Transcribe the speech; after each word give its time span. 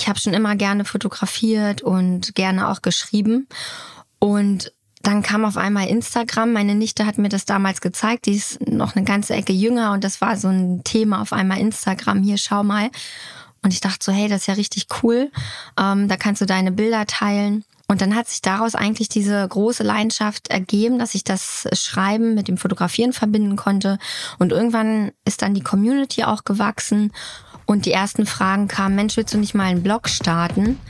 ich 0.00 0.08
habe 0.08 0.18
schon 0.18 0.32
immer 0.32 0.56
gerne 0.56 0.86
fotografiert 0.86 1.82
und 1.82 2.34
gerne 2.34 2.68
auch 2.68 2.80
geschrieben. 2.80 3.46
Und 4.18 4.72
dann 5.02 5.22
kam 5.22 5.44
auf 5.44 5.56
einmal 5.58 5.88
Instagram. 5.88 6.52
Meine 6.52 6.74
Nichte 6.74 7.04
hat 7.04 7.18
mir 7.18 7.28
das 7.28 7.44
damals 7.44 7.82
gezeigt. 7.82 8.26
Die 8.26 8.34
ist 8.34 8.66
noch 8.66 8.96
eine 8.96 9.04
ganze 9.04 9.34
Ecke 9.34 9.52
jünger 9.52 9.92
und 9.92 10.02
das 10.02 10.20
war 10.20 10.36
so 10.36 10.48
ein 10.48 10.82
Thema 10.84 11.20
auf 11.20 11.32
einmal 11.32 11.58
Instagram. 11.58 12.22
Hier, 12.22 12.38
schau 12.38 12.62
mal. 12.62 12.90
Und 13.62 13.74
ich 13.74 13.80
dachte 13.80 14.02
so, 14.02 14.12
hey, 14.12 14.28
das 14.28 14.42
ist 14.42 14.46
ja 14.46 14.54
richtig 14.54 14.86
cool. 15.02 15.30
Ähm, 15.78 16.08
da 16.08 16.16
kannst 16.16 16.40
du 16.40 16.46
deine 16.46 16.72
Bilder 16.72 17.06
teilen. 17.06 17.64
Und 17.86 18.00
dann 18.00 18.14
hat 18.14 18.28
sich 18.28 18.40
daraus 18.40 18.74
eigentlich 18.74 19.08
diese 19.08 19.46
große 19.46 19.82
Leidenschaft 19.82 20.48
ergeben, 20.48 20.98
dass 20.98 21.14
ich 21.14 21.24
das 21.24 21.66
Schreiben 21.72 22.34
mit 22.34 22.48
dem 22.48 22.56
Fotografieren 22.56 23.12
verbinden 23.12 23.56
konnte. 23.56 23.98
Und 24.38 24.52
irgendwann 24.52 25.12
ist 25.26 25.42
dann 25.42 25.54
die 25.54 25.62
Community 25.62 26.24
auch 26.24 26.44
gewachsen 26.44 27.12
und 27.70 27.86
die 27.86 27.92
ersten 27.92 28.26
Fragen 28.26 28.66
kamen, 28.66 28.96
Mensch, 28.96 29.16
willst 29.16 29.32
du 29.32 29.38
nicht 29.38 29.54
mal 29.54 29.66
einen 29.66 29.84
Blog 29.84 30.08
starten? 30.08 30.80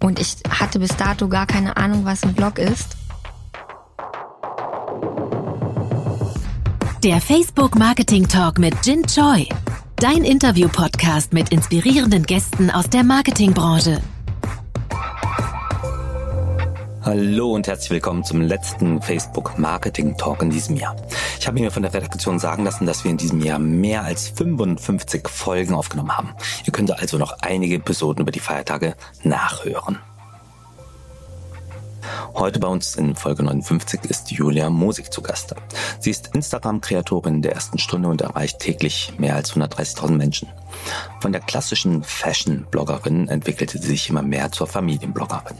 Und 0.00 0.18
ich 0.18 0.36
hatte 0.48 0.78
bis 0.78 0.96
dato 0.96 1.28
gar 1.28 1.46
keine 1.46 1.76
Ahnung, 1.76 2.06
was 2.06 2.22
ein 2.22 2.32
Blog 2.32 2.58
ist. 2.58 2.96
Der 7.04 7.20
Facebook 7.20 7.76
Marketing 7.76 8.26
Talk 8.26 8.58
mit 8.58 8.74
Jin 8.82 9.06
Choi. 9.06 9.46
Dein 9.96 10.24
Interview-Podcast 10.24 11.34
mit 11.34 11.50
inspirierenden 11.50 12.22
Gästen 12.22 12.70
aus 12.70 12.88
der 12.88 13.04
Marketingbranche. 13.04 14.00
Hallo 17.04 17.52
und 17.52 17.66
herzlich 17.66 17.90
willkommen 17.90 18.22
zum 18.22 18.40
letzten 18.42 19.02
Facebook 19.02 19.58
Marketing 19.58 20.16
Talk 20.16 20.40
in 20.40 20.50
diesem 20.50 20.76
Jahr. 20.76 20.94
Ich 21.36 21.48
habe 21.48 21.58
mir 21.58 21.72
von 21.72 21.82
der 21.82 21.92
Redaktion 21.92 22.38
sagen 22.38 22.62
lassen, 22.62 22.86
dass 22.86 23.02
wir 23.02 23.10
in 23.10 23.16
diesem 23.16 23.40
Jahr 23.40 23.58
mehr 23.58 24.04
als 24.04 24.28
55 24.28 25.28
Folgen 25.28 25.74
aufgenommen 25.74 26.16
haben. 26.16 26.36
Ihr 26.64 26.72
könnt 26.72 26.96
also 26.96 27.18
noch 27.18 27.38
einige 27.40 27.74
Episoden 27.74 28.22
über 28.22 28.30
die 28.30 28.38
Feiertage 28.38 28.94
nachhören. 29.24 29.98
Heute 32.34 32.58
bei 32.58 32.68
uns 32.68 32.96
in 32.96 33.14
Folge 33.14 33.42
59 33.42 34.04
ist 34.04 34.30
Julia 34.30 34.70
Mosig 34.70 35.12
zu 35.12 35.22
Gast. 35.22 35.54
Sie 36.00 36.10
ist 36.10 36.30
Instagram-Kreatorin 36.34 37.42
der 37.42 37.52
ersten 37.52 37.78
Stunde 37.78 38.08
und 38.08 38.20
erreicht 38.20 38.58
täglich 38.58 39.12
mehr 39.18 39.36
als 39.36 39.54
130.000 39.54 40.10
Menschen. 40.12 40.48
Von 41.20 41.32
der 41.32 41.40
klassischen 41.40 42.02
Fashion-Bloggerin 42.02 43.28
entwickelte 43.28 43.78
sie 43.78 43.88
sich 43.88 44.08
immer 44.08 44.22
mehr 44.22 44.50
zur 44.50 44.66
Familienbloggerin. 44.66 45.56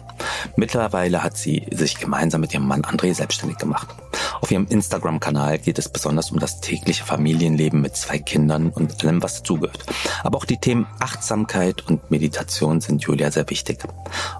Mittlerweile 0.56 1.22
hat 1.22 1.36
sie 1.36 1.66
sich 1.70 1.98
gemeinsam 1.98 2.40
mit 2.40 2.52
ihrem 2.52 2.66
Mann 2.66 2.82
André 2.82 3.14
selbstständig 3.14 3.58
gemacht. 3.58 3.88
Auf 4.40 4.50
ihrem 4.50 4.66
Instagram-Kanal 4.66 5.58
geht 5.58 5.78
es 5.78 5.88
besonders 5.88 6.32
um 6.32 6.40
das 6.40 6.60
tägliche 6.60 7.04
Familienleben 7.04 7.80
mit 7.80 7.96
zwei 7.96 8.18
Kindern 8.18 8.70
und 8.70 9.04
allem, 9.04 9.22
was 9.22 9.36
dazugehört. 9.36 9.84
Aber 10.24 10.38
auch 10.38 10.44
die 10.44 10.56
Themen 10.56 10.86
Achtsamkeit 10.98 11.86
und 11.88 12.10
Meditation 12.10 12.80
sind 12.80 13.02
Julia 13.02 13.30
sehr 13.30 13.48
wichtig. 13.50 13.84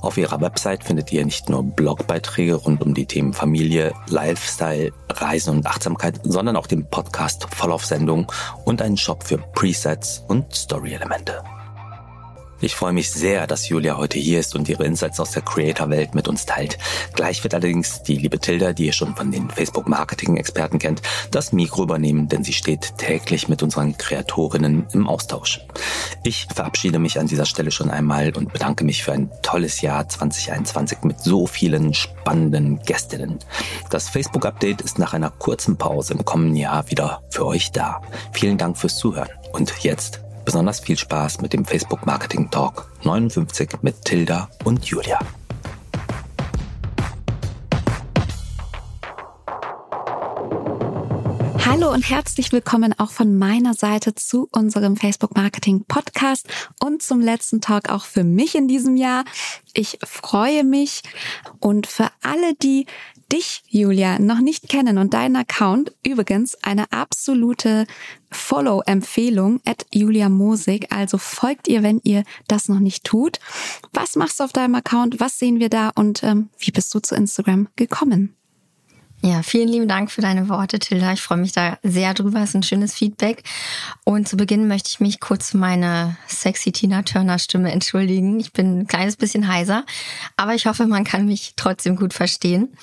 Auf 0.01 0.19
ihrer 0.19 0.41
Website 0.41 0.83
findet 0.83 1.13
ihr 1.13 1.25
nicht 1.25 1.49
nur 1.49 1.63
Blogbeiträge 1.93 2.55
rund 2.55 2.81
um 2.81 2.95
die 2.95 3.05
Themen 3.05 3.35
Familie, 3.35 3.93
Lifestyle, 4.09 4.93
Reisen 5.11 5.57
und 5.57 5.67
Achtsamkeit, 5.67 6.21
sondern 6.23 6.57
auch 6.57 6.67
den 6.67 6.89
Podcast 6.89 7.47
voll 7.55 7.71
auf 7.71 7.85
Sendung 7.85 8.33
und 8.65 8.81
einen 8.81 8.97
Shop 8.97 9.23
für 9.23 9.37
Presets 9.37 10.25
und 10.27 10.55
Story-Elemente. 10.55 11.43
Ich 12.63 12.77
freue 12.77 12.93
mich 12.93 13.11
sehr, 13.11 13.49
dass 13.49 13.69
Julia 13.69 13.97
heute 13.97 14.21
hier 14.21 14.39
ist 14.39 14.55
und 14.55 14.69
ihre 14.69 14.85
Insights 14.85 15.19
aus 15.19 15.33
der 15.33 15.43
Creator-Welt 15.43 16.15
mit 16.15 16.29
uns 16.29 16.47
teilt. 16.47 16.79
Gleich 17.13 17.43
wird 17.43 17.55
allerdings 17.55 18.05
die 18.05 18.15
liebe 18.15 18.39
Tilda, 18.39 18.73
die 18.73 18.87
ihr 18.87 18.93
schon 18.93 19.17
von 19.17 19.33
den 19.33 19.51
Facebook-Marketing-Experten 19.51 20.79
kennt, 20.79 21.03
das 21.33 21.53
Mikro 21.53 21.83
übernehmen, 21.83 22.29
denn 22.29 22.45
sie 22.45 22.53
steht 22.53 22.99
täglich 22.99 23.49
mit 23.49 23.65
unseren 23.65 23.99
Kreatorinnen 23.99 24.87
im 24.93 25.09
Austausch. 25.09 25.61
Ich 26.23 26.47
verabschiede 26.55 27.01
mich 27.01 27.19
an 27.19 27.27
dieser 27.27 27.47
Stelle 27.47 27.73
schon 27.73 27.91
einmal 27.91 28.33
und 28.37 28.53
bedanke 28.53 28.85
mich 28.85 29.03
für 29.03 29.11
ein 29.11 29.29
tolles 29.43 29.81
Jahr 29.81 30.09
2021 30.09 30.99
mit 31.03 31.19
so 31.19 31.49
vielen 31.49 31.95
spannenden 31.95 32.81
Gästinnen. 32.85 33.41
Das 33.91 34.09
Facebook-Update 34.09 34.83
ist 34.83 35.01
nach 35.01 35.15
einer 35.15 35.31
kurzen 35.31 35.79
Pause 35.79 36.13
im 36.13 36.25
kommenden 36.25 36.57
Jahr 36.57 36.89
wieder 36.89 37.25
für 37.31 37.45
euch 37.45 37.73
da. 37.73 38.01
Vielen 38.33 38.57
Dank 38.57 38.79
fürs 38.79 38.99
Zuhören. 38.99 39.31
Und 39.53 39.83
jetzt 39.83 40.22
besonders 40.45 40.81
viel 40.81 40.97
Spaß 40.97 41.41
mit 41.41 41.53
dem 41.53 41.65
Facebook 41.65 42.07
Marketing 42.07 42.51
Talk 42.51 42.91
59 43.05 43.83
mit 43.83 44.05
Tilda 44.05 44.49
und 44.65 44.85
Julia. 44.85 45.19
Hallo 51.65 51.91
und 51.91 52.09
herzlich 52.09 52.53
willkommen 52.53 52.95
auch 52.99 53.11
von 53.11 53.39
meiner 53.39 53.75
Seite 53.75 54.15
zu 54.15 54.49
unserem 54.53 54.97
Facebook 54.97 55.37
Marketing 55.37 55.85
Podcast 55.87 56.47
und 56.81 57.03
zum 57.03 57.21
letzten 57.21 57.61
Talk 57.61 57.89
auch 57.89 58.05
für 58.05 58.25
mich 58.25 58.55
in 58.55 58.69
diesem 58.69 58.97
Jahr. 58.97 59.25
Ich 59.73 59.99
freue 60.05 60.65
mich 60.65 61.03
und 61.61 61.87
für 61.87 62.09
alle, 62.23 62.55
die 62.55 62.87
dich, 63.33 63.63
Julia, 63.69 64.19
noch 64.19 64.41
nicht 64.41 64.69
kennen 64.69 64.99
und 64.99 65.15
deinen 65.15 65.37
Account, 65.37 65.93
übrigens 66.07 66.57
eine 66.63 66.93
absolute 66.93 67.87
Follow-Empfehlung 68.31 69.61
at 69.65 69.87
Julia 69.93 70.29
Mosig. 70.29 70.93
Also 70.93 71.19
folgt 71.19 71.69
ihr, 71.69 71.83
wenn 71.83 72.01
ihr 72.05 72.25
das 72.49 72.69
noch 72.69 72.81
nicht 72.81 73.05
tut. 73.05 73.41
Was 73.93 74.17
machst 74.17 74.41
du 74.41 74.45
auf 74.45 74.53
deinem 74.53 74.75
Account? 74.75 75.21
Was 75.21 75.39
sehen 75.39 75.61
wir 75.61 75.69
da? 75.69 75.91
Und 75.95 76.23
ähm, 76.23 76.51
wie 76.59 76.71
bist 76.71 76.95
du 76.95 77.01
zu 77.01 77.15
Instagram 77.15 77.69
gekommen? 77.77 78.35
Ja, 79.25 79.45
vielen 79.45 79.69
lieben 79.69 79.87
Dank 79.87 80.11
für 80.11 80.21
deine 80.21 80.49
Worte, 80.49 80.81
Tilda. 80.81 81.13
Ich 81.13 81.23
freue 81.23 81.39
mich 81.39 81.53
da 81.53 81.79
sehr 81.85 82.13
drüber. 82.13 82.41
Es 82.41 82.49
ist 82.49 82.55
ein 82.57 82.65
schönes 82.65 82.93
Feedback. 82.93 83.45
Und 84.03 84.29
zu 84.29 84.37
Beginn 84.37 84.67
möchte 84.67 84.89
ich 84.89 84.99
mich 84.99 85.21
kurz 85.21 85.51
für 85.51 85.59
meine 85.59 86.17
sexy 86.27 86.73
Tina 86.73 87.03
Turner 87.03 87.39
Stimme 87.39 87.71
entschuldigen. 87.71 88.41
Ich 88.41 88.53
bin 88.53 88.81
ein 88.81 88.87
kleines 88.89 89.17
bisschen 89.17 89.47
heiser, 89.47 89.85
aber 90.37 90.57
ich 90.57 90.67
hoffe, 90.67 90.89
man 90.89 91.05
kann 91.05 91.27
mich 91.27 91.53
trotzdem 91.55 91.95
gut 91.95 92.15
verstehen. 92.15 92.77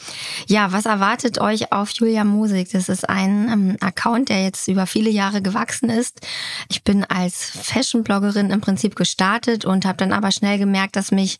Ja, 0.48 0.72
was 0.72 0.86
erwartet 0.86 1.42
euch 1.42 1.74
auf 1.74 1.92
Julia 1.92 2.24
Musik? 2.24 2.72
Das 2.72 2.88
ist 2.88 3.10
ein 3.10 3.50
ähm, 3.52 3.78
Account, 3.82 4.30
der 4.30 4.42
jetzt 4.42 4.70
über 4.70 4.88
viele 4.88 5.10
Jahre 5.10 5.42
gewachsen 5.42 5.90
ist. 5.90 6.26
Ich 6.70 6.86
bin 6.86 7.04
als 7.04 7.50
Fashion-Bloggerin 7.50 8.50
im 8.50 8.62
Prinzip 8.62 8.96
gestartet 8.96 9.66
und 9.66 9.84
habe 9.84 9.98
dann 9.98 10.14
aber 10.14 10.32
schnell 10.32 10.58
gemerkt, 10.58 10.96
dass 10.96 11.12
mich 11.12 11.38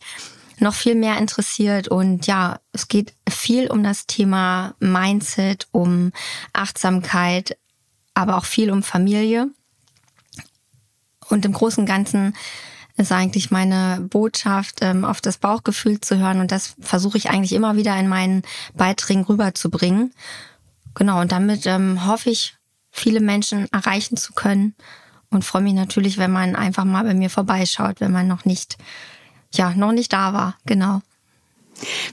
noch 0.60 0.74
viel 0.74 0.94
mehr 0.94 1.18
interessiert. 1.18 1.88
Und 1.88 2.26
ja, 2.26 2.60
es 2.72 2.88
geht 2.88 3.14
viel 3.28 3.70
um 3.70 3.82
das 3.82 4.06
Thema 4.06 4.74
Mindset, 4.80 5.68
um 5.72 6.12
Achtsamkeit, 6.52 7.56
aber 8.14 8.36
auch 8.36 8.44
viel 8.44 8.70
um 8.70 8.82
Familie. 8.82 9.48
Und 11.28 11.44
im 11.44 11.52
Großen 11.52 11.82
und 11.82 11.86
Ganzen 11.86 12.34
ist 12.96 13.12
eigentlich 13.12 13.50
meine 13.50 14.00
Botschaft, 14.00 14.78
ähm, 14.82 15.04
auf 15.04 15.20
das 15.20 15.38
Bauchgefühl 15.38 16.00
zu 16.00 16.18
hören. 16.18 16.40
Und 16.40 16.52
das 16.52 16.74
versuche 16.80 17.18
ich 17.18 17.30
eigentlich 17.30 17.52
immer 17.52 17.76
wieder 17.76 17.98
in 17.98 18.08
meinen 18.08 18.42
Beiträgen 18.74 19.24
rüberzubringen. 19.24 20.12
Genau, 20.94 21.20
und 21.20 21.32
damit 21.32 21.66
ähm, 21.66 22.06
hoffe 22.06 22.30
ich, 22.30 22.56
viele 22.90 23.20
Menschen 23.20 23.68
erreichen 23.72 24.16
zu 24.16 24.32
können. 24.32 24.74
Und 25.30 25.44
freue 25.44 25.62
mich 25.62 25.74
natürlich, 25.74 26.18
wenn 26.18 26.32
man 26.32 26.56
einfach 26.56 26.84
mal 26.84 27.04
bei 27.04 27.14
mir 27.14 27.30
vorbeischaut, 27.30 28.00
wenn 28.00 28.10
man 28.10 28.26
noch 28.26 28.44
nicht 28.44 28.76
ja, 29.52 29.74
noch 29.74 29.92
nicht 29.92 30.12
da 30.12 30.32
war, 30.32 30.56
genau. 30.66 31.02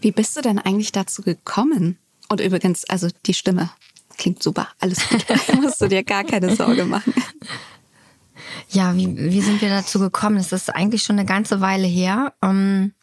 Wie 0.01 0.11
bist 0.11 0.37
du 0.37 0.41
denn 0.41 0.59
eigentlich 0.59 0.91
dazu 0.91 1.21
gekommen? 1.21 1.97
Und 2.29 2.41
übrigens, 2.41 2.85
also 2.85 3.07
die 3.25 3.33
Stimme 3.33 3.69
klingt 4.17 4.41
super, 4.41 4.69
alles 4.79 5.07
gut. 5.09 5.25
musst 5.61 5.81
du 5.81 5.87
dir 5.87 6.03
gar 6.03 6.23
keine 6.23 6.55
Sorge 6.55 6.85
machen. 6.85 7.13
Ja, 8.69 8.95
wie, 8.95 9.15
wie 9.15 9.41
sind 9.41 9.61
wir 9.61 9.69
dazu 9.69 9.99
gekommen? 9.99 10.37
Es 10.37 10.51
ist 10.51 10.73
eigentlich 10.73 11.03
schon 11.03 11.17
eine 11.17 11.25
ganze 11.25 11.61
Weile 11.61 11.87
her. 11.87 12.33
Ähm, 12.41 12.93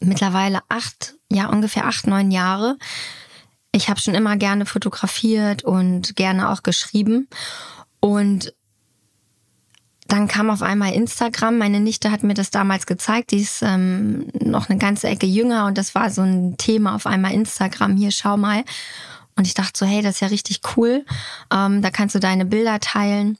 mittlerweile 0.00 0.60
acht, 0.68 1.14
ja, 1.30 1.48
ungefähr 1.48 1.86
acht, 1.86 2.06
neun 2.06 2.30
Jahre. 2.30 2.76
Ich 3.72 3.88
habe 3.88 4.00
schon 4.00 4.14
immer 4.14 4.36
gerne 4.36 4.66
fotografiert 4.66 5.62
und 5.62 6.16
gerne 6.16 6.50
auch 6.50 6.62
geschrieben. 6.62 7.28
Und 8.00 8.54
dann 10.08 10.28
kam 10.28 10.50
auf 10.50 10.62
einmal 10.62 10.92
Instagram. 10.92 11.58
Meine 11.58 11.80
Nichte 11.80 12.10
hat 12.10 12.22
mir 12.22 12.34
das 12.34 12.50
damals 12.50 12.86
gezeigt. 12.86 13.32
Die 13.32 13.40
ist 13.40 13.62
ähm, 13.62 14.28
noch 14.40 14.68
eine 14.68 14.78
ganze 14.78 15.08
Ecke 15.08 15.26
jünger 15.26 15.66
und 15.66 15.78
das 15.78 15.94
war 15.94 16.10
so 16.10 16.22
ein 16.22 16.56
Thema 16.56 16.94
auf 16.94 17.06
einmal 17.06 17.32
Instagram. 17.32 17.96
Hier, 17.96 18.10
schau 18.10 18.36
mal. 18.36 18.64
Und 19.36 19.46
ich 19.46 19.54
dachte 19.54 19.72
so, 19.78 19.86
hey, 19.86 20.02
das 20.02 20.16
ist 20.16 20.20
ja 20.20 20.28
richtig 20.28 20.60
cool. 20.76 21.04
Ähm, 21.52 21.82
da 21.82 21.90
kannst 21.90 22.14
du 22.14 22.20
deine 22.20 22.44
Bilder 22.44 22.80
teilen. 22.80 23.38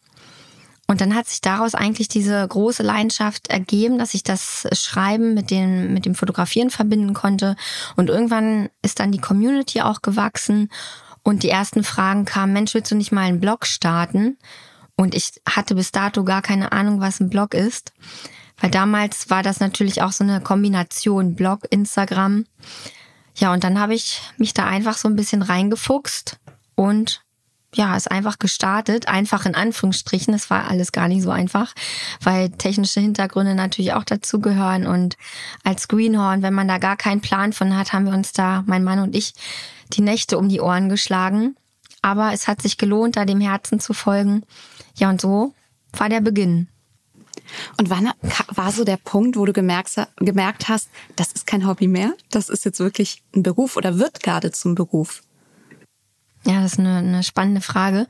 Und 0.89 1.01
dann 1.01 1.15
hat 1.15 1.29
sich 1.29 1.41
daraus 1.41 1.75
eigentlich 1.75 2.09
diese 2.09 2.47
große 2.47 2.83
Leidenschaft 2.83 3.49
ergeben, 3.49 3.99
dass 3.99 4.15
ich 4.15 4.23
das 4.23 4.69
Schreiben 4.73 5.35
mit 5.35 5.51
dem, 5.51 5.93
mit 5.93 6.07
dem 6.07 6.15
Fotografieren 6.15 6.71
verbinden 6.71 7.13
konnte. 7.13 7.57
Und 7.97 8.09
irgendwann 8.09 8.69
ist 8.83 9.01
dann 9.01 9.11
die 9.11 9.21
Community 9.21 9.81
auch 9.81 10.03
gewachsen 10.03 10.71
und 11.23 11.43
die 11.43 11.51
ersten 11.51 11.83
Fragen 11.83 12.25
kamen, 12.25 12.53
Mensch, 12.53 12.75
willst 12.75 12.93
du 12.93 12.95
nicht 12.95 13.11
mal 13.11 13.23
einen 13.23 13.41
Blog 13.41 13.67
starten? 13.67 14.39
Und 14.97 15.15
ich 15.15 15.41
hatte 15.49 15.75
bis 15.75 15.93
dato 15.93 16.25
gar 16.25 16.43
keine 16.43 16.73
Ahnung, 16.73 17.01
was 17.01 17.21
ein 17.21 17.29
Blog 17.29 17.55
ist. 17.55 17.93
Weil 18.59 18.71
damals 18.71 19.29
war 19.29 19.43
das 19.43 19.61
natürlich 19.61 20.03
auch 20.03 20.13
so 20.13 20.25
eine 20.25 20.41
Kombination 20.41 21.35
Blog, 21.35 21.67
Instagram. 21.71 22.47
Ja, 23.37 23.53
und 23.53 23.65
dann 23.65 23.79
habe 23.79 23.95
ich 23.95 24.23
mich 24.39 24.55
da 24.55 24.65
einfach 24.65 24.97
so 24.97 25.09
ein 25.09 25.17
bisschen 25.17 25.43
reingefuchst 25.43 26.39
und 26.75 27.23
ja, 27.75 27.95
ist 27.95 28.11
einfach 28.11 28.39
gestartet, 28.39 29.07
einfach 29.07 29.45
in 29.45 29.55
Anführungsstrichen. 29.55 30.33
Es 30.33 30.49
war 30.49 30.69
alles 30.69 30.93
gar 30.93 31.09
nicht 31.09 31.23
so 31.23 31.31
einfach, 31.31 31.75
weil 32.23 32.49
technische 32.49 33.01
Hintergründe 33.01 33.55
natürlich 33.55 33.93
auch 33.93 34.05
dazugehören. 34.05 34.87
Und 34.87 35.19
als 35.63 35.89
Greenhorn, 35.89 36.41
wenn 36.41 36.55
man 36.55 36.69
da 36.69 36.79
gar 36.79 36.97
keinen 36.97 37.21
Plan 37.21 37.53
von 37.53 37.77
hat, 37.77 37.93
haben 37.93 38.07
wir 38.07 38.15
uns 38.15 38.33
da, 38.33 38.65
mein 38.67 38.85
Mann 38.85 39.01
und 39.01 39.15
ich, 39.15 39.35
die 39.93 40.01
Nächte 40.01 40.39
um 40.39 40.49
die 40.49 40.63
Ohren 40.63 40.89
geschlagen. 40.89 41.55
Aber 42.01 42.33
es 42.33 42.49
hat 42.49 42.63
sich 42.63 42.79
gelohnt, 42.79 43.17
da 43.17 43.27
dem 43.27 43.41
Herzen 43.41 43.79
zu 43.79 43.93
folgen. 43.93 44.45
Ja, 44.97 45.11
und 45.11 45.21
so 45.21 45.55
war 45.93 46.09
der 46.09 46.21
Beginn. 46.21 46.69
Und 47.77 47.91
wann 47.91 48.11
war 48.49 48.73
so 48.73 48.85
der 48.85 48.97
Punkt, 48.97 49.37
wo 49.37 49.45
du 49.45 49.53
gemerkt, 49.53 50.69
hast, 50.69 50.89
das 51.17 51.33
ist 51.33 51.47
kein 51.47 51.67
Hobby 51.67 51.87
mehr, 51.87 52.15
das 52.31 52.49
ist 52.49 52.65
jetzt 52.65 52.81
wirklich 52.81 53.23
ein 53.35 53.43
Beruf 53.43 53.77
oder 53.77 53.99
wird 53.99 54.23
gerade 54.23 54.51
zum 54.51 54.75
Beruf? 54.75 55.23
Ja, 56.45 56.63
das 56.63 56.75
ist 56.75 56.79
eine, 56.79 56.99
eine 56.99 57.23
spannende 57.25 57.61
Frage. 57.61 58.07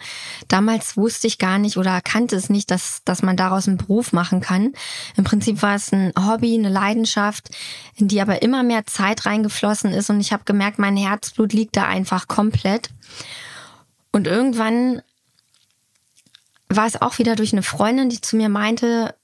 Damals 0.49 0.99
wusste 0.99 1.27
ich 1.27 1.39
gar 1.39 1.59
nicht 1.59 1.79
oder 1.79 2.03
kannte 2.03 2.37
es 2.37 2.51
nicht, 2.51 2.71
dass, 2.71 3.01
dass 3.07 3.23
man 3.23 3.35
daraus 3.37 3.67
einen 3.67 3.79
Beruf 3.79 4.13
machen 4.13 4.43
kann. 4.43 4.75
Im 5.17 5.25
Prinzip 5.25 5.63
war 5.63 5.75
es 5.75 5.91
ein 5.91 6.13
Hobby, 6.19 6.55
eine 6.55 6.69
Leidenschaft, 6.69 7.49
in 7.95 8.09
die 8.09 8.21
aber 8.21 8.43
immer 8.43 8.63
mehr 8.63 8.85
Zeit 8.85 9.25
reingeflossen 9.25 9.91
ist 9.91 10.11
und 10.11 10.21
ich 10.21 10.35
habe 10.35 10.45
gemerkt, 10.45 10.79
mein 10.79 10.99
Herzblut 10.99 11.55
liegt 11.55 11.79
da 11.79 11.85
einfach 11.85 12.29
komplett. 12.29 12.91
Und 14.13 14.27
irgendwann 14.27 15.01
war 16.69 16.87
es 16.87 17.01
auch 17.01 17.19
wieder 17.19 17.37
durch 17.37 17.53
eine 17.53 17.63
Freundin, 17.63 18.09
die 18.09 18.21
zu 18.21 18.37
mir 18.37 18.49
meinte, 18.49 19.15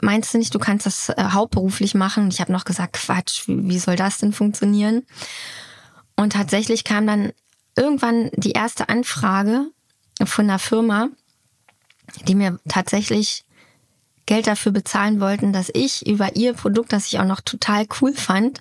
meinst 0.00 0.32
du 0.32 0.38
nicht, 0.38 0.54
du 0.54 0.58
kannst 0.58 0.86
das 0.86 1.08
äh, 1.10 1.14
hauptberuflich 1.32 1.94
machen? 1.94 2.24
Und 2.24 2.34
ich 2.34 2.40
habe 2.40 2.52
noch 2.52 2.64
gesagt, 2.64 2.94
Quatsch, 2.94 3.44
wie 3.46 3.78
soll 3.78 3.96
das 3.96 4.18
denn 4.18 4.32
funktionieren? 4.32 5.04
Und 6.16 6.32
tatsächlich 6.32 6.84
kam 6.84 7.06
dann 7.06 7.32
irgendwann 7.76 8.30
die 8.34 8.52
erste 8.52 8.88
Anfrage 8.88 9.66
von 10.24 10.46
einer 10.46 10.58
Firma, 10.58 11.08
die 12.26 12.34
mir 12.34 12.58
tatsächlich 12.68 13.44
Geld 14.26 14.46
dafür 14.46 14.72
bezahlen 14.72 15.20
wollten, 15.20 15.52
dass 15.52 15.70
ich 15.72 16.06
über 16.06 16.36
ihr 16.36 16.52
Produkt, 16.52 16.92
das 16.92 17.06
ich 17.06 17.18
auch 17.18 17.24
noch 17.24 17.40
total 17.40 17.86
cool 18.00 18.12
fand, 18.12 18.60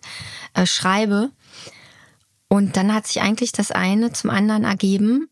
äh, 0.54 0.66
schreibe. 0.66 1.32
Und 2.48 2.78
dann 2.78 2.94
hat 2.94 3.08
sich 3.08 3.22
eigentlich 3.22 3.52
das 3.52 3.72
eine 3.72 4.14
zum 4.14 4.30
anderen 4.30 4.64
ergeben. 4.64 5.30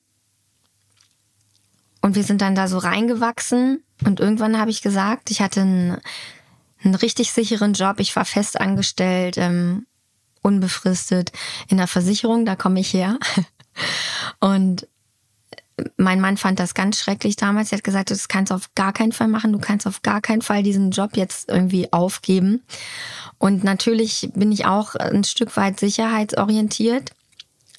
Und 2.06 2.13
wir 2.13 2.24
sind 2.24 2.42
dann 2.42 2.54
da 2.54 2.68
so 2.68 2.78
reingewachsen. 2.78 3.84
Und 4.06 4.19
irgendwann 4.19 4.60
habe 4.60 4.69
ich 4.69 4.84
gesagt, 4.84 5.31
ich 5.31 5.42
hatte 5.42 5.62
einen, 5.62 5.98
einen 6.84 6.94
richtig 6.94 7.31
sicheren 7.31 7.74
Job. 7.74 8.00
Ich 8.00 8.16
war 8.16 8.25
fest 8.25 8.62
angestellt, 8.62 9.40
ähm, 9.40 9.88
unbefristet 10.44 11.31
in 11.68 11.78
der 11.78 11.88
Versicherung. 11.88 12.46
Da 12.46 12.56
komme 12.56 12.80
ich 12.80 12.94
her. 12.94 13.18
Und 14.40 14.88
mein 15.98 16.22
Mann 16.22 16.38
fand 16.38 16.60
das 16.60 16.75
ganz 16.75 17.00
schrecklich 17.00 17.38
damals. 17.38 17.72
Er 17.72 17.80
hat 17.80 17.84
gesagt, 17.84 18.12
das 18.12 18.28
kannst 18.28 18.51
du 18.51 18.56
auf 18.56 18.69
gar 18.75 18.94
keinen 18.94 19.12
Fall 19.12 19.28
machen. 19.28 19.51
Du 19.51 19.58
kannst 19.58 19.88
auf 19.88 20.04
gar 20.04 20.22
keinen 20.22 20.44
Fall 20.44 20.62
diesen 20.62 20.92
Job 20.92 21.18
jetzt 21.18 21.50
irgendwie 21.50 21.92
aufgeben. 21.92 22.62
Und 23.40 23.63
natürlich 23.63 24.30
bin 24.36 24.51
ich 24.51 24.68
auch 24.68 24.94
ein 24.94 25.24
Stück 25.24 25.58
weit 25.58 25.80
sicherheitsorientiert, 25.80 27.13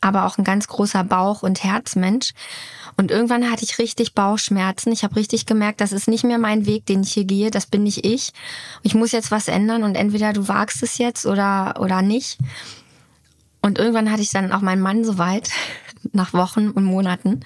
aber 0.01 0.27
auch 0.27 0.37
ein 0.37 0.43
ganz 0.43 0.67
großer 0.67 1.05
Bauch- 1.05 1.45
und 1.45 1.63
Herzmensch. 1.63 2.33
Und 2.97 3.11
irgendwann 3.11 3.51
hatte 3.51 3.65
ich 3.65 3.79
richtig 3.79 4.15
Bauchschmerzen. 4.15 4.91
Ich 4.91 5.05
habe 5.05 5.17
richtig 5.17 5.45
gemerkt, 5.45 5.81
das 5.81 5.93
ist 5.93 6.09
nicht 6.09 6.25
mehr 6.25 6.39
mein 6.39 6.65
Weg, 6.65 6.87
den 6.87 7.03
ich 7.03 7.13
hier 7.13 7.25
gehe. 7.25 7.51
Das 7.51 7.67
bin 7.67 7.83
nicht 7.83 8.07
ich. 8.07 8.33
Ich 8.83 8.95
muss 8.95 9.13
jetzt 9.13 9.31
was 9.31 9.49
ändern 9.49 9.83
und 9.83 9.97
entweder 9.97 10.33
du 10.33 10.49
wagst 10.49 10.83
es 10.83 10.97
jetzt 10.97 11.27
oder, 11.27 11.75
oder 11.79 12.01
nicht. 12.01 12.39
Und 13.61 13.79
irgendwann 13.79 14.11
hatte 14.11 14.23
ich 14.23 14.31
dann 14.31 14.53
auch 14.53 14.63
meinen 14.63 14.81
Mann 14.81 15.05
soweit, 15.05 15.51
nach 16.13 16.33
Wochen 16.33 16.71
und 16.71 16.85
Monaten. 16.85 17.41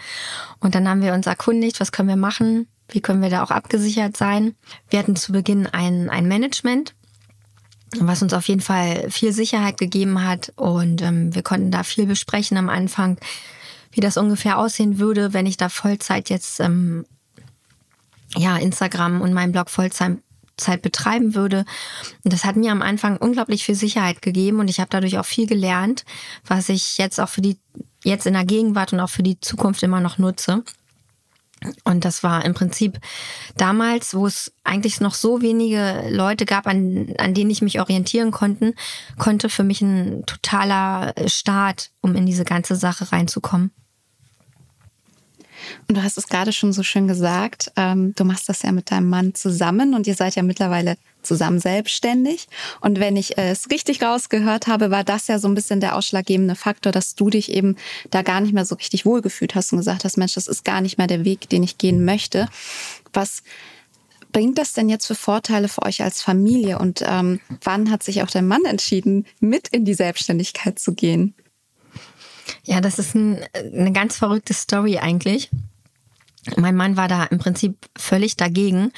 Und 0.61 0.75
dann 0.75 0.88
haben 0.88 1.02
wir 1.02 1.14
uns 1.14 1.26
erkundigt, 1.26 1.81
was 1.81 1.93
können 1.93 2.08
wir 2.08 2.17
machen, 2.17 2.69
wie 2.88 3.00
können 3.00 3.23
wir 3.23 3.31
da 3.31 3.43
auch 3.43 3.50
abgesichert 3.50 4.17
sein. 4.17 4.55
Wir 4.88 5.00
hatten 5.00 5.17
zu 5.17 5.32
Beginn 5.32 5.67
ein, 5.67 6.11
ein 6.11 6.29
Management, 6.29 6.94
was 7.99 8.23
uns 8.23 8.35
auf 8.35 8.47
jeden 8.47 8.61
Fall 8.61 9.11
viel 9.11 9.32
Sicherheit 9.32 9.79
gegeben 9.79 10.25
hat. 10.25 10.52
Und 10.55 11.02
ähm, 11.02 11.35
wir 11.35 11.43
konnten 11.43 11.73
da 11.73 11.82
viel 11.82 12.06
besprechen 12.06 12.56
am 12.56 12.69
Anfang, 12.69 13.17
wie 13.93 14.01
das 14.01 14.17
ungefähr 14.17 14.59
aussehen 14.59 14.99
würde, 14.99 15.33
wenn 15.33 15.47
ich 15.47 15.57
da 15.57 15.69
Vollzeit 15.69 16.31
jetzt 16.31 16.61
ähm, 16.61 17.05
ja, 18.37 18.57
Instagram 18.57 19.21
und 19.21 19.33
meinen 19.33 19.53
Blog 19.53 19.71
Vollzeit 19.71 20.19
Zeit 20.61 20.83
betreiben 20.83 21.35
würde. 21.35 21.65
Und 22.23 22.33
das 22.33 22.45
hat 22.45 22.57
mir 22.57 22.71
am 22.71 22.83
Anfang 22.83 23.17
unglaublich 23.17 23.65
viel 23.65 23.75
Sicherheit 23.75 24.23
gegeben 24.23 24.61
und 24.61 24.69
ich 24.69 24.79
habe 24.79 24.91
dadurch 24.91 25.19
auch 25.19 25.25
viel 25.25 25.47
gelernt, 25.47 26.05
was 26.47 26.69
ich 26.69 26.99
jetzt 26.99 27.19
auch 27.19 27.29
für 27.29 27.41
die, 27.41 27.59
jetzt 28.05 28.27
in 28.27 28.35
der 28.35 28.45
Gegenwart 28.45 28.93
und 28.93 29.01
auch 29.01 29.11
für 29.11 29.23
die 29.23 29.41
Zukunft 29.41 29.83
immer 29.83 30.01
noch 30.01 30.19
nutze. 30.19 30.63
Und 31.85 32.05
das 32.05 32.23
war 32.23 32.45
im 32.45 32.55
Prinzip 32.55 32.99
damals, 33.57 34.15
wo 34.15 34.27
es 34.27 34.53
eigentlich 34.65 35.01
noch 35.01 35.15
so 35.15 35.43
wenige 35.43 36.05
Leute 36.09 36.47
gab, 36.47 36.67
an, 36.67 37.15
an 37.19 37.35
denen 37.35 37.51
ich 37.51 37.61
mich 37.61 37.81
orientieren 37.81 38.31
konnten, 38.31 38.75
konnte 39.19 39.49
für 39.51 39.65
mich 39.65 39.83
ein 39.83 40.25
totaler 40.27 41.12
Start, 41.27 41.91
um 42.01 42.15
in 42.15 42.25
diese 42.25 42.45
ganze 42.45 42.77
Sache 42.77 43.12
reinzukommen. 43.12 43.73
Und 45.89 45.97
du 45.97 46.03
hast 46.03 46.19
es 46.19 46.29
gerade 46.29 46.53
schon 46.53 46.73
so 46.73 46.83
schön 46.83 47.09
gesagt, 47.09 47.73
ähm, 47.77 48.15
du 48.15 48.25
machst 48.25 48.49
das 48.49 48.62
ja 48.62 48.73
mit 48.73 48.91
deinem 48.91 49.09
Mann 49.09 49.35
zusammen 49.35 49.95
und 49.95 50.07
ihr 50.07 50.15
seid 50.15 50.37
ja 50.37 50.43
mittlerweile 50.43 50.97
zusammen 51.23 51.61
selbstständig. 51.61 52.49
Und 52.81 52.99
wenn 52.99 53.17
ich 53.17 53.37
es 53.37 53.71
richtig 53.71 54.03
rausgehört 54.03 54.67
habe, 54.67 54.91
war 54.91 55.05
das 55.05 55.27
ja 55.27 55.39
so 55.39 55.49
ein 55.49 55.55
bisschen 55.55 55.81
der 55.81 55.97
ausschlaggebende 55.97 56.55
Faktor, 56.55 56.93
dass 56.93 57.15
du 57.15 57.31
dich 57.31 57.53
eben 57.53 57.77
da 58.11 58.23
gar 58.23 58.41
nicht 58.41 58.53
mehr 58.53 58.65
so 58.65 58.75
richtig 58.75 59.05
wohlgefühlt 59.05 59.55
hast 59.55 59.73
und 59.73 59.79
gesagt 59.79 60.05
hast, 60.05 60.17
Mensch, 60.17 60.35
das 60.35 60.49
ist 60.49 60.65
gar 60.65 60.81
nicht 60.81 60.99
mehr 60.99 61.07
der 61.07 61.25
Weg, 61.25 61.49
den 61.49 61.62
ich 61.62 61.79
gehen 61.79 62.05
möchte. 62.05 62.49
Was 63.12 63.43
bringt 64.33 64.59
das 64.59 64.73
denn 64.73 64.89
jetzt 64.89 65.07
für 65.07 65.15
Vorteile 65.15 65.69
für 65.69 65.83
euch 65.83 66.03
als 66.03 66.23
Familie? 66.23 66.79
Und 66.79 67.03
ähm, 67.07 67.41
wann 67.62 67.91
hat 67.91 68.03
sich 68.03 68.23
auch 68.23 68.31
dein 68.31 68.47
Mann 68.47 68.65
entschieden, 68.65 69.27
mit 69.41 69.69
in 69.69 69.85
die 69.85 69.95
Selbstständigkeit 69.95 70.79
zu 70.79 70.95
gehen? 70.95 71.35
Ja, 72.64 72.81
das 72.81 72.99
ist 72.99 73.14
ein, 73.14 73.44
eine 73.55 73.93
ganz 73.93 74.17
verrückte 74.17 74.55
Story 74.55 74.99
eigentlich. 74.99 75.50
Mein 76.56 76.76
Mann 76.76 76.97
war 76.97 77.08
da 77.08 77.25
im 77.25 77.38
Prinzip 77.38 77.76
völlig 77.97 78.37
dagegen. 78.37 78.93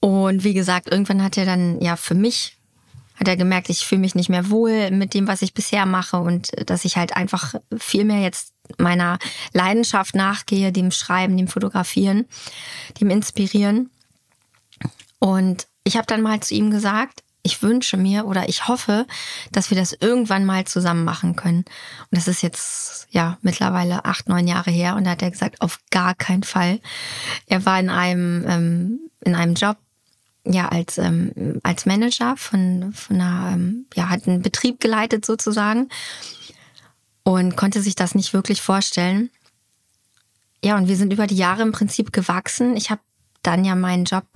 Und 0.00 0.44
wie 0.44 0.54
gesagt, 0.54 0.90
irgendwann 0.90 1.22
hat 1.22 1.36
er 1.36 1.46
dann 1.46 1.80
ja 1.80 1.96
für 1.96 2.14
mich 2.14 2.58
hat 3.18 3.26
er 3.26 3.36
gemerkt, 3.36 3.68
ich 3.68 3.84
fühle 3.84 4.00
mich 4.00 4.14
nicht 4.14 4.28
mehr 4.28 4.48
wohl 4.48 4.90
mit 4.92 5.12
dem, 5.12 5.26
was 5.26 5.42
ich 5.42 5.52
bisher 5.52 5.86
mache 5.86 6.18
und 6.18 6.50
dass 6.70 6.84
ich 6.84 6.96
halt 6.96 7.16
einfach 7.16 7.54
viel 7.76 8.04
mehr 8.04 8.20
jetzt 8.20 8.52
meiner 8.78 9.18
Leidenschaft 9.52 10.14
nachgehe, 10.14 10.70
dem 10.70 10.92
Schreiben, 10.92 11.36
dem 11.36 11.48
Fotografieren, 11.48 12.26
dem 13.00 13.10
Inspirieren. 13.10 13.90
Und 15.18 15.66
ich 15.82 15.96
habe 15.96 16.06
dann 16.06 16.22
mal 16.22 16.40
zu 16.40 16.54
ihm 16.54 16.70
gesagt, 16.70 17.24
ich 17.48 17.62
wünsche 17.62 17.96
mir 17.96 18.26
oder 18.26 18.48
ich 18.48 18.68
hoffe, 18.68 19.06
dass 19.52 19.70
wir 19.70 19.76
das 19.78 19.94
irgendwann 19.94 20.44
mal 20.44 20.66
zusammen 20.66 21.04
machen 21.04 21.34
können. 21.34 21.60
Und 21.60 22.12
das 22.12 22.28
ist 22.28 22.42
jetzt 22.42 23.08
ja 23.10 23.38
mittlerweile 23.40 24.04
acht, 24.04 24.28
neun 24.28 24.46
Jahre 24.46 24.70
her. 24.70 24.96
Und 24.96 25.04
da 25.04 25.12
hat 25.12 25.22
er 25.22 25.30
gesagt, 25.30 25.62
auf 25.62 25.78
gar 25.90 26.14
keinen 26.14 26.42
Fall. 26.42 26.80
Er 27.46 27.64
war 27.64 27.80
in 27.80 27.88
einem 27.88 28.44
ähm, 28.46 29.00
in 29.24 29.34
einem 29.34 29.54
Job 29.54 29.78
ja 30.44 30.68
als 30.68 30.98
ähm, 30.98 31.60
als 31.62 31.86
Manager 31.86 32.36
von 32.36 32.92
von 32.92 33.16
einer 33.16 33.54
ähm, 33.54 33.86
ja 33.94 34.10
hat 34.10 34.28
einen 34.28 34.42
Betrieb 34.42 34.78
geleitet 34.78 35.24
sozusagen 35.24 35.88
und 37.22 37.56
konnte 37.56 37.80
sich 37.80 37.94
das 37.94 38.14
nicht 38.14 38.34
wirklich 38.34 38.60
vorstellen. 38.60 39.30
Ja, 40.62 40.76
und 40.76 40.88
wir 40.88 40.96
sind 40.96 41.14
über 41.14 41.26
die 41.26 41.36
Jahre 41.36 41.62
im 41.62 41.72
Prinzip 41.72 42.12
gewachsen. 42.12 42.76
Ich 42.76 42.90
habe 42.90 43.00
dann 43.42 43.64
ja 43.64 43.74
meinen 43.74 44.04
Job 44.04 44.26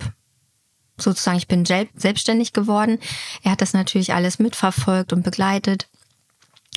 sozusagen, 0.97 1.37
ich 1.37 1.47
bin 1.47 1.65
selbstständig 1.65 2.53
geworden. 2.53 2.99
Er 3.43 3.51
hat 3.51 3.61
das 3.61 3.73
natürlich 3.73 4.13
alles 4.13 4.39
mitverfolgt 4.39 5.13
und 5.13 5.23
begleitet. 5.23 5.87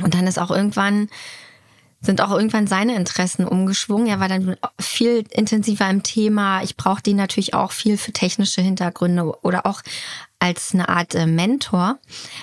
Und 0.02 0.14
dann 0.14 0.26
ist 0.26 0.38
auch 0.38 0.50
irgendwann, 0.50 1.08
sind 2.00 2.20
auch 2.20 2.30
irgendwann 2.30 2.66
seine 2.66 2.96
Interessen 2.96 3.46
umgeschwungen. 3.46 4.06
Er 4.06 4.20
war 4.20 4.28
dann 4.28 4.56
viel 4.80 5.24
intensiver 5.30 5.88
im 5.88 6.02
Thema. 6.02 6.62
Ich 6.62 6.76
brauche 6.76 7.02
die 7.02 7.14
natürlich 7.14 7.54
auch 7.54 7.72
viel 7.72 7.96
für 7.96 8.12
technische 8.12 8.60
Hintergründe 8.60 9.42
oder 9.42 9.66
auch 9.66 9.82
als 10.38 10.74
eine 10.74 10.88
Art 10.88 11.14
äh, 11.14 11.26
Mentor, 11.26 11.98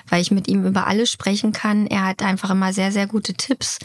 weil 0.09 0.21
ich 0.21 0.31
mit 0.31 0.47
ihm 0.47 0.65
über 0.65 0.87
alles 0.87 1.11
sprechen 1.11 1.51
kann. 1.51 1.85
Er 1.87 2.05
hat 2.05 2.23
einfach 2.23 2.49
immer 2.49 2.73
sehr, 2.73 2.91
sehr 2.91 3.07
gute 3.07 3.35
Tipps. 3.35 3.77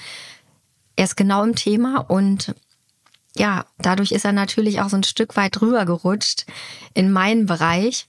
Er 0.97 1.05
ist 1.05 1.17
genau 1.17 1.45
im 1.45 1.55
Thema 1.55 1.99
und 2.09 2.55
ja, 3.39 3.67
dadurch 3.79 4.13
ist 4.13 4.25
er 4.25 4.33
natürlich 4.33 4.81
auch 4.81 4.89
so 4.89 4.97
ein 4.97 5.05
Stück 5.05 5.37
weit 5.37 5.61
rübergerutscht 5.61 6.47
in 6.95 7.13
meinen 7.13 7.47
Bereich. 7.47 8.07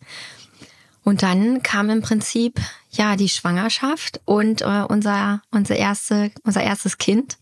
Und 1.04 1.24
dann 1.24 1.64
kam 1.64 1.90
im 1.90 2.02
Prinzip 2.02 2.60
ja 2.92 3.16
die 3.16 3.30
Schwangerschaft 3.30 4.20
und 4.26 4.62
äh, 4.62 4.84
unser 4.88 5.42
unser 5.52 5.76
erste 5.76 6.32
unser 6.44 6.62
erstes 6.62 6.98
Kind. 6.98 7.38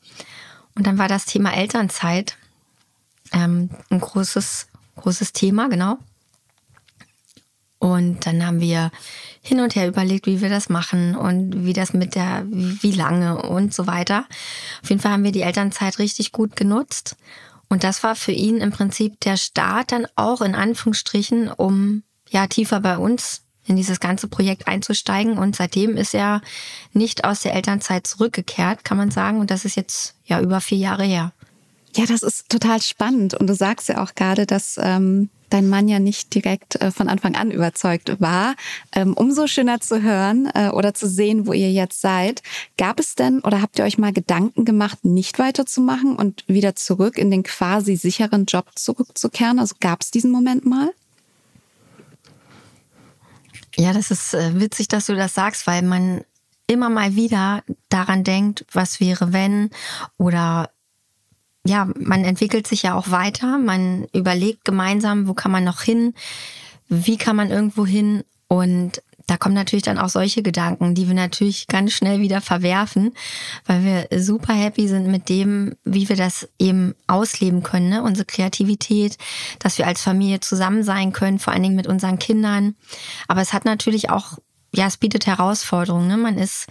Und 0.75 0.85
dann 0.85 0.97
war 0.97 1.07
das 1.07 1.25
Thema 1.25 1.53
Elternzeit 1.53 2.37
ähm, 3.33 3.69
ein 3.89 3.99
großes 3.99 4.67
großes 4.95 5.33
Thema, 5.33 5.69
genau. 5.69 5.97
Und 7.79 8.25
dann 8.25 8.45
haben 8.45 8.59
wir 8.59 8.91
hin 9.41 9.59
und 9.59 9.75
her 9.75 9.87
überlegt, 9.87 10.25
wie 10.25 10.41
wir 10.41 10.49
das 10.49 10.67
machen 10.67 11.15
und 11.15 11.63
wie 11.63 11.73
das 11.73 11.93
mit 11.93 12.15
der, 12.15 12.43
wie 12.47 12.91
lange 12.91 13.41
und 13.41 13.73
so 13.73 13.85
weiter. 13.85 14.25
Auf 14.81 14.89
jeden 14.89 14.99
Fall 14.99 15.11
haben 15.11 15.23
wir 15.23 15.31
die 15.31 15.43
Elternzeit 15.43 15.99
richtig 15.99 16.31
gut 16.31 16.55
genutzt 16.55 17.15
Und 17.69 17.83
das 17.83 18.03
war 18.03 18.15
für 18.15 18.31
ihn 18.31 18.57
im 18.57 18.71
Prinzip 18.71 19.19
der 19.21 19.37
Start 19.37 19.91
dann 19.91 20.07
auch 20.15 20.41
in 20.41 20.55
Anführungsstrichen, 20.55 21.51
um 21.51 22.03
ja 22.29 22.47
tiefer 22.47 22.79
bei 22.79 22.97
uns 22.97 23.43
in 23.65 23.75
dieses 23.75 23.99
ganze 23.99 24.27
Projekt 24.27 24.67
einzusteigen. 24.67 25.37
Und 25.37 25.55
seitdem 25.55 25.97
ist 25.97 26.13
er 26.13 26.41
nicht 26.93 27.25
aus 27.25 27.41
der 27.41 27.53
Elternzeit 27.53 28.07
zurückgekehrt, 28.07 28.85
kann 28.85 28.97
man 28.97 29.11
sagen. 29.11 29.39
Und 29.39 29.51
das 29.51 29.65
ist 29.65 29.75
jetzt 29.75 30.15
ja 30.23 30.39
über 30.39 30.61
vier 30.61 30.77
Jahre 30.77 31.03
her. 31.03 31.33
Ja, 31.97 32.05
das 32.05 32.21
ist 32.21 32.47
total 32.47 32.79
spannend. 32.79 33.33
Und 33.33 33.47
du 33.47 33.55
sagst 33.55 33.89
ja 33.89 34.03
auch 34.03 34.13
gerade, 34.13 34.45
dass 34.45 34.79
ähm, 34.79 35.31
dein 35.49 35.67
Mann 35.67 35.87
ja 35.87 35.97
nicht 35.97 36.35
direkt 36.35 36.79
äh, 36.79 36.91
von 36.91 37.09
Anfang 37.09 37.35
an 37.35 37.49
überzeugt 37.49 38.21
war. 38.21 38.53
Ähm, 38.91 39.15
umso 39.15 39.47
schöner 39.47 39.81
zu 39.81 40.03
hören 40.03 40.47
äh, 40.53 40.69
oder 40.69 40.93
zu 40.93 41.09
sehen, 41.09 41.47
wo 41.47 41.53
ihr 41.53 41.71
jetzt 41.71 41.99
seid. 41.99 42.43
Gab 42.77 42.99
es 42.99 43.15
denn 43.15 43.39
oder 43.39 43.63
habt 43.63 43.79
ihr 43.79 43.85
euch 43.85 43.97
mal 43.97 44.13
Gedanken 44.13 44.63
gemacht, 44.63 45.05
nicht 45.05 45.39
weiterzumachen 45.39 46.15
und 46.15 46.43
wieder 46.47 46.75
zurück 46.75 47.17
in 47.17 47.31
den 47.31 47.41
quasi 47.41 47.95
sicheren 47.95 48.45
Job 48.45 48.69
zurückzukehren? 48.75 49.57
Also 49.57 49.73
gab 49.79 50.01
es 50.01 50.11
diesen 50.11 50.29
Moment 50.29 50.67
mal? 50.67 50.91
Ja, 53.75 53.91
das 53.91 54.11
ist 54.11 54.35
äh, 54.35 54.59
witzig, 54.59 54.87
dass 54.87 55.07
du 55.07 55.15
das 55.15 55.33
sagst, 55.33 55.65
weil 55.65 55.81
man 55.81 56.21
immer 56.67 56.89
mal 56.89 57.15
wieder 57.15 57.63
daran 57.89 58.23
denkt, 58.23 58.65
was 58.71 58.99
wäre 58.99 59.33
wenn 59.33 59.71
oder 60.17 60.69
ja, 61.67 61.87
man 61.99 62.23
entwickelt 62.23 62.67
sich 62.67 62.83
ja 62.83 62.95
auch 62.95 63.11
weiter, 63.11 63.57
man 63.57 64.07
überlegt 64.13 64.65
gemeinsam, 64.65 65.27
wo 65.27 65.33
kann 65.33 65.51
man 65.51 65.63
noch 65.63 65.81
hin, 65.81 66.13
wie 66.89 67.17
kann 67.17 67.35
man 67.35 67.49
irgendwo 67.49 67.85
hin 67.85 68.23
und 68.47 69.01
da 69.27 69.35
kommen 69.35 69.55
natürlich 69.55 69.83
dann 69.83 69.99
auch 69.99 70.07
solche 70.07 70.41
Gedanken, 70.41 70.95
die 70.95 71.07
wir 71.07 71.13
natürlich 71.13 71.67
ganz 71.67 71.91
schnell 71.91 72.21
wieder 72.21 72.39
verwerfen, 72.39 73.13
weil 73.65 73.83
wir 73.83 74.21
super 74.21 74.53
happy 74.53 74.87
sind 74.87 75.07
mit 75.07 75.27
dem, 75.27 75.75
wie 75.83 76.07
wir 76.07 76.15
das 76.15 76.47
eben 76.57 76.95
ausleben 77.07 77.61
können, 77.61 77.89
ne? 77.89 78.01
unsere 78.01 78.25
Kreativität, 78.25 79.17
dass 79.59 79.77
wir 79.77 79.85
als 79.85 80.01
Familie 80.01 80.39
zusammen 80.39 80.81
sein 80.83 81.11
können, 81.11 81.39
vor 81.39 81.51
allen 81.51 81.63
Dingen 81.63 81.75
mit 81.75 81.87
unseren 81.87 82.19
Kindern. 82.19 82.75
Aber 83.27 83.41
es 83.41 83.51
hat 83.51 83.65
natürlich 83.65 84.09
auch, 84.09 84.37
ja, 84.73 84.87
es 84.87 84.95
bietet 84.95 85.27
Herausforderungen. 85.27 86.07
Ne? 86.07 86.15
Man 86.15 86.37
ist 86.37 86.67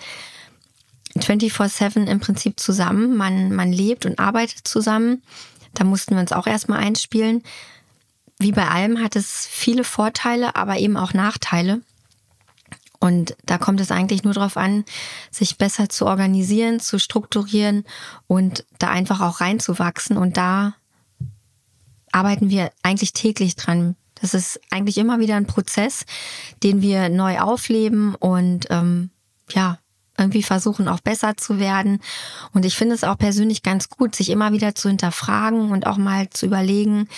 24-7 1.21 2.07
im 2.07 2.21
Prinzip 2.21 2.61
zusammen, 2.61 3.17
man, 3.17 3.55
man 3.55 3.73
lebt 3.73 4.07
und 4.07 4.19
arbeitet 4.19 4.67
zusammen. 4.67 5.23
Da 5.75 5.85
mussten 5.85 6.15
wir 6.15 6.21
uns 6.21 6.33
auch 6.33 6.47
erstmal 6.47 6.79
einspielen. 6.79 7.43
Wie 8.39 8.53
bei 8.53 8.69
allem 8.69 9.03
hat 9.03 9.17
es 9.17 9.47
viele 9.51 9.85
Vorteile, 9.85 10.57
aber 10.57 10.79
eben 10.79 10.97
auch 10.97 11.15
Nachteile. 11.15 11.81
Und 12.99 13.37
da 13.45 13.59
kommt 13.59 13.81
es 13.81 13.91
eigentlich 13.91 14.25
nur 14.25 14.35
darauf 14.35 14.57
an, 14.57 14.85
sich 15.31 15.59
besser 15.59 15.89
zu 15.89 16.07
organisieren, 16.07 16.81
zu 16.81 16.99
strukturieren 16.99 17.85
und 18.27 18.65
da 18.79 18.89
einfach 18.89 19.21
auch 19.21 19.41
reinzuwachsen. 19.41 20.17
Und 20.17 20.37
da 20.37 20.75
arbeiten 22.11 22.51
wir 22.51 22.71
eigentlich 22.83 23.13
täglich 23.13 23.57
dran. 23.57 23.97
Das 24.15 24.33
ist 24.33 24.61
eigentlich 24.71 24.99
immer 24.99 25.21
wieder 25.21 25.37
ein 25.37 25.47
Prozess, 25.47 26.07
den 26.63 26.81
wir 26.81 27.09
neu 27.11 27.39
aufleben 27.39 28.15
und 28.15 28.67
ähm, 28.71 29.11
ja, 29.51 29.79
irgendwie 30.19 30.43
versuchen 30.43 30.89
auch 30.89 31.01
besser 31.01 31.37
zu 31.37 31.59
werden. 31.59 32.01
Und 32.53 32.65
ich 32.65 32.77
finde 32.77 32.95
es 32.95 33.05
auch 33.05 33.19
persönlich 33.19 33.63
ganz 33.63 33.89
gut, 33.89 34.15
sich 34.15 34.31
immer 34.31 34.53
wieder 34.53 34.75
zu 34.75 34.89
hinterfragen 34.89 35.71
und 35.71 35.87
auch 35.87 35.97
mal 35.97 36.31
zu 36.31 36.47
überlegen, 36.47 37.09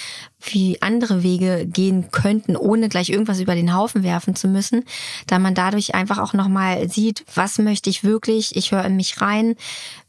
wie 0.40 0.80
andere 0.82 1.22
Wege 1.22 1.66
gehen 1.66 2.10
könnten, 2.10 2.56
ohne 2.56 2.88
gleich 2.88 3.10
irgendwas 3.10 3.40
über 3.40 3.54
den 3.54 3.74
Haufen 3.74 4.02
werfen 4.02 4.34
zu 4.34 4.48
müssen, 4.48 4.84
da 5.26 5.38
man 5.38 5.54
dadurch 5.54 5.94
einfach 5.94 6.18
auch 6.18 6.32
nochmal 6.32 6.88
sieht, 6.88 7.24
was 7.34 7.58
möchte 7.58 7.90
ich 7.90 8.04
wirklich, 8.04 8.56
ich 8.56 8.72
höre 8.72 8.84
in 8.84 8.96
mich 8.96 9.20
rein, 9.20 9.56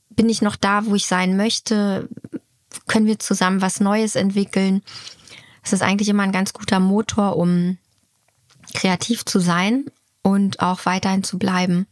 bin 0.09 0.29
ich 0.29 0.41
noch 0.41 0.55
da, 0.55 0.85
wo 0.85 0.95
ich 0.95 1.07
sein 1.07 1.37
möchte, 1.37 2.09
können 2.87 3.05
wir 3.05 3.19
zusammen 3.19 3.61
was 3.61 3.79
Neues 3.79 4.15
entwickeln. 4.15 4.81
Es 5.63 5.73
ist 5.73 5.81
eigentlich 5.81 6.09
immer 6.09 6.23
ein 6.23 6.31
ganz 6.31 6.53
guter 6.53 6.79
Motor, 6.79 7.37
um 7.37 7.77
kreativ 8.73 9.25
zu 9.25 9.39
sein 9.39 9.85
und 10.21 10.59
auch 10.59 10.85
weiterhin 10.85 11.23
zu 11.23 11.37
bleiben. 11.37 11.87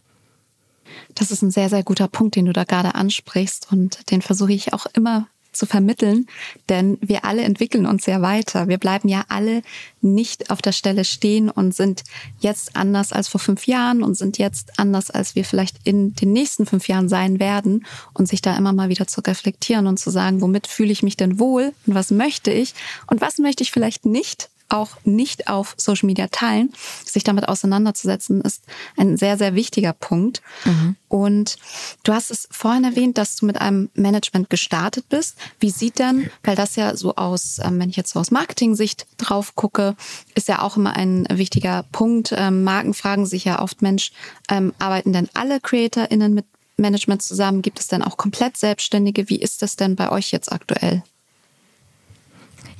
Das 1.15 1.31
ist 1.31 1.41
ein 1.41 1.51
sehr, 1.51 1.69
sehr 1.69 1.83
guter 1.83 2.07
Punkt, 2.07 2.35
den 2.35 2.45
du 2.45 2.53
da 2.53 2.63
gerade 2.63 2.95
ansprichst 2.95 3.67
und 3.71 4.11
den 4.11 4.21
versuche 4.21 4.53
ich 4.53 4.73
auch 4.73 4.85
immer 4.93 5.27
zu 5.57 5.65
vermitteln, 5.65 6.27
denn 6.69 6.97
wir 7.01 7.25
alle 7.25 7.41
entwickeln 7.41 7.85
uns 7.85 8.05
ja 8.05 8.21
weiter. 8.21 8.67
Wir 8.67 8.77
bleiben 8.77 9.09
ja 9.09 9.25
alle 9.27 9.63
nicht 10.01 10.51
auf 10.51 10.61
der 10.61 10.71
Stelle 10.71 11.03
stehen 11.03 11.49
und 11.49 11.75
sind 11.75 12.03
jetzt 12.39 12.75
anders 12.75 13.11
als 13.11 13.27
vor 13.27 13.39
fünf 13.39 13.65
Jahren 13.65 14.03
und 14.03 14.15
sind 14.15 14.37
jetzt 14.37 14.79
anders, 14.79 15.09
als 15.09 15.35
wir 15.35 15.43
vielleicht 15.43 15.77
in 15.83 16.13
den 16.13 16.31
nächsten 16.31 16.65
fünf 16.65 16.87
Jahren 16.87 17.09
sein 17.09 17.39
werden 17.39 17.85
und 18.13 18.27
sich 18.27 18.41
da 18.41 18.55
immer 18.55 18.71
mal 18.71 18.89
wieder 18.89 19.07
zu 19.07 19.21
reflektieren 19.21 19.87
und 19.87 19.97
zu 19.97 20.11
sagen, 20.11 20.41
womit 20.41 20.67
fühle 20.67 20.91
ich 20.91 21.03
mich 21.03 21.17
denn 21.17 21.39
wohl 21.39 21.73
und 21.87 21.95
was 21.95 22.11
möchte 22.11 22.51
ich 22.51 22.73
und 23.07 23.19
was 23.19 23.39
möchte 23.39 23.63
ich 23.63 23.71
vielleicht 23.71 24.05
nicht 24.05 24.49
auch 24.69 24.91
nicht 25.03 25.47
auf 25.47 25.75
Social 25.77 26.07
Media 26.07 26.27
teilen. 26.27 26.73
Sich 27.05 27.23
damit 27.23 27.47
auseinanderzusetzen, 27.47 28.41
ist 28.41 28.63
ein 28.97 29.17
sehr, 29.17 29.37
sehr 29.37 29.55
wichtiger 29.55 29.93
Punkt. 29.93 30.41
Mhm. 30.65 30.95
Und 31.07 31.57
du 32.03 32.13
hast 32.13 32.31
es 32.31 32.47
vorhin 32.51 32.83
erwähnt, 32.83 33.17
dass 33.17 33.37
du 33.37 33.45
mit 33.45 33.59
einem 33.61 33.89
Management 33.93 34.49
gestartet 34.49 35.07
bist. 35.09 35.37
Wie 35.59 35.69
sieht 35.69 35.99
denn, 35.99 36.29
weil 36.43 36.55
das 36.55 36.75
ja 36.75 36.95
so 36.97 37.15
aus, 37.15 37.59
ähm, 37.63 37.79
wenn 37.79 37.89
ich 37.89 37.95
jetzt 37.95 38.11
so 38.11 38.19
aus 38.19 38.31
Marketing-Sicht 38.31 39.07
drauf 39.17 39.55
gucke, 39.55 39.95
ist 40.35 40.47
ja 40.47 40.61
auch 40.61 40.77
immer 40.77 40.93
ein 40.95 41.27
wichtiger 41.31 41.83
Punkt. 41.91 42.33
Ähm, 42.35 42.63
Marken 42.63 42.93
fragen 42.93 43.25
sich 43.25 43.45
ja 43.45 43.61
oft, 43.61 43.81
Mensch, 43.81 44.11
ähm, 44.49 44.73
arbeiten 44.79 45.13
denn 45.13 45.29
alle 45.33 45.61
CreatorInnen 45.61 46.33
mit 46.33 46.45
Management 46.77 47.21
zusammen? 47.21 47.61
Gibt 47.61 47.79
es 47.79 47.87
denn 47.87 48.03
auch 48.03 48.17
komplett 48.17 48.57
Selbstständige? 48.57 49.29
Wie 49.29 49.39
ist 49.39 49.61
das 49.61 49.75
denn 49.75 49.95
bei 49.95 50.11
euch 50.11 50.31
jetzt 50.31 50.51
aktuell? 50.51 51.03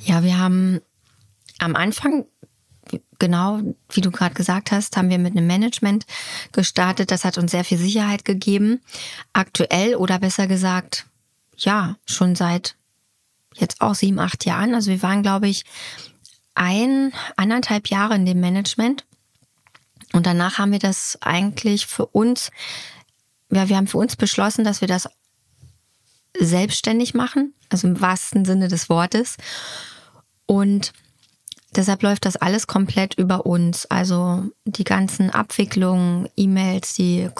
Ja, 0.04 0.22
wir 0.22 0.38
haben 0.38 0.80
am 1.58 1.76
Anfang, 1.76 2.26
genau 3.18 3.60
wie 3.90 4.00
du 4.00 4.10
gerade 4.10 4.34
gesagt 4.34 4.72
hast, 4.72 4.96
haben 4.96 5.10
wir 5.10 5.18
mit 5.18 5.36
einem 5.36 5.46
Management 5.46 6.06
gestartet. 6.52 7.10
Das 7.10 7.24
hat 7.24 7.38
uns 7.38 7.50
sehr 7.50 7.64
viel 7.64 7.78
Sicherheit 7.78 8.24
gegeben. 8.24 8.80
Aktuell 9.32 9.96
oder 9.96 10.18
besser 10.18 10.46
gesagt, 10.46 11.06
ja, 11.56 11.96
schon 12.06 12.34
seit 12.34 12.76
jetzt 13.54 13.80
auch 13.80 13.94
sieben, 13.94 14.18
acht 14.18 14.44
Jahren. 14.44 14.74
Also 14.74 14.90
wir 14.90 15.02
waren, 15.02 15.22
glaube 15.22 15.48
ich, 15.48 15.64
ein, 16.54 17.12
anderthalb 17.36 17.88
Jahre 17.88 18.14
in 18.14 18.26
dem 18.26 18.40
Management. 18.40 19.04
Und 20.12 20.26
danach 20.26 20.58
haben 20.58 20.72
wir 20.72 20.78
das 20.78 21.18
eigentlich 21.20 21.86
für 21.86 22.06
uns, 22.06 22.50
ja, 23.50 23.68
wir 23.68 23.76
haben 23.76 23.86
für 23.86 23.98
uns 23.98 24.16
beschlossen, 24.16 24.64
dass 24.64 24.80
wir 24.80 24.88
das 24.88 25.08
selbstständig 26.38 27.14
machen, 27.14 27.54
also 27.68 27.88
im 27.88 28.00
wahrsten 28.00 28.44
Sinne 28.44 28.68
des 28.68 28.88
Wortes. 28.88 29.36
Und 30.46 30.92
Deshalb 31.78 32.02
läuft 32.02 32.24
das 32.24 32.34
alles 32.34 32.66
komplett 32.66 33.14
über 33.14 33.46
uns. 33.46 33.86
Also 33.86 34.50
die 34.64 34.82
ganzen 34.82 35.30
Abwicklungen, 35.30 36.28
E-Mails, 36.36 36.94
die, 36.94 37.30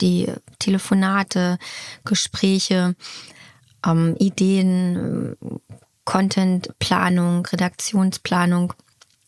die 0.00 0.32
Telefonate, 0.60 1.58
Gespräche, 2.04 2.94
ähm, 3.84 4.14
Ideen, 4.20 5.34
Contentplanung, 6.04 7.44
Redaktionsplanung, 7.44 8.72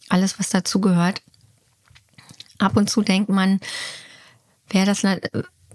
alles, 0.09 0.39
was 0.39 0.51
dazugehört. 0.51 1.21
Ab 2.61 2.77
und 2.77 2.89
zu 2.89 3.03
denkt 3.03 3.31
man, 3.31 3.59
wäre 4.71 4.87
das 4.87 5.03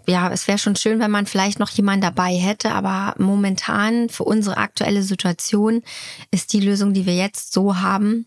ja, 0.07 0.31
es 0.31 0.47
wäre 0.47 0.57
schon 0.57 0.77
schön, 0.77 1.01
wenn 1.01 1.11
man 1.11 1.25
vielleicht 1.25 1.59
noch 1.59 1.69
jemanden 1.69 2.03
dabei 2.03 2.33
hätte, 2.33 2.71
aber 2.71 3.13
momentan 3.17 4.07
für 4.07 4.23
unsere 4.23 4.55
aktuelle 4.55 5.03
Situation 5.03 5.83
ist 6.31 6.53
die 6.53 6.61
Lösung, 6.61 6.93
die 6.93 7.05
wir 7.05 7.15
jetzt 7.15 7.51
so 7.51 7.81
haben, 7.81 8.25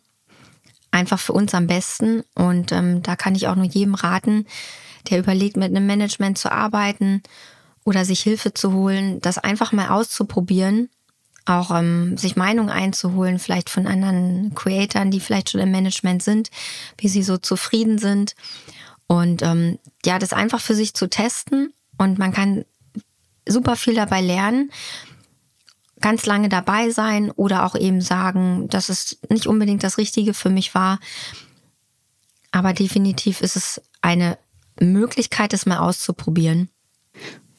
einfach 0.93 1.19
für 1.19 1.33
uns 1.33 1.55
am 1.55 1.67
besten. 1.67 2.23
Und 2.35 2.71
ähm, 2.71 3.03
da 3.03 3.17
kann 3.17 3.35
ich 3.35 3.49
auch 3.49 3.57
nur 3.57 3.65
jedem 3.65 3.95
raten, 3.95 4.47
der 5.11 5.19
überlegt, 5.19 5.57
mit 5.57 5.71
einem 5.71 5.87
Management 5.87 6.39
zu 6.39 6.53
arbeiten 6.53 7.23
oder 7.85 8.05
sich 8.05 8.21
Hilfe 8.21 8.55
zu 8.55 8.73
holen, 8.73 9.21
das 9.21 9.39
einfach 9.39 9.73
mal 9.73 9.89
auszuprobieren, 9.89 10.89
auch 11.45 11.77
ähm, 11.77 12.17
sich 12.17 12.37
Meinung 12.37 12.71
einzuholen, 12.71 13.41
vielleicht 13.41 13.69
von 13.69 13.89
anderen 13.89 14.55
Creatoren, 14.55 15.11
die 15.11 15.19
vielleicht 15.19 15.51
schon 15.51 15.61
im 15.61 15.73
Management 15.73 16.23
sind, 16.23 16.51
wie 16.99 17.09
sie 17.09 17.25
so 17.25 17.39
zufrieden 17.39 17.99
sind. 17.99 18.37
Und 19.09 19.43
ähm, 19.43 19.79
ja, 20.05 20.21
das 20.21 20.33
einfach 20.33 20.61
für 20.61 20.77
sich 20.77 20.95
zu 20.95 21.09
testen 21.09 21.73
und 21.99 22.19
man 22.19 22.33
kann 22.33 22.65
super 23.47 23.75
viel 23.75 23.95
dabei 23.95 24.21
lernen 24.21 24.71
ganz 26.03 26.27
lange 26.27 26.49
dabei 26.49 26.91
sein 26.91 27.31
oder 27.31 27.65
auch 27.65 27.75
eben 27.75 28.01
sagen, 28.01 28.69
dass 28.69 28.89
es 28.89 29.19
nicht 29.31 29.47
unbedingt 29.47 29.83
das 29.83 29.99
Richtige 29.99 30.35
für 30.35 30.51
mich 30.51 30.75
war. 30.75 31.01
Aber 32.51 32.75
definitiv 32.75 33.41
ist 33.41 33.57
es 33.57 33.81
eine 34.03 34.37
Möglichkeit, 34.79 35.55
es 35.55 35.65
mal 35.65 35.79
auszuprobieren. 35.79 36.69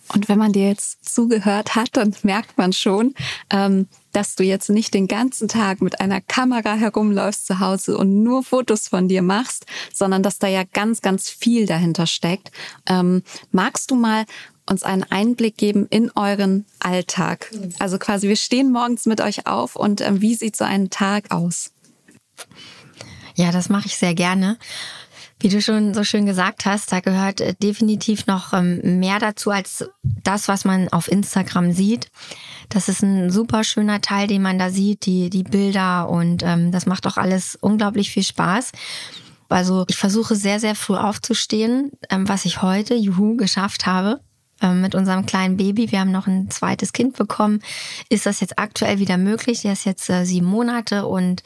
Und 0.10 0.28
wenn 0.28 0.38
man 0.38 0.52
dir 0.52 0.68
jetzt 0.68 1.06
zugehört 1.06 1.76
hat, 1.76 1.90
dann 1.94 2.14
merkt 2.24 2.58
man 2.58 2.74
schon, 2.74 3.16
ähm, 3.50 3.88
dass 4.12 4.36
du 4.36 4.44
jetzt 4.44 4.70
nicht 4.70 4.94
den 4.94 5.08
ganzen 5.08 5.48
Tag 5.48 5.82
mit 5.82 6.02
einer 6.02 6.20
Kamera 6.22 6.74
herumläufst 6.74 7.48
zu 7.48 7.60
Hause 7.60 7.98
und 7.98 8.22
nur 8.22 8.44
Fotos 8.44 8.90
von 8.90 9.08
dir 9.08 9.22
machst, 9.22 9.66
sondern 9.94 10.22
dass 10.22 10.40
da 10.40 10.48
ja 10.48 10.64
ganz, 10.72 11.02
ganz 11.02 11.30
viel 11.30 11.66
dahinter 11.66 12.06
steckt. 12.06 12.52
Ähm, 12.88 13.24
magst 13.52 13.92
du 13.92 13.96
mal 13.96 14.26
uns 14.70 14.84
einen 14.84 15.04
Einblick 15.04 15.58
geben 15.58 15.88
in 15.90 16.12
euren 16.16 16.66
Alltag. 16.80 17.52
Also 17.80 17.98
quasi, 17.98 18.28
wir 18.28 18.36
stehen 18.36 18.72
morgens 18.72 19.06
mit 19.06 19.22
euch 19.22 19.46
auf 19.48 19.76
und 19.76 20.02
ähm, 20.02 20.22
wie 20.22 20.36
sieht 20.36 20.56
so 20.56 20.64
ein 20.64 20.90
Tag 20.90 21.32
aus? 21.32 21.72
Ja, 23.36 23.52
das 23.52 23.70
mache 23.70 23.88
ich 23.88 23.98
sehr 23.98 24.14
gerne. 24.14 24.58
Wie 25.40 25.50
du 25.50 25.62
schon 25.62 25.94
so 25.94 26.06
schön 26.06 26.26
gesagt 26.26 26.66
hast, 26.66 26.94
da 26.94 27.02
gehört 27.02 27.42
äh, 27.42 27.54
definitiv 27.62 28.28
noch 28.28 28.54
ähm, 28.54 29.00
mehr 29.00 29.20
dazu 29.20 29.52
als 29.52 29.86
das, 30.02 30.48
was 30.48 30.64
man 30.64 30.88
auf 30.90 31.12
Instagram 31.12 31.74
sieht. 31.74 32.10
Das 32.70 32.88
ist 32.88 33.04
ein 33.04 33.30
super 33.30 33.66
schöner 33.66 34.00
Teil, 34.00 34.28
den 34.28 34.42
man 34.42 34.58
da 34.58 34.70
sieht, 34.70 35.06
die, 35.06 35.30
die 35.30 35.44
Bilder 35.44 36.08
und 36.10 36.44
ähm, 36.44 36.72
das 36.72 36.86
macht 36.86 37.06
auch 37.08 37.18
alles 37.18 37.58
unglaublich 37.60 38.12
viel 38.12 38.24
Spaß. 38.24 38.72
Also 39.50 39.84
ich 39.90 39.98
versuche 39.98 40.36
sehr, 40.36 40.60
sehr 40.62 40.76
früh 40.76 40.96
aufzustehen, 40.96 41.92
ähm, 42.10 42.30
was 42.30 42.46
ich 42.46 42.62
heute, 42.62 42.96
juhu, 42.96 43.36
geschafft 43.36 43.86
habe 43.86 44.22
mit 44.72 44.96
unserem 44.96 45.26
kleinen 45.26 45.58
Baby. 45.58 45.92
Wir 45.92 46.00
haben 46.00 46.12
noch 46.12 46.28
ein 46.28 46.50
zweites 46.50 46.94
Kind 46.94 47.18
bekommen. 47.18 47.62
Ist 48.10 48.26
das 48.26 48.40
jetzt 48.40 48.58
aktuell 48.60 49.00
wieder 49.00 49.18
möglich? 49.18 49.64
Der 49.64 49.74
ist 49.74 49.86
jetzt 49.86 50.10
äh, 50.10 50.26
sieben 50.26 50.48
Monate 50.48 51.06
und 51.06 51.44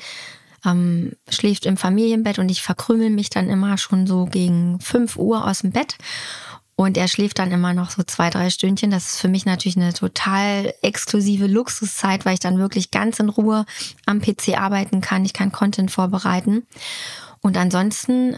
ähm, 0.65 1.13
schläft 1.29 1.65
im 1.65 1.77
Familienbett 1.77 2.39
und 2.39 2.49
ich 2.49 2.61
verkrümel 2.61 3.09
mich 3.09 3.29
dann 3.29 3.49
immer 3.49 3.77
schon 3.77 4.07
so 4.07 4.25
gegen 4.25 4.79
fünf 4.79 5.15
Uhr 5.17 5.45
aus 5.45 5.59
dem 5.59 5.71
Bett. 5.71 5.97
Und 6.79 6.95
er 6.95 7.07
schläft 7.07 7.39
dann 7.39 7.51
immer 7.51 7.73
noch 7.73 7.89
so 7.89 8.03
zwei, 8.03 8.29
drei 8.29 8.51
Stündchen. 8.51 8.91
Das 8.91 9.13
ist 9.13 9.19
für 9.19 9.29
mich 9.29 9.45
natürlich 9.45 9.77
eine 9.77 9.93
total 9.93 10.75
exklusive 10.83 11.47
Luxuszeit, 11.47 12.23
weil 12.23 12.35
ich 12.35 12.39
dann 12.39 12.59
wirklich 12.59 12.91
ganz 12.91 13.19
in 13.19 13.29
Ruhe 13.29 13.65
am 14.05 14.21
PC 14.21 14.59
arbeiten 14.59 15.01
kann. 15.01 15.25
Ich 15.25 15.33
kann 15.33 15.51
Content 15.51 15.89
vorbereiten. 15.89 16.67
Und 17.41 17.57
ansonsten 17.57 18.37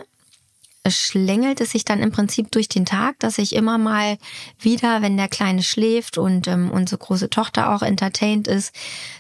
schlängelt 0.88 1.62
es 1.62 1.72
sich 1.72 1.86
dann 1.86 2.02
im 2.02 2.12
Prinzip 2.12 2.52
durch 2.52 2.70
den 2.70 2.86
Tag, 2.86 3.20
dass 3.20 3.38
ich 3.38 3.54
immer 3.54 3.78
mal 3.78 4.18
wieder, 4.60 5.02
wenn 5.02 5.18
der 5.18 5.28
Kleine 5.28 5.64
schläft 5.64 6.18
und 6.18 6.48
ähm, 6.48 6.72
unsere 6.72 7.00
große 7.00 7.30
Tochter 7.30 7.74
auch 7.74 7.82
entertained 7.82 8.48
ist, 8.48 8.74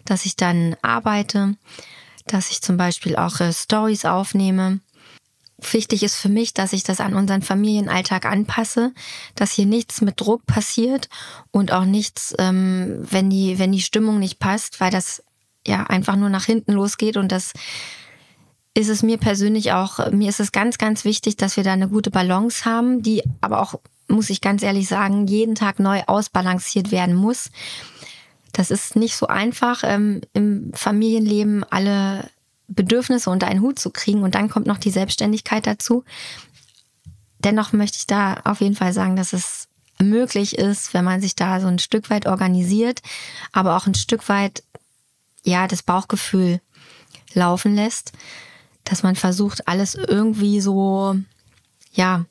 dass 0.05 0.25
ich 0.25 0.35
dann 0.35 0.75
arbeite 0.81 1.55
dass 2.31 2.51
ich 2.51 2.61
zum 2.61 2.77
Beispiel 2.77 3.15
auch 3.15 3.39
äh, 3.39 3.51
Stories 3.53 4.05
aufnehme. 4.05 4.79
Wichtig 5.71 6.03
ist 6.03 6.15
für 6.15 6.29
mich, 6.29 6.53
dass 6.53 6.71
ich 6.71 6.83
das 6.83 7.01
an 7.01 7.15
unseren 7.15 7.41
Familienalltag 7.41 8.25
anpasse, 8.25 8.93
dass 9.35 9.51
hier 9.51 9.65
nichts 9.65 9.99
mit 10.01 10.21
Druck 10.21 10.45
passiert 10.45 11.09
und 11.51 11.73
auch 11.73 11.83
nichts, 11.83 12.33
ähm, 12.39 13.05
wenn 13.09 13.29
die, 13.29 13.59
wenn 13.59 13.73
die 13.73 13.81
Stimmung 13.81 14.19
nicht 14.19 14.39
passt, 14.39 14.79
weil 14.79 14.91
das 14.91 15.21
ja 15.67 15.83
einfach 15.83 16.15
nur 16.15 16.29
nach 16.29 16.45
hinten 16.45 16.71
losgeht 16.71 17.17
und 17.17 17.31
das 17.31 17.51
ist 18.79 18.89
es 18.89 19.03
mir 19.03 19.17
persönlich 19.17 19.73
auch, 19.73 20.11
mir 20.11 20.29
ist 20.29 20.39
es 20.39 20.51
ganz, 20.51 20.77
ganz 20.77 21.05
wichtig, 21.05 21.37
dass 21.37 21.57
wir 21.57 21.63
da 21.63 21.73
eine 21.73 21.89
gute 21.89 22.11
Balance 22.11 22.65
haben, 22.65 23.01
die 23.01 23.23
aber 23.41 23.61
auch, 23.61 23.75
muss 24.07 24.29
ich 24.29 24.41
ganz 24.41 24.63
ehrlich 24.63 24.87
sagen, 24.87 25.27
jeden 25.27 25.55
Tag 25.55 25.79
neu 25.79 26.01
ausbalanciert 26.07 26.91
werden 26.91 27.15
muss. 27.15 27.51
Das 28.53 28.71
ist 28.71 28.95
nicht 28.95 29.15
so 29.15 29.27
einfach, 29.27 29.83
ähm, 29.83 30.21
im 30.33 30.71
Familienleben 30.73 31.63
alle 31.63 32.29
Bedürfnisse 32.67 33.29
unter 33.29 33.47
einen 33.47 33.61
Hut 33.61 33.79
zu 33.79 33.89
kriegen. 33.89 34.23
Und 34.23 34.35
dann 34.35 34.49
kommt 34.49 34.67
noch 34.67 34.77
die 34.77 34.91
Selbstständigkeit 34.91 35.67
dazu. 35.67 36.03
Dennoch 37.39 37.73
möchte 37.73 37.97
ich 37.97 38.07
da 38.07 38.41
auf 38.45 38.61
jeden 38.61 38.75
Fall 38.75 38.93
sagen, 38.93 39.15
dass 39.15 39.33
es 39.33 39.67
möglich 40.01 40.57
ist, 40.57 40.93
wenn 40.93 41.03
man 41.03 41.21
sich 41.21 41.35
da 41.35 41.59
so 41.59 41.67
ein 41.67 41.79
Stück 41.79 42.09
weit 42.09 42.25
organisiert, 42.25 43.01
aber 43.51 43.75
auch 43.75 43.85
ein 43.85 43.95
Stück 43.95 44.29
weit, 44.29 44.63
ja, 45.43 45.67
das 45.67 45.83
Bauchgefühl 45.83 46.61
laufen 47.33 47.75
lässt, 47.75 48.13
dass 48.89 49.03
man 49.03 49.15
versucht, 49.15 49.67
alles 49.67 49.95
irgendwie 49.95 50.61
so, 50.61 51.15
ja, 51.93 52.25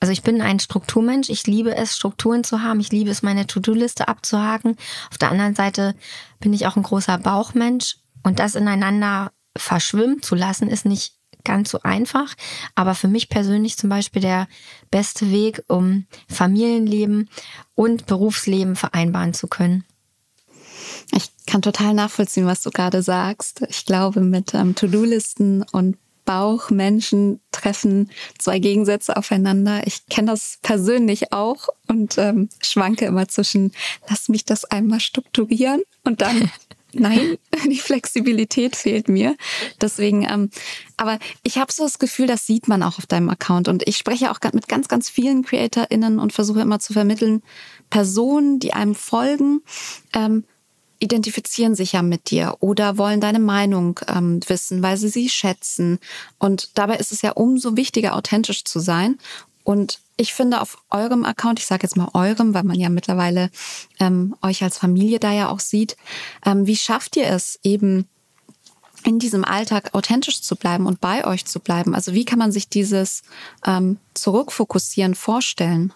also 0.00 0.12
ich 0.12 0.22
bin 0.22 0.40
ein 0.40 0.60
Strukturmensch. 0.60 1.28
Ich 1.28 1.46
liebe 1.46 1.74
es, 1.74 1.96
Strukturen 1.96 2.44
zu 2.44 2.62
haben. 2.62 2.80
Ich 2.80 2.90
liebe 2.90 3.10
es, 3.10 3.22
meine 3.22 3.46
To-Do-Liste 3.46 4.08
abzuhaken. 4.08 4.76
Auf 5.10 5.18
der 5.18 5.30
anderen 5.30 5.54
Seite 5.54 5.94
bin 6.40 6.52
ich 6.52 6.66
auch 6.66 6.76
ein 6.76 6.84
großer 6.84 7.18
Bauchmensch. 7.18 7.96
Und 8.22 8.38
das 8.38 8.54
ineinander 8.54 9.32
verschwimmen 9.56 10.22
zu 10.22 10.34
lassen, 10.34 10.68
ist 10.68 10.84
nicht 10.84 11.14
ganz 11.44 11.70
so 11.70 11.80
einfach. 11.82 12.34
Aber 12.74 12.94
für 12.94 13.08
mich 13.08 13.28
persönlich 13.28 13.76
zum 13.76 13.90
Beispiel 13.90 14.22
der 14.22 14.46
beste 14.90 15.30
Weg, 15.32 15.64
um 15.68 16.06
Familienleben 16.28 17.28
und 17.74 18.06
Berufsleben 18.06 18.76
vereinbaren 18.76 19.34
zu 19.34 19.48
können. 19.48 19.84
Ich 21.12 21.30
kann 21.46 21.62
total 21.62 21.94
nachvollziehen, 21.94 22.46
was 22.46 22.62
du 22.62 22.70
gerade 22.70 23.02
sagst. 23.02 23.62
Ich 23.68 23.86
glaube, 23.86 24.20
mit 24.20 24.54
ähm, 24.54 24.74
To-Do-Listen 24.74 25.64
und 25.72 25.96
Bauchmenschen 26.24 27.40
treffen 27.52 28.10
zwei 28.38 28.58
Gegensätze 28.58 29.16
aufeinander. 29.16 29.86
Ich 29.86 30.06
kenne 30.08 30.30
das 30.30 30.58
persönlich 30.62 31.32
auch 31.32 31.68
und 31.86 32.18
ähm, 32.18 32.50
schwanke 32.60 33.06
immer 33.06 33.28
zwischen, 33.28 33.72
lass 34.10 34.28
mich 34.28 34.44
das 34.44 34.66
einmal 34.66 35.00
strukturieren 35.00 35.82
und 36.04 36.20
dann 36.20 36.50
Nein, 36.92 37.36
die 37.66 37.78
Flexibilität 37.78 38.76
fehlt 38.76 39.08
mir. 39.08 39.36
Deswegen, 39.80 40.26
ähm, 40.28 40.50
aber 40.96 41.18
ich 41.42 41.58
habe 41.58 41.72
so 41.72 41.84
das 41.84 41.98
Gefühl, 41.98 42.26
das 42.26 42.46
sieht 42.46 42.68
man 42.68 42.82
auch 42.82 42.98
auf 42.98 43.06
deinem 43.06 43.28
Account. 43.28 43.68
Und 43.68 43.86
ich 43.86 43.96
spreche 43.96 44.30
auch 44.30 44.38
mit 44.52 44.68
ganz, 44.68 44.88
ganz 44.88 45.10
vielen 45.10 45.44
CreatorInnen 45.44 46.18
und 46.18 46.32
versuche 46.32 46.60
immer 46.60 46.80
zu 46.80 46.92
vermitteln, 46.92 47.42
Personen, 47.90 48.58
die 48.58 48.72
einem 48.72 48.94
folgen, 48.94 49.60
ähm, 50.14 50.44
identifizieren 50.98 51.74
sich 51.74 51.92
ja 51.92 52.02
mit 52.02 52.30
dir 52.30 52.56
oder 52.60 52.98
wollen 52.98 53.20
deine 53.20 53.38
Meinung 53.38 54.00
ähm, 54.08 54.40
wissen, 54.48 54.82
weil 54.82 54.96
sie 54.96 55.08
sie 55.08 55.28
schätzen. 55.28 55.98
Und 56.38 56.76
dabei 56.76 56.96
ist 56.96 57.12
es 57.12 57.22
ja 57.22 57.32
umso 57.32 57.76
wichtiger, 57.76 58.16
authentisch 58.16 58.64
zu 58.64 58.80
sein. 58.80 59.18
Und 59.62 60.00
ich 60.16 60.34
finde 60.34 60.60
auf 60.60 60.78
eurem 60.90 61.24
Account, 61.24 61.60
ich 61.60 61.66
sage 61.66 61.84
jetzt 61.84 61.96
mal 61.96 62.08
eurem, 62.14 62.54
weil 62.54 62.64
man 62.64 62.78
ja 62.78 62.88
mittlerweile 62.88 63.50
ähm, 64.00 64.34
euch 64.42 64.62
als 64.62 64.78
Familie 64.78 65.20
da 65.20 65.32
ja 65.32 65.50
auch 65.50 65.60
sieht, 65.60 65.96
ähm, 66.44 66.66
wie 66.66 66.76
schafft 66.76 67.16
ihr 67.16 67.26
es 67.26 67.60
eben 67.62 68.08
in 69.04 69.18
diesem 69.18 69.44
Alltag 69.44 69.94
authentisch 69.94 70.42
zu 70.42 70.56
bleiben 70.56 70.86
und 70.86 71.00
bei 71.00 71.24
euch 71.24 71.44
zu 71.44 71.60
bleiben? 71.60 71.94
Also 71.94 72.14
wie 72.14 72.24
kann 72.24 72.38
man 72.38 72.50
sich 72.50 72.68
dieses 72.68 73.22
ähm, 73.64 73.98
Zurückfokussieren 74.14 75.14
vorstellen? 75.14 75.92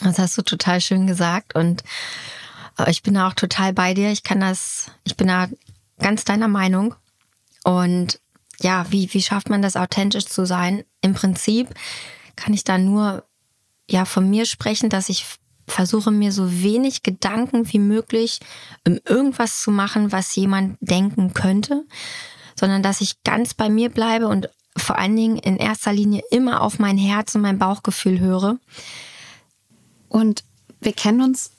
Das 0.00 0.18
hast 0.18 0.38
du 0.38 0.42
total 0.42 0.80
schön 0.80 1.08
gesagt 1.08 1.56
und 1.56 1.82
ich 2.86 3.02
bin 3.02 3.14
da 3.14 3.28
auch 3.28 3.34
total 3.34 3.72
bei 3.72 3.94
dir. 3.94 4.10
Ich 4.10 4.22
kann 4.22 4.40
das, 4.40 4.90
ich 5.04 5.16
bin 5.16 5.28
da 5.28 5.48
ganz 5.98 6.24
deiner 6.24 6.48
Meinung. 6.48 6.94
Und 7.64 8.20
ja, 8.60 8.86
wie, 8.90 9.12
wie 9.12 9.22
schafft 9.22 9.50
man 9.50 9.62
das 9.62 9.76
authentisch 9.76 10.26
zu 10.26 10.46
sein? 10.46 10.84
Im 11.00 11.14
Prinzip 11.14 11.68
kann 12.36 12.54
ich 12.54 12.64
da 12.64 12.78
nur 12.78 13.24
ja 13.88 14.04
von 14.04 14.28
mir 14.28 14.46
sprechen, 14.46 14.90
dass 14.90 15.08
ich 15.08 15.24
versuche 15.66 16.10
mir 16.10 16.32
so 16.32 16.62
wenig 16.62 17.02
Gedanken 17.02 17.72
wie 17.72 17.78
möglich 17.78 18.40
um 18.86 18.98
irgendwas 19.04 19.60
zu 19.62 19.70
machen, 19.70 20.12
was 20.12 20.34
jemand 20.34 20.78
denken 20.80 21.34
könnte, 21.34 21.84
sondern 22.54 22.82
dass 22.82 23.00
ich 23.00 23.22
ganz 23.22 23.54
bei 23.54 23.68
mir 23.68 23.90
bleibe 23.90 24.28
und 24.28 24.48
vor 24.76 24.96
allen 24.96 25.16
Dingen 25.16 25.36
in 25.36 25.56
erster 25.56 25.92
Linie 25.92 26.22
immer 26.30 26.62
auf 26.62 26.78
mein 26.78 26.96
Herz 26.96 27.34
und 27.34 27.42
mein 27.42 27.58
Bauchgefühl 27.58 28.20
höre. 28.20 28.58
Und 30.08 30.44
wir 30.80 30.92
kennen 30.92 31.20
uns 31.20 31.52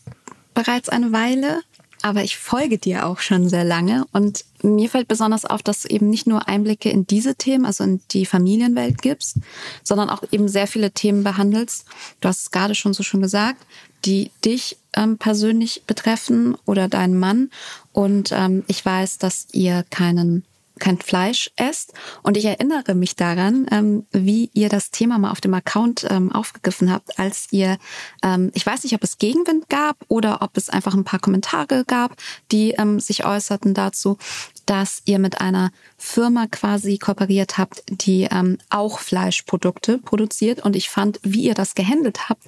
bereits 0.60 0.89
eine 0.89 1.13
Weile, 1.13 1.62
aber 2.02 2.24
ich 2.24 2.38
folge 2.38 2.78
dir 2.78 3.06
auch 3.06 3.19
schon 3.19 3.48
sehr 3.48 3.63
lange 3.63 4.06
und 4.12 4.43
mir 4.62 4.89
fällt 4.89 5.08
besonders 5.08 5.45
auf, 5.45 5.63
dass 5.63 5.84
du 5.84 5.89
eben 5.89 6.10
nicht 6.10 6.28
nur 6.28 6.50
Einblicke 6.50 6.89
in 6.89 7.08
diese 7.08 7.36
Themen, 7.36 7.65
also 7.65 7.86
in 7.86 8.02
die 8.12 8.26
Familienwelt 8.26 9.02
gibst, 9.02 9.38
sondern 9.84 10.10
auch 10.10 10.22
eben 10.32 10.50
sehr 10.50 10.67
viele 10.67 10.91
Themen 10.91 11.24
behandelst. 11.24 11.86
Du 12.19 12.28
hast 12.28 12.41
es 12.41 12.52
gerade 12.52 12.76
schon 12.76 12.93
so 12.93 13.04
schön 13.04 13.22
gesagt, 13.22 13.65
die 14.04 14.32
dich 14.43 14.78
ähm, 14.93 15.17
persönlich 15.17 15.84
betreffen 15.88 16.58
oder 16.65 16.89
deinen 16.89 17.17
Mann. 17.17 17.52
Und 17.93 18.34
ähm, 18.34 18.63
ich 18.67 18.86
weiß, 18.86 19.17
dass 19.17 19.48
ihr 19.54 19.86
keinen 19.89 20.43
kein 20.80 20.98
Fleisch 20.98 21.52
esst. 21.56 21.94
Und 22.24 22.38
ich 22.38 22.46
erinnere 22.46 22.96
mich 22.96 23.15
daran, 23.15 23.68
ähm, 23.72 24.06
wie 24.12 24.50
ihr 24.54 24.70
das 24.70 24.92
Thema 24.92 25.18
mal 25.18 25.32
auf 25.32 25.42
dem 25.42 25.54
Account 25.54 26.06
ähm, 26.10 26.32
aufgegriffen 26.32 26.92
habt, 26.92 27.20
als 27.20 27.48
ihr, 27.52 27.78
ähm, 28.24 28.52
ich 28.54 28.65
weiß 28.65 28.84
nicht, 28.84 28.96
ob 28.96 29.04
es 29.04 29.18
Gegenwind 29.18 29.70
gab 29.70 29.98
oder 30.08 30.42
ob 30.42 30.58
es 30.58 30.70
einfach 30.70 30.94
ein 30.94 31.04
paar 31.04 31.20
Kommentare 31.20 31.84
gab, 31.86 32.15
die 32.52 32.72
ähm, 32.72 33.00
sich 33.00 33.26
äußerten 33.26 33.74
dazu, 33.74 34.18
dass 34.65 35.02
ihr 35.06 35.18
mit 35.18 35.42
einer 35.42 35.72
Firma 35.98 36.46
quasi 36.46 37.00
kooperiert 37.00 37.58
habt, 37.58 37.84
die 37.89 38.28
ähm, 38.30 38.60
auch 38.70 39.00
Fleischprodukte 39.00 39.98
produziert. 39.98 40.63
Und 40.63 40.76
ich 40.76 40.89
fand, 40.89 41.20
wie 41.24 41.42
ihr 41.42 41.56
das 41.56 41.74
gehandelt 41.74 42.30
habt, 42.30 42.44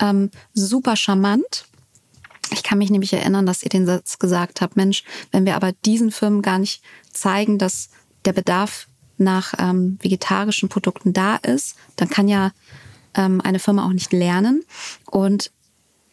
ähm, 0.00 0.30
super 0.52 0.96
charmant. 0.96 1.66
Ich 2.52 2.64
kann 2.64 2.78
mich 2.78 2.90
nämlich 2.90 3.12
erinnern, 3.12 3.46
dass 3.46 3.62
ihr 3.62 3.68
den 3.68 3.86
Satz 3.86 4.18
gesagt 4.18 4.60
habt, 4.60 4.76
Mensch, 4.76 5.04
wenn 5.30 5.46
wir 5.46 5.54
aber 5.54 5.70
diesen 5.84 6.10
Firmen 6.10 6.42
gar 6.42 6.58
nicht 6.58 6.82
zeigen, 7.12 7.58
dass 7.58 7.90
der 8.24 8.32
Bedarf 8.32 8.86
nach 9.18 9.54
ähm, 9.58 9.98
vegetarischen 10.00 10.68
Produkten 10.68 11.12
da 11.12 11.36
ist, 11.36 11.76
dann 11.96 12.08
kann 12.08 12.28
ja 12.28 12.52
ähm, 13.14 13.40
eine 13.40 13.58
Firma 13.58 13.84
auch 13.84 13.92
nicht 13.92 14.12
lernen. 14.12 14.64
Und 15.06 15.50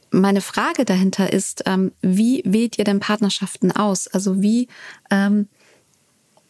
meine 0.10 0.42
Frage 0.42 0.86
dahinter 0.86 1.32
ist, 1.32 1.64
ähm, 1.66 1.92
wie 2.02 2.42
wählt 2.46 2.78
ihr 2.78 2.86
denn 2.86 3.00
Partnerschaften 3.00 3.72
aus? 3.72 4.08
Also 4.08 4.42
wie 4.42 4.68
ähm, 5.10 5.48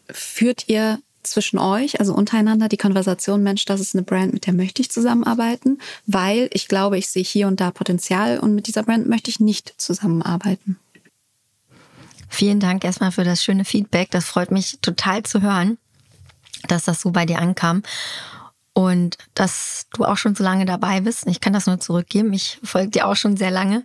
führt 0.10 0.68
ihr 0.68 1.00
zwischen 1.24 1.60
euch, 1.60 2.00
also 2.00 2.14
untereinander, 2.14 2.70
die 2.70 2.78
Konversation, 2.78 3.44
Mensch, 3.44 3.66
das 3.66 3.82
ist 3.82 3.96
eine 3.96 4.04
Brand, 4.04 4.34
mit 4.34 4.46
der 4.46 4.54
möchte 4.54 4.82
ich 4.82 4.90
zusammenarbeiten, 4.90 5.80
weil 6.06 6.50
ich 6.54 6.68
glaube, 6.68 6.98
ich 6.98 7.10
sehe 7.10 7.24
hier 7.24 7.48
und 7.48 7.60
da 7.60 7.72
Potenzial 7.72 8.40
und 8.40 8.56
mit 8.56 8.68
dieser 8.68 8.84
Brand 8.84 9.08
möchte 9.08 9.30
ich 9.30 9.40
nicht 9.40 9.74
zusammenarbeiten. 9.78 10.80
Vielen 12.30 12.60
Dank 12.60 12.84
erstmal 12.84 13.12
für 13.12 13.24
das 13.24 13.44
schöne 13.44 13.66
Feedback. 13.66 14.12
Das 14.12 14.26
freut 14.26 14.52
mich 14.52 14.80
total 14.82 15.24
zu 15.24 15.42
hören, 15.42 15.78
dass 16.68 16.86
das 16.86 17.02
so 17.02 17.12
bei 17.12 17.26
dir 17.26 17.40
ankam. 17.40 17.84
Und 18.74 19.18
dass 19.34 19.88
du 19.94 20.06
auch 20.06 20.18
schon 20.18 20.36
so 20.36 20.44
lange 20.44 20.66
dabei 20.66 21.02
bist. 21.02 21.26
Ich 21.26 21.42
kann 21.42 21.54
das 21.54 21.66
nur 21.66 21.80
zurückgeben. 21.80 22.32
Ich 22.34 22.60
folge 22.64 22.92
dir 22.92 23.08
auch 23.08 23.16
schon 23.16 23.36
sehr 23.36 23.50
lange, 23.50 23.84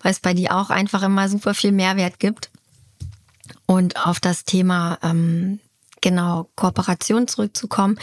weil 0.00 0.12
es 0.12 0.20
bei 0.20 0.32
dir 0.32 0.54
auch 0.54 0.70
einfach 0.70 1.02
immer 1.02 1.28
super 1.28 1.54
viel 1.54 1.72
Mehrwert 1.72 2.20
gibt. 2.20 2.50
Und 3.66 4.06
auf 4.06 4.20
das 4.20 4.44
Thema 4.44 4.98
ähm, 5.02 5.58
genau 6.00 6.50
Kooperation 6.54 7.26
zurückzukommen, 7.26 7.98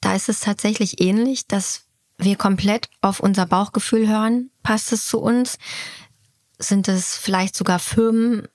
da 0.00 0.14
ist 0.14 0.28
es 0.28 0.40
tatsächlich 0.40 1.00
ähnlich, 1.00 1.46
dass 1.46 1.82
wir 2.16 2.36
komplett 2.36 2.88
auf 3.00 3.20
unser 3.20 3.46
Bauchgefühl 3.46 4.08
hören. 4.08 4.50
Passt 4.62 4.92
es 4.92 5.06
zu 5.06 5.20
uns? 5.20 5.58
Sind 6.58 6.88
es 6.88 7.16
vielleicht 7.16 7.56
sogar 7.56 7.78
Firmen, 7.78 8.48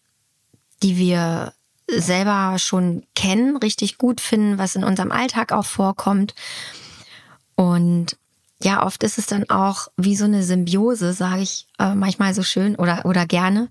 die 0.83 0.97
wir 0.97 1.53
selber 1.87 2.57
schon 2.57 3.05
kennen, 3.15 3.57
richtig 3.57 3.97
gut 3.97 4.21
finden, 4.21 4.57
was 4.57 4.75
in 4.75 4.83
unserem 4.83 5.11
Alltag 5.11 5.51
auch 5.51 5.65
vorkommt. 5.65 6.33
Und 7.55 8.17
ja, 8.61 8.85
oft 8.85 9.03
ist 9.03 9.17
es 9.17 9.27
dann 9.27 9.49
auch 9.49 9.89
wie 9.97 10.15
so 10.15 10.25
eine 10.25 10.43
Symbiose, 10.43 11.13
sage 11.13 11.41
ich 11.41 11.67
äh, 11.77 11.93
manchmal 11.93 12.33
so 12.33 12.43
schön 12.43 12.75
oder, 12.75 13.05
oder 13.05 13.25
gerne, 13.25 13.69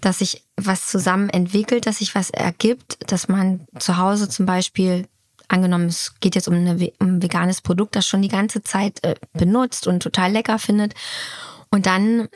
dass 0.00 0.18
sich 0.18 0.44
was 0.56 0.88
zusammen 0.88 1.28
entwickelt, 1.30 1.86
dass 1.86 1.98
sich 1.98 2.14
was 2.14 2.30
ergibt, 2.30 2.98
dass 3.12 3.28
man 3.28 3.66
zu 3.78 3.98
Hause 3.98 4.28
zum 4.28 4.46
Beispiel, 4.46 5.06
angenommen, 5.48 5.86
es 5.86 6.14
geht 6.20 6.34
jetzt 6.34 6.48
um, 6.48 6.54
eine, 6.54 6.92
um 6.98 7.16
ein 7.16 7.22
veganes 7.22 7.60
Produkt, 7.60 7.96
das 7.96 8.06
schon 8.06 8.22
die 8.22 8.28
ganze 8.28 8.62
Zeit 8.62 9.02
äh, 9.04 9.16
benutzt 9.32 9.86
und 9.86 10.02
total 10.02 10.32
lecker 10.32 10.58
findet. 10.58 10.94
Und 11.70 11.86
dann 11.86 12.28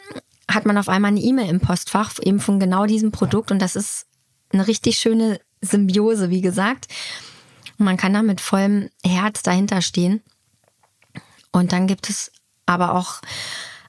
hat 0.48 0.66
man 0.66 0.78
auf 0.78 0.88
einmal 0.88 1.10
eine 1.10 1.20
E-Mail 1.20 1.48
im 1.48 1.60
Postfach 1.60 2.12
eben 2.22 2.40
von 2.40 2.60
genau 2.60 2.86
diesem 2.86 3.12
Produkt 3.12 3.50
und 3.50 3.60
das 3.60 3.76
ist 3.76 4.06
eine 4.52 4.66
richtig 4.66 4.98
schöne 4.98 5.40
Symbiose, 5.60 6.30
wie 6.30 6.40
gesagt. 6.40 6.86
Und 7.78 7.86
man 7.86 7.96
kann 7.96 8.12
da 8.12 8.22
mit 8.22 8.40
vollem 8.40 8.90
Herz 9.04 9.42
dahinter 9.42 9.82
stehen. 9.82 10.22
Und 11.50 11.72
dann 11.72 11.86
gibt 11.86 12.08
es 12.10 12.30
aber 12.66 12.94
auch 12.94 13.20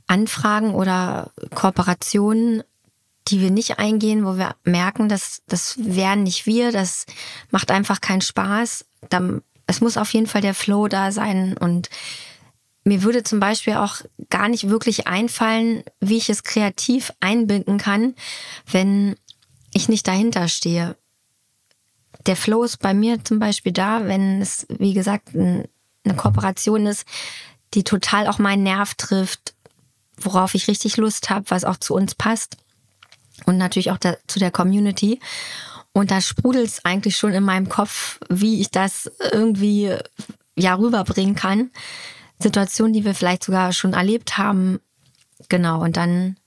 Anfragen 0.07 0.73
oder 0.73 1.31
Kooperationen, 1.53 2.63
die 3.27 3.41
wir 3.41 3.51
nicht 3.51 3.79
eingehen, 3.79 4.25
wo 4.25 4.37
wir 4.37 4.55
merken, 4.63 5.09
dass 5.09 5.41
das 5.47 5.75
wären 5.79 6.23
nicht 6.23 6.45
wir, 6.45 6.71
das 6.71 7.05
macht 7.49 7.71
einfach 7.71 8.01
keinen 8.01 8.21
Spaß. 8.21 8.85
Es 9.67 9.81
muss 9.81 9.97
auf 9.97 10.13
jeden 10.13 10.27
Fall 10.27 10.41
der 10.41 10.53
Flow 10.53 10.87
da 10.87 11.11
sein 11.11 11.57
und 11.57 11.89
mir 12.86 13.02
würde 13.02 13.24
zum 13.24 13.39
Beispiel 13.39 13.74
auch 13.74 13.98
gar 14.30 14.48
nicht 14.48 14.69
wirklich 14.69 15.08
einfallen, 15.08 15.84
wie 16.00 16.17
ich 16.17 16.30
es 16.30 16.43
kreativ 16.43 17.12
einbinden 17.19 17.80
kann, 17.80 18.15
wenn 18.71 19.15
ich 19.74 19.89
nicht 19.89 20.08
dahinter 20.08 20.48
stehe. 20.48 20.95
Der 22.28 22.36
Flow 22.36 22.63
ist 22.63 22.78
bei 22.78 22.93
mir 22.93 23.24
zum 23.24 23.39
Beispiel 23.39 23.71
da, 23.71 24.08
wenn 24.08 24.41
es, 24.41 24.65
wie 24.69 24.93
gesagt, 24.93 25.36
eine 25.36 25.67
Kooperation 26.15 26.86
ist, 26.86 27.06
die 27.74 27.84
total 27.84 28.28
auch 28.28 28.39
meinen 28.39 28.63
Nerv 28.63 28.93
trifft, 28.93 29.56
worauf 30.17 30.54
ich 30.54 30.67
richtig 30.67 30.98
Lust 30.98 31.30
habe, 31.30 31.50
was 31.50 31.65
auch 31.65 31.78
zu 31.78 31.95
uns 31.95 32.15
passt 32.15 32.58
und 33.45 33.58
natürlich 33.58 33.91
auch 33.91 33.98
da, 33.98 34.15
zu 34.28 34.39
der 34.39 34.52
Community. 34.52 35.19
Und 35.91 36.12
da 36.12 36.21
sprudelt 36.21 36.67
es 36.67 36.86
eigentlich 36.86 37.17
schon 37.17 37.34
in 37.34 37.43
meinem 37.43 37.67
Kopf, 37.67 38.19
wie 38.30 38.62
ich 38.62 38.69
das 38.69 39.12
irgendwie 39.32 39.95
ja 40.56 40.76
rüberbringen 40.76 41.36
kann. 41.36 41.71
Situationen, 42.39 42.93
die 42.93 43.06
wir 43.06 43.15
vielleicht 43.15 43.43
sogar 43.43 43.71
schon 43.74 43.93
erlebt 43.93 44.38
haben. 44.38 44.80
Genau, 45.50 45.84
und 45.84 45.98
dann 45.98 46.38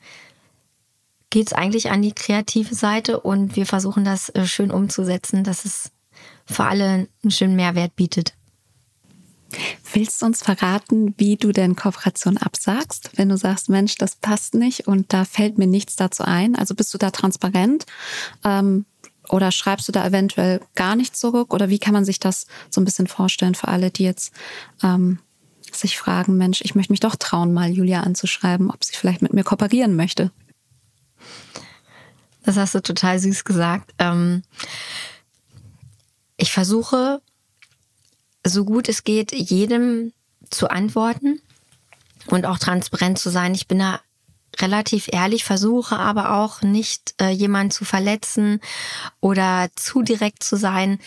geht 1.30 1.48
es 1.48 1.52
eigentlich 1.52 1.90
an 1.90 2.02
die 2.02 2.12
kreative 2.12 2.74
Seite 2.74 3.20
und 3.20 3.56
wir 3.56 3.66
versuchen 3.66 4.04
das 4.04 4.30
äh, 4.30 4.46
schön 4.46 4.70
umzusetzen, 4.70 5.44
dass 5.44 5.64
es 5.64 5.90
für 6.46 6.64
alle 6.64 7.08
einen 7.22 7.30
schönen 7.30 7.56
Mehrwert 7.56 7.96
bietet. 7.96 8.34
Willst 9.92 10.20
du 10.20 10.26
uns 10.26 10.42
verraten, 10.42 11.14
wie 11.16 11.36
du 11.36 11.52
denn 11.52 11.74
Kooperation 11.74 12.36
absagst, 12.36 13.10
wenn 13.16 13.30
du 13.30 13.36
sagst, 13.36 13.70
Mensch, 13.70 13.94
das 13.96 14.16
passt 14.16 14.54
nicht 14.54 14.86
und 14.86 15.12
da 15.12 15.24
fällt 15.24 15.56
mir 15.56 15.66
nichts 15.66 15.96
dazu 15.96 16.22
ein? 16.22 16.54
Also 16.54 16.74
bist 16.74 16.92
du 16.92 16.98
da 16.98 17.10
transparent 17.10 17.86
ähm, 18.44 18.84
oder 19.28 19.50
schreibst 19.50 19.88
du 19.88 19.92
da 19.92 20.06
eventuell 20.06 20.60
gar 20.74 20.96
nicht 20.96 21.16
zurück? 21.16 21.54
Oder 21.54 21.70
wie 21.70 21.78
kann 21.78 21.94
man 21.94 22.04
sich 22.04 22.20
das 22.20 22.46
so 22.68 22.80
ein 22.80 22.84
bisschen 22.84 23.06
vorstellen 23.06 23.54
für 23.54 23.68
alle, 23.68 23.90
die 23.90 24.04
jetzt 24.04 24.32
ähm, 24.82 25.18
sich 25.74 25.98
fragen, 25.98 26.36
Mensch, 26.36 26.60
ich 26.62 26.74
möchte 26.74 26.92
mich 26.92 27.00
doch 27.00 27.16
trauen, 27.16 27.52
mal 27.52 27.70
Julia 27.70 28.00
anzuschreiben, 28.00 28.70
ob 28.70 28.84
sie 28.84 28.94
vielleicht 28.94 29.22
mit 29.22 29.32
mir 29.32 29.44
kooperieren 29.44 29.96
möchte? 29.96 30.30
Das 32.44 32.56
hast 32.56 32.74
du 32.74 32.80
total 32.80 33.18
süß 33.18 33.44
gesagt. 33.44 33.92
Ähm, 33.98 34.42
ich 36.36 36.52
versuche 36.52 37.20
so 38.46 38.64
gut 38.64 38.88
es 38.88 39.04
geht, 39.04 39.32
jedem 39.32 40.12
zu 40.50 40.70
antworten 40.70 41.40
und 42.28 42.46
auch 42.46 42.58
transparent 42.58 43.18
zu 43.18 43.30
sein. 43.30 43.54
Ich 43.54 43.68
bin 43.68 43.80
da 43.80 44.00
relativ 44.58 45.08
ehrlich, 45.12 45.44
versuche 45.44 45.98
aber 45.98 46.34
auch 46.36 46.62
nicht 46.62 47.14
äh, 47.20 47.30
jemanden 47.30 47.70
zu 47.70 47.84
verletzen 47.84 48.60
oder 49.20 49.68
zu 49.76 50.02
direkt 50.02 50.42
zu 50.42 50.56
sein. 50.56 50.98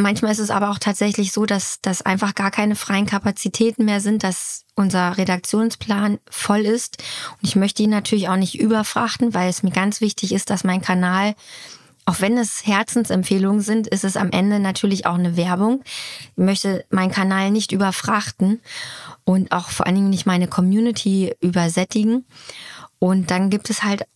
Manchmal 0.00 0.32
ist 0.32 0.38
es 0.38 0.50
aber 0.50 0.70
auch 0.70 0.78
tatsächlich 0.78 1.32
so, 1.32 1.44
dass, 1.46 1.80
dass 1.82 2.02
einfach 2.02 2.34
gar 2.34 2.50
keine 2.50 2.74
freien 2.74 3.06
Kapazitäten 3.06 3.84
mehr 3.84 4.00
sind, 4.00 4.24
dass 4.24 4.64
unser 4.74 5.18
Redaktionsplan 5.18 6.18
voll 6.30 6.60
ist. 6.60 7.02
Und 7.32 7.48
ich 7.48 7.56
möchte 7.56 7.82
ihn 7.82 7.90
natürlich 7.90 8.28
auch 8.28 8.36
nicht 8.36 8.58
überfrachten, 8.58 9.34
weil 9.34 9.50
es 9.50 9.62
mir 9.62 9.72
ganz 9.72 10.00
wichtig 10.00 10.32
ist, 10.32 10.50
dass 10.50 10.64
mein 10.64 10.80
Kanal 10.80 11.34
auch 12.06 12.20
wenn 12.20 12.38
es 12.38 12.66
Herzensempfehlungen 12.66 13.60
sind, 13.60 13.86
ist 13.86 14.04
es 14.04 14.16
am 14.16 14.32
Ende 14.32 14.58
natürlich 14.58 15.06
auch 15.06 15.14
eine 15.14 15.36
Werbung. 15.36 15.84
Ich 16.30 16.42
möchte 16.42 16.84
meinen 16.90 17.12
Kanal 17.12 17.52
nicht 17.52 17.70
überfrachten 17.70 18.60
und 19.24 19.52
auch 19.52 19.68
vor 19.68 19.86
allen 19.86 19.94
Dingen 19.94 20.10
nicht 20.10 20.26
meine 20.26 20.48
Community 20.48 21.34
übersättigen. 21.40 22.24
Und 22.98 23.30
dann 23.30 23.48
gibt 23.48 23.70
es 23.70 23.84
halt 23.84 24.06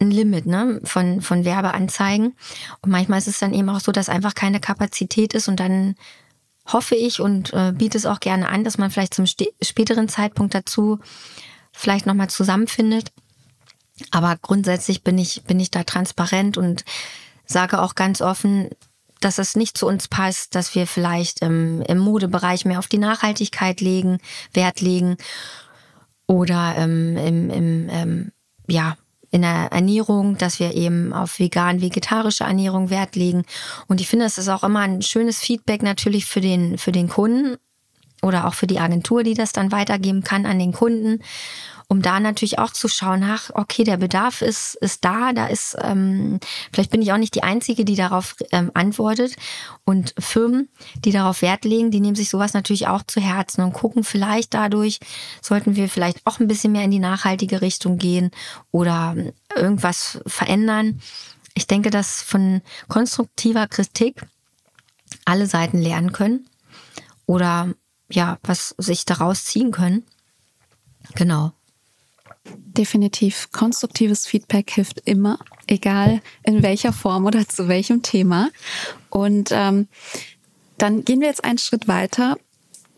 ein 0.00 0.10
Limit 0.10 0.46
ne, 0.46 0.80
von, 0.84 1.20
von 1.20 1.44
Werbeanzeigen. 1.44 2.36
Und 2.82 2.90
manchmal 2.90 3.18
ist 3.18 3.28
es 3.28 3.38
dann 3.38 3.54
eben 3.54 3.68
auch 3.68 3.80
so, 3.80 3.92
dass 3.92 4.08
einfach 4.08 4.34
keine 4.34 4.60
Kapazität 4.60 5.34
ist 5.34 5.48
und 5.48 5.60
dann 5.60 5.94
hoffe 6.66 6.94
ich 6.94 7.20
und 7.20 7.52
äh, 7.54 7.72
biete 7.72 7.96
es 7.96 8.06
auch 8.06 8.20
gerne 8.20 8.48
an, 8.48 8.64
dass 8.64 8.78
man 8.78 8.90
vielleicht 8.90 9.14
zum 9.14 9.26
späteren 9.26 10.08
Zeitpunkt 10.08 10.54
dazu 10.54 10.98
vielleicht 11.72 12.06
nochmal 12.06 12.28
zusammenfindet. 12.28 13.12
Aber 14.10 14.36
grundsätzlich 14.40 15.02
bin 15.02 15.18
ich, 15.18 15.42
bin 15.44 15.58
ich 15.60 15.70
da 15.70 15.84
transparent 15.84 16.56
und 16.56 16.84
sage 17.46 17.80
auch 17.80 17.94
ganz 17.94 18.20
offen, 18.20 18.68
dass 19.20 19.38
es 19.38 19.56
nicht 19.56 19.76
zu 19.76 19.86
uns 19.86 20.08
passt, 20.08 20.54
dass 20.54 20.74
wir 20.74 20.86
vielleicht 20.86 21.42
im, 21.42 21.82
im 21.82 21.98
Modebereich 21.98 22.64
mehr 22.64 22.78
auf 22.78 22.86
die 22.86 22.98
Nachhaltigkeit 22.98 23.80
legen, 23.80 24.18
Wert 24.52 24.80
legen 24.80 25.16
oder 26.26 26.74
ähm, 26.76 27.16
im, 27.16 27.50
im 27.50 27.88
ähm, 27.90 28.32
ja, 28.68 28.96
in 29.30 29.42
der 29.42 29.68
Ernährung, 29.72 30.38
dass 30.38 30.58
wir 30.60 30.74
eben 30.74 31.12
auf 31.12 31.38
vegan-vegetarische 31.38 32.44
Ernährung 32.44 32.90
Wert 32.90 33.16
legen. 33.16 33.44
Und 33.86 34.00
ich 34.00 34.08
finde, 34.08 34.24
es 34.24 34.38
ist 34.38 34.48
auch 34.48 34.64
immer 34.64 34.80
ein 34.80 35.02
schönes 35.02 35.38
Feedback 35.40 35.82
natürlich 35.82 36.26
für 36.26 36.40
den, 36.40 36.78
für 36.78 36.92
den 36.92 37.08
Kunden 37.08 37.56
oder 38.22 38.46
auch 38.46 38.54
für 38.54 38.66
die 38.66 38.80
Agentur, 38.80 39.22
die 39.22 39.34
das 39.34 39.52
dann 39.52 39.72
weitergeben 39.72 40.22
kann 40.22 40.46
an 40.46 40.58
den 40.58 40.72
Kunden 40.72 41.20
um 41.90 42.02
da 42.02 42.20
natürlich 42.20 42.58
auch 42.58 42.70
zu 42.70 42.86
schauen, 42.86 43.24
ach, 43.24 43.50
okay, 43.54 43.82
der 43.82 43.96
Bedarf 43.96 44.42
ist, 44.42 44.74
ist 44.74 45.06
da, 45.06 45.32
da 45.32 45.46
ist, 45.46 45.74
ähm, 45.80 46.38
vielleicht 46.70 46.90
bin 46.90 47.00
ich 47.00 47.12
auch 47.12 47.16
nicht 47.16 47.34
die 47.34 47.42
Einzige, 47.42 47.86
die 47.86 47.96
darauf 47.96 48.36
ähm, 48.52 48.70
antwortet. 48.74 49.36
Und 49.84 50.14
Firmen, 50.18 50.68
die 50.96 51.12
darauf 51.12 51.40
Wert 51.40 51.64
legen, 51.64 51.90
die 51.90 52.00
nehmen 52.00 52.14
sich 52.14 52.28
sowas 52.28 52.52
natürlich 52.52 52.88
auch 52.88 53.02
zu 53.04 53.22
Herzen 53.22 53.62
und 53.62 53.72
gucken 53.72 54.04
vielleicht 54.04 54.52
dadurch, 54.52 55.00
sollten 55.40 55.76
wir 55.76 55.88
vielleicht 55.88 56.20
auch 56.26 56.40
ein 56.40 56.46
bisschen 56.46 56.72
mehr 56.72 56.84
in 56.84 56.90
die 56.90 56.98
nachhaltige 56.98 57.62
Richtung 57.62 57.96
gehen 57.96 58.32
oder 58.70 59.16
irgendwas 59.56 60.20
verändern. 60.26 61.00
Ich 61.54 61.66
denke, 61.66 61.88
dass 61.88 62.22
von 62.22 62.60
konstruktiver 62.88 63.66
Kritik 63.66 64.26
alle 65.24 65.46
Seiten 65.46 65.78
lernen 65.78 66.12
können 66.12 66.50
oder 67.24 67.72
ja, 68.10 68.38
was 68.42 68.74
sich 68.78 69.04
daraus 69.04 69.44
ziehen 69.44 69.70
können. 69.70 70.04
Genau. 71.14 71.52
Definitiv. 72.44 73.50
Konstruktives 73.52 74.26
Feedback 74.26 74.70
hilft 74.70 75.02
immer, 75.04 75.38
egal 75.66 76.22
in 76.44 76.62
welcher 76.62 76.92
Form 76.92 77.26
oder 77.26 77.46
zu 77.46 77.68
welchem 77.68 78.02
Thema. 78.02 78.50
Und 79.10 79.50
ähm, 79.52 79.88
dann 80.78 81.04
gehen 81.04 81.20
wir 81.20 81.28
jetzt 81.28 81.44
einen 81.44 81.58
Schritt 81.58 81.88
weiter. 81.88 82.38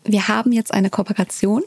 Wir 0.03 0.27
haben 0.27 0.51
jetzt 0.51 0.73
eine 0.73 0.89
Kooperation. 0.89 1.63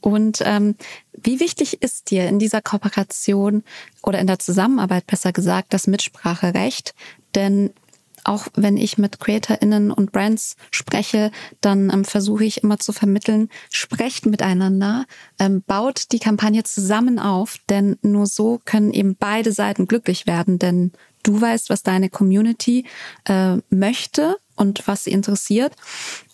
Und 0.00 0.42
ähm, 0.44 0.76
wie 1.12 1.40
wichtig 1.40 1.82
ist 1.82 2.10
dir 2.10 2.28
in 2.28 2.38
dieser 2.38 2.60
Kooperation 2.60 3.62
oder 4.02 4.18
in 4.18 4.26
der 4.26 4.38
Zusammenarbeit 4.38 5.06
besser 5.06 5.32
gesagt 5.32 5.72
das 5.72 5.86
Mitspracherecht? 5.86 6.94
Denn 7.34 7.72
auch 8.24 8.46
wenn 8.54 8.76
ich 8.76 8.98
mit 8.98 9.20
CreatorInnen 9.20 9.90
und 9.90 10.12
Brands 10.12 10.56
spreche, 10.70 11.30
dann 11.60 11.90
ähm, 11.92 12.04
versuche 12.04 12.44
ich 12.44 12.62
immer 12.62 12.78
zu 12.78 12.92
vermitteln, 12.92 13.48
sprecht 13.70 14.26
miteinander, 14.26 15.06
ähm, 15.38 15.62
baut 15.66 16.12
die 16.12 16.18
Kampagne 16.18 16.62
zusammen 16.64 17.18
auf, 17.18 17.56
denn 17.68 17.98
nur 18.02 18.26
so 18.26 18.60
können 18.64 18.92
eben 18.92 19.16
beide 19.16 19.52
Seiten 19.52 19.86
glücklich 19.86 20.26
werden, 20.26 20.58
denn 20.58 20.92
du 21.22 21.40
weißt, 21.40 21.70
was 21.70 21.82
deine 21.82 22.10
Community 22.10 22.84
äh, 23.24 23.56
möchte 23.70 24.36
und 24.56 24.86
was 24.86 25.04
sie 25.04 25.12
interessiert. 25.12 25.74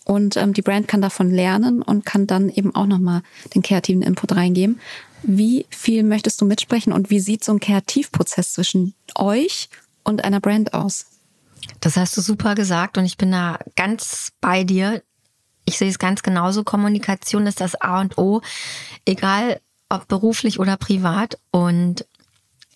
Und 0.05 0.37
ähm, 0.37 0.53
die 0.53 0.61
Brand 0.61 0.87
kann 0.87 1.01
davon 1.01 1.31
lernen 1.31 1.81
und 1.81 2.05
kann 2.05 2.27
dann 2.27 2.49
eben 2.49 2.75
auch 2.75 2.87
nochmal 2.87 3.21
den 3.53 3.61
kreativen 3.61 4.01
Input 4.01 4.35
reingeben. 4.35 4.79
Wie 5.21 5.65
viel 5.69 6.03
möchtest 6.03 6.39
du 6.41 6.45
mitsprechen 6.45 6.93
und 6.93 7.09
wie 7.09 7.19
sieht 7.19 7.43
so 7.43 7.51
ein 7.51 7.59
Kreativprozess 7.59 8.53
zwischen 8.53 8.93
euch 9.15 9.69
und 10.03 10.23
einer 10.23 10.39
Brand 10.39 10.73
aus? 10.73 11.05
Das 11.79 11.97
hast 11.97 12.15
du 12.17 12.21
super 12.21 12.55
gesagt 12.55 12.97
und 12.97 13.05
ich 13.05 13.17
bin 13.17 13.31
da 13.31 13.59
ganz 13.75 14.31
bei 14.41 14.63
dir. 14.63 15.01
Ich 15.65 15.77
sehe 15.77 15.89
es 15.89 15.99
ganz 15.99 16.23
genauso. 16.23 16.63
Kommunikation 16.63 17.47
ist 17.47 17.61
das 17.61 17.79
A 17.79 18.01
und 18.01 18.17
O, 18.17 18.41
egal 19.05 19.61
ob 19.89 20.07
beruflich 20.07 20.59
oder 20.59 20.77
privat. 20.77 21.37
Und 21.51 22.05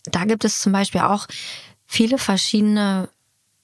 da 0.05 0.25
gibt 0.25 0.45
es 0.45 0.59
zum 0.59 0.71
Beispiel 0.71 1.01
auch 1.01 1.27
viele 1.85 2.17
verschiedene 2.17 3.09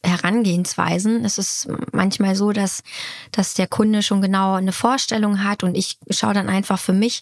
Herangehensweisen. 0.04 1.26
Es 1.26 1.38
ist 1.38 1.68
manchmal 1.92 2.36
so, 2.36 2.52
dass, 2.52 2.84
dass 3.32 3.54
der 3.54 3.68
Kunde 3.68 4.02
schon 4.02 4.22
genau 4.22 4.54
eine 4.54 4.72
Vorstellung 4.72 5.44
hat 5.44 5.64
und 5.64 5.76
ich 5.76 5.98
schaue 6.10 6.34
dann 6.34 6.48
einfach 6.48 6.80
für 6.80 6.94
mich, 6.94 7.22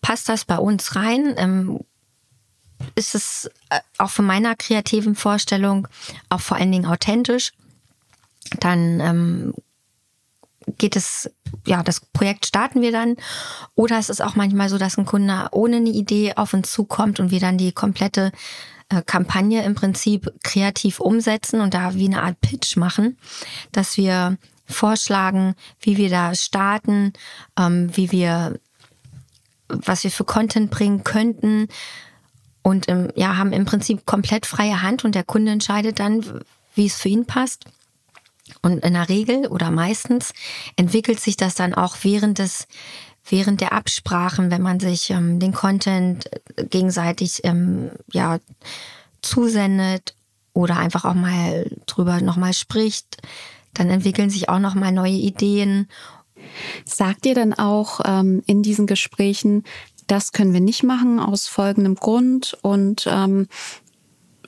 passt 0.00 0.28
das 0.28 0.44
bei 0.44 0.58
uns 0.58 0.96
rein? 0.96 1.84
Ist 2.94 3.14
es 3.14 3.50
äh, 3.70 3.80
auch 3.98 4.10
von 4.10 4.24
meiner 4.24 4.54
kreativen 4.56 5.14
Vorstellung 5.14 5.88
auch 6.28 6.40
vor 6.40 6.56
allen 6.56 6.72
Dingen 6.72 6.86
authentisch? 6.86 7.52
Dann 8.60 9.00
ähm, 9.00 9.54
geht 10.78 10.96
es, 10.96 11.30
ja, 11.66 11.82
das 11.82 12.00
Projekt 12.00 12.46
starten 12.46 12.82
wir 12.82 12.92
dann. 12.92 13.16
Oder 13.74 13.98
es 13.98 14.08
ist 14.08 14.20
auch 14.20 14.34
manchmal 14.34 14.68
so, 14.68 14.78
dass 14.78 14.98
ein 14.98 15.06
Kunde 15.06 15.48
ohne 15.52 15.76
eine 15.76 15.90
Idee 15.90 16.34
auf 16.36 16.52
uns 16.52 16.72
zukommt 16.72 17.20
und 17.20 17.30
wir 17.30 17.40
dann 17.40 17.58
die 17.58 17.72
komplette 17.72 18.32
äh, 18.88 19.02
Kampagne 19.02 19.64
im 19.64 19.74
Prinzip 19.74 20.32
kreativ 20.42 21.00
umsetzen 21.00 21.60
und 21.60 21.74
da 21.74 21.94
wie 21.94 22.06
eine 22.06 22.22
Art 22.22 22.40
Pitch 22.40 22.76
machen, 22.76 23.16
dass 23.72 23.96
wir 23.96 24.36
vorschlagen, 24.66 25.54
wie 25.80 25.96
wir 25.96 26.10
da 26.10 26.34
starten, 26.34 27.12
ähm, 27.58 27.96
wie 27.96 28.10
wir, 28.10 28.58
was 29.68 30.04
wir 30.04 30.10
für 30.10 30.24
Content 30.24 30.70
bringen 30.70 31.04
könnten 31.04 31.68
und 32.66 32.88
ähm, 32.88 33.12
ja, 33.14 33.36
haben 33.36 33.52
im 33.52 33.64
Prinzip 33.64 34.06
komplett 34.06 34.44
freie 34.44 34.82
Hand 34.82 35.04
und 35.04 35.14
der 35.14 35.22
Kunde 35.22 35.52
entscheidet 35.52 36.00
dann, 36.00 36.40
wie 36.74 36.86
es 36.86 36.96
für 36.96 37.08
ihn 37.08 37.24
passt. 37.24 37.64
Und 38.60 38.84
in 38.84 38.94
der 38.94 39.08
Regel 39.08 39.46
oder 39.46 39.70
meistens 39.70 40.32
entwickelt 40.74 41.20
sich 41.20 41.36
das 41.36 41.54
dann 41.54 41.74
auch 41.74 41.98
während 42.02 42.40
des 42.40 42.66
während 43.28 43.60
der 43.60 43.72
Absprachen, 43.72 44.50
wenn 44.50 44.62
man 44.62 44.80
sich 44.80 45.10
ähm, 45.10 45.38
den 45.38 45.52
Content 45.52 46.28
gegenseitig 46.70 47.42
ähm, 47.44 47.92
ja 48.12 48.38
zusendet 49.22 50.16
oder 50.52 50.76
einfach 50.76 51.04
auch 51.04 51.14
mal 51.14 51.70
drüber 51.86 52.20
nochmal 52.20 52.52
spricht, 52.52 53.18
dann 53.74 53.90
entwickeln 53.90 54.28
sich 54.28 54.48
auch 54.48 54.58
nochmal 54.58 54.90
neue 54.90 55.12
Ideen. 55.12 55.86
Sagt 56.84 57.26
ihr 57.26 57.36
dann 57.36 57.54
auch 57.54 58.00
ähm, 58.04 58.42
in 58.46 58.64
diesen 58.64 58.88
Gesprächen, 58.88 59.62
das 60.06 60.32
können 60.32 60.52
wir 60.52 60.60
nicht 60.60 60.82
machen 60.82 61.18
aus 61.18 61.46
folgendem 61.48 61.96
Grund 61.96 62.56
und 62.62 63.06
ähm, 63.08 63.48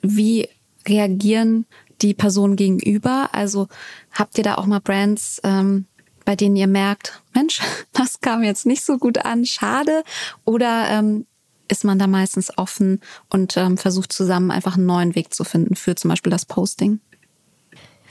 wie 0.01 0.47
reagieren 0.87 1.65
die 2.01 2.13
Personen 2.13 2.55
gegenüber? 2.55 3.29
Also 3.33 3.67
habt 4.11 4.37
ihr 4.37 4.43
da 4.43 4.55
auch 4.55 4.65
mal 4.65 4.79
Brands, 4.79 5.41
ähm, 5.43 5.85
bei 6.25 6.35
denen 6.35 6.55
ihr 6.55 6.67
merkt, 6.67 7.21
Mensch, 7.33 7.61
das 7.93 8.21
kam 8.21 8.43
jetzt 8.43 8.65
nicht 8.65 8.83
so 8.83 8.97
gut 8.97 9.25
an, 9.25 9.45
schade? 9.45 10.03
Oder 10.45 10.89
ähm, 10.89 11.25
ist 11.67 11.83
man 11.83 11.99
da 11.99 12.07
meistens 12.07 12.57
offen 12.57 13.01
und 13.29 13.57
ähm, 13.57 13.77
versucht 13.77 14.11
zusammen 14.11 14.51
einfach 14.51 14.75
einen 14.75 14.85
neuen 14.85 15.15
Weg 15.15 15.33
zu 15.33 15.43
finden 15.43 15.75
für 15.75 15.95
zum 15.95 16.09
Beispiel 16.09 16.31
das 16.31 16.45
Posting? 16.45 16.99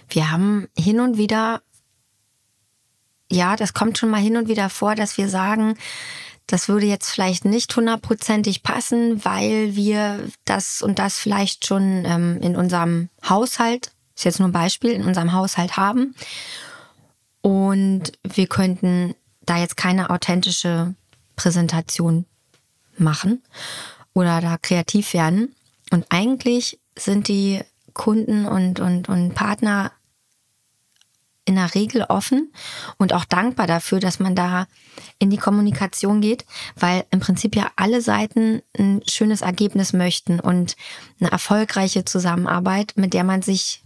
Wir 0.09 0.31
haben 0.31 0.69
hin 0.77 1.01
und 1.01 1.19
wieder, 1.19 1.61
ja, 3.31 3.57
das 3.57 3.75
kommt 3.75 3.99
schon 3.99 4.11
mal 4.11 4.21
hin 4.21 4.37
und 4.37 4.49
wieder 4.49 4.71
vor, 4.71 4.95
dass 4.95 5.19
wir 5.19 5.29
sagen, 5.29 5.77
das 6.49 6.69
würde 6.69 6.87
jetzt 6.87 7.11
vielleicht 7.11 7.45
nicht 7.45 7.77
hundertprozentig 7.77 8.63
passen, 8.63 9.25
weil 9.25 9.77
wir 9.77 10.29
das 10.47 10.83
und 10.83 10.99
das 10.99 11.19
vielleicht 11.19 11.67
schon 11.67 12.05
ähm, 12.07 12.41
in 12.41 12.57
unserem 12.57 13.11
Haushalt, 13.29 13.93
ist 14.17 14.25
jetzt 14.25 14.41
nur 14.41 14.49
ein 14.49 14.53
Beispiel, 14.53 14.91
in 14.91 15.05
unserem 15.05 15.33
Haushalt 15.33 15.77
haben. 15.77 16.15
Und 17.43 18.13
wir 18.25 18.47
könnten 18.47 19.15
da 19.43 19.59
jetzt 19.59 19.77
keine 19.77 20.11
authentische 20.11 20.95
Präsentation 21.37 22.25
machen 22.97 23.43
oder 24.15 24.41
da 24.41 24.57
kreativ 24.57 25.13
werden. 25.13 25.55
Und 25.91 26.07
eigentlich 26.09 26.81
sind 26.97 27.29
die 27.29 27.61
Kunden 27.93 28.47
und, 28.47 28.81
und, 28.81 29.09
und 29.09 29.35
Partner 29.35 29.93
in 31.49 31.55
der 31.55 31.75
Regel 31.75 32.03
offen 32.03 32.53
und 32.99 33.15
auch 33.15 33.25
dankbar 33.25 33.67
dafür, 33.67 34.01
dass 34.01 34.21
man 34.21 34.35
da 34.35 34.67
in 35.19 35.31
die 35.31 35.39
Kommunikation 35.39 36.21
geht, 36.21 36.45
weil 36.77 37.07
im 37.11 37.21
Prinzip 37.21 37.57
ja 37.57 37.71
alle 37.75 38.03
Seiten 38.03 38.61
ein 38.79 39.01
schönes 39.09 39.41
Ergebnis 39.41 39.95
möchten 39.95 40.41
und 40.41 40.77
eine 41.19 41.33
erfolgreiche 41.33 42.05
Zusammenarbeit, 42.05 42.93
mit 42.97 43.15
der 43.15 43.25
man 43.25 43.41
sich 43.41 43.83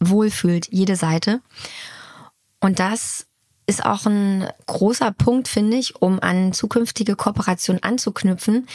wohlfühlt, 0.00 0.68
jede 0.72 0.96
Seite. 0.96 1.42
Und 2.60 2.78
das 2.78 3.26
ist 3.66 3.84
auch 3.84 4.06
ein 4.06 4.48
großer 4.64 5.12
Punkt, 5.12 5.48
finde 5.48 5.76
ich, 5.76 6.00
um 6.00 6.18
an 6.20 6.54
zukünftige 6.54 7.14
Kooperation 7.14 7.78
anzuknüpfen. 7.82 8.66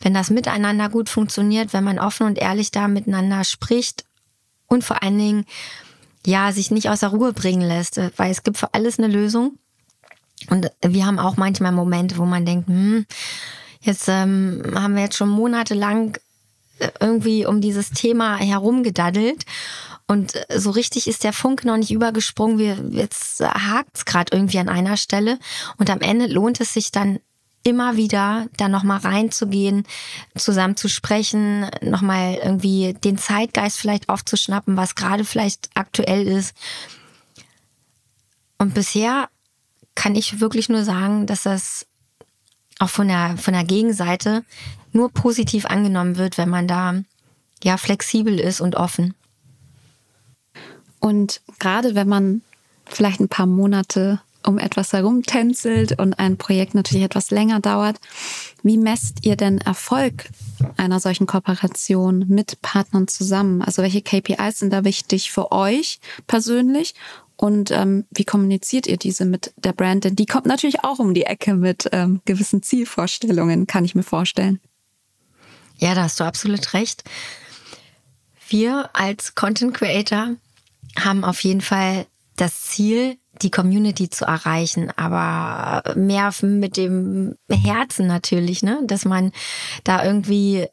Wenn 0.00 0.14
das 0.14 0.30
miteinander 0.30 0.88
gut 0.88 1.08
funktioniert, 1.08 1.72
wenn 1.72 1.84
man 1.84 2.00
offen 2.00 2.26
und 2.26 2.38
ehrlich 2.38 2.72
da 2.72 2.88
miteinander 2.88 3.44
spricht 3.44 4.04
und 4.66 4.82
vor 4.82 5.04
allen 5.04 5.16
Dingen, 5.16 5.46
ja, 6.26 6.52
sich 6.52 6.70
nicht 6.70 6.90
aus 6.90 7.00
der 7.00 7.10
Ruhe 7.10 7.32
bringen 7.32 7.66
lässt, 7.66 7.98
weil 8.16 8.30
es 8.30 8.42
gibt 8.42 8.58
für 8.58 8.74
alles 8.74 8.98
eine 8.98 9.08
Lösung. 9.08 9.58
Und 10.50 10.70
wir 10.82 11.06
haben 11.06 11.18
auch 11.18 11.36
manchmal 11.36 11.72
Momente, 11.72 12.18
wo 12.18 12.26
man 12.26 12.44
denkt, 12.44 12.68
hm, 12.68 13.06
jetzt 13.80 14.08
ähm, 14.08 14.62
haben 14.74 14.94
wir 14.94 15.04
jetzt 15.04 15.16
schon 15.16 15.30
monatelang 15.30 16.18
irgendwie 17.00 17.46
um 17.46 17.62
dieses 17.62 17.90
Thema 17.90 18.36
herumgedaddelt 18.36 19.46
und 20.06 20.34
äh, 20.34 20.58
so 20.58 20.70
richtig 20.70 21.08
ist 21.08 21.24
der 21.24 21.32
Funke 21.32 21.66
noch 21.66 21.76
nicht 21.76 21.90
übergesprungen. 21.90 22.58
Wir, 22.58 22.76
jetzt 22.90 23.40
hakt's 23.40 24.04
gerade 24.04 24.36
irgendwie 24.36 24.58
an 24.58 24.68
einer 24.68 24.96
Stelle. 24.96 25.38
Und 25.78 25.90
am 25.90 26.00
Ende 26.00 26.26
lohnt 26.26 26.60
es 26.60 26.72
sich 26.72 26.92
dann 26.92 27.18
immer 27.66 27.96
wieder 27.96 28.46
da 28.56 28.68
nochmal 28.68 28.98
reinzugehen, 28.98 29.84
zusammen 30.36 30.76
zu 30.76 30.88
sprechen, 30.88 31.66
nochmal 31.82 32.34
irgendwie 32.34 32.94
den 32.94 33.18
Zeitgeist 33.18 33.78
vielleicht 33.78 34.08
aufzuschnappen, 34.08 34.76
was 34.76 34.94
gerade 34.94 35.24
vielleicht 35.24 35.70
aktuell 35.74 36.28
ist. 36.28 36.56
Und 38.56 38.72
bisher 38.72 39.28
kann 39.96 40.14
ich 40.14 40.40
wirklich 40.40 40.68
nur 40.68 40.84
sagen, 40.84 41.26
dass 41.26 41.42
das 41.42 41.86
auch 42.78 42.88
von 42.88 43.08
der, 43.08 43.36
von 43.36 43.52
der 43.52 43.64
Gegenseite 43.64 44.44
nur 44.92 45.10
positiv 45.10 45.66
angenommen 45.66 46.18
wird, 46.18 46.38
wenn 46.38 46.48
man 46.48 46.68
da 46.68 46.94
ja 47.64 47.78
flexibel 47.78 48.38
ist 48.38 48.60
und 48.60 48.76
offen. 48.76 49.14
Und 51.00 51.40
gerade 51.58 51.96
wenn 51.96 52.08
man 52.08 52.42
vielleicht 52.84 53.18
ein 53.18 53.28
paar 53.28 53.46
Monate 53.46 54.20
um 54.46 54.58
etwas 54.58 54.92
herumtänzelt 54.92 55.98
und 55.98 56.18
ein 56.18 56.36
Projekt 56.36 56.74
natürlich 56.74 57.04
etwas 57.04 57.30
länger 57.30 57.60
dauert, 57.60 57.98
wie 58.62 58.78
messt 58.78 59.24
ihr 59.24 59.36
denn 59.36 59.58
Erfolg 59.58 60.30
einer 60.76 61.00
solchen 61.00 61.26
Kooperation 61.26 62.24
mit 62.28 62.62
Partnern 62.62 63.08
zusammen? 63.08 63.62
Also 63.62 63.82
welche 63.82 64.02
KPIs 64.02 64.60
sind 64.60 64.72
da 64.72 64.84
wichtig 64.84 65.30
für 65.30 65.52
euch 65.52 66.00
persönlich 66.26 66.94
und 67.36 67.70
ähm, 67.70 68.06
wie 68.10 68.24
kommuniziert 68.24 68.86
ihr 68.86 68.96
diese 68.96 69.26
mit 69.26 69.52
der 69.56 69.72
Brand? 69.72 70.04
Denn 70.04 70.16
die 70.16 70.26
kommt 70.26 70.46
natürlich 70.46 70.84
auch 70.84 70.98
um 70.98 71.12
die 71.12 71.24
Ecke 71.24 71.54
mit 71.54 71.88
ähm, 71.92 72.22
gewissen 72.24 72.62
Zielvorstellungen, 72.62 73.66
kann 73.66 73.84
ich 73.84 73.94
mir 73.94 74.02
vorstellen. 74.02 74.60
Ja, 75.78 75.94
da 75.94 76.04
hast 76.04 76.18
du 76.18 76.24
absolut 76.24 76.72
recht. 76.72 77.04
Wir 78.48 78.90
als 78.94 79.34
Content 79.34 79.74
Creator 79.74 80.36
haben 80.98 81.24
auf 81.24 81.40
jeden 81.40 81.60
Fall 81.60 82.06
das 82.36 82.62
Ziel, 82.62 83.18
die 83.42 83.50
Community 83.50 84.10
zu 84.10 84.24
erreichen, 84.24 84.90
aber 84.96 85.94
mehr 85.94 86.32
mit 86.42 86.76
dem 86.76 87.36
Herzen 87.50 88.06
natürlich, 88.06 88.62
ne, 88.62 88.80
dass 88.84 89.04
man 89.04 89.32
da 89.84 90.04
irgendwie 90.04 90.66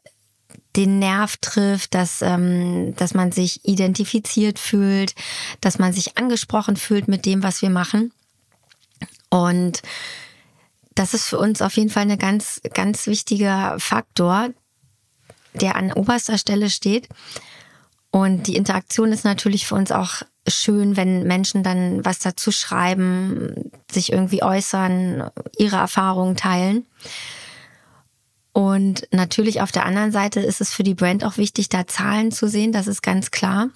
den 0.76 0.98
Nerv 0.98 1.36
trifft, 1.36 1.94
dass, 1.94 2.20
ähm, 2.22 2.94
dass 2.96 3.14
man 3.14 3.32
sich 3.32 3.64
identifiziert 3.64 4.58
fühlt, 4.58 5.14
dass 5.60 5.78
man 5.78 5.92
sich 5.92 6.18
angesprochen 6.18 6.76
fühlt 6.76 7.08
mit 7.08 7.26
dem, 7.26 7.42
was 7.42 7.62
wir 7.62 7.70
machen. 7.70 8.12
Und 9.30 9.82
das 10.94 11.14
ist 11.14 11.26
für 11.26 11.38
uns 11.38 11.62
auf 11.62 11.76
jeden 11.76 11.90
Fall 11.90 12.10
ein 12.10 12.18
ganz, 12.18 12.60
ganz 12.72 13.06
wichtiger 13.06 13.78
Faktor, 13.78 14.50
der 15.54 15.76
an 15.76 15.92
oberster 15.92 16.38
Stelle 16.38 16.70
steht. 16.70 17.08
Und 18.10 18.46
die 18.46 18.56
Interaktion 18.56 19.12
ist 19.12 19.24
natürlich 19.24 19.66
für 19.66 19.74
uns 19.74 19.90
auch 19.90 20.22
schön, 20.46 20.96
wenn 20.96 21.24
Menschen 21.24 21.62
dann 21.62 22.04
was 22.04 22.18
dazu 22.18 22.52
schreiben, 22.52 23.70
sich 23.90 24.12
irgendwie 24.12 24.42
äußern, 24.42 25.30
ihre 25.56 25.76
Erfahrungen 25.76 26.36
teilen. 26.36 26.86
Und 28.52 29.08
natürlich 29.10 29.62
auf 29.62 29.72
der 29.72 29.84
anderen 29.84 30.12
Seite 30.12 30.40
ist 30.40 30.60
es 30.60 30.72
für 30.72 30.84
die 30.84 30.94
Brand 30.94 31.24
auch 31.24 31.38
wichtig, 31.38 31.68
da 31.70 31.86
Zahlen 31.86 32.30
zu 32.30 32.48
sehen, 32.48 32.72
das 32.72 32.86
ist 32.86 33.02
ganz 33.02 33.30
klar. 33.30 33.70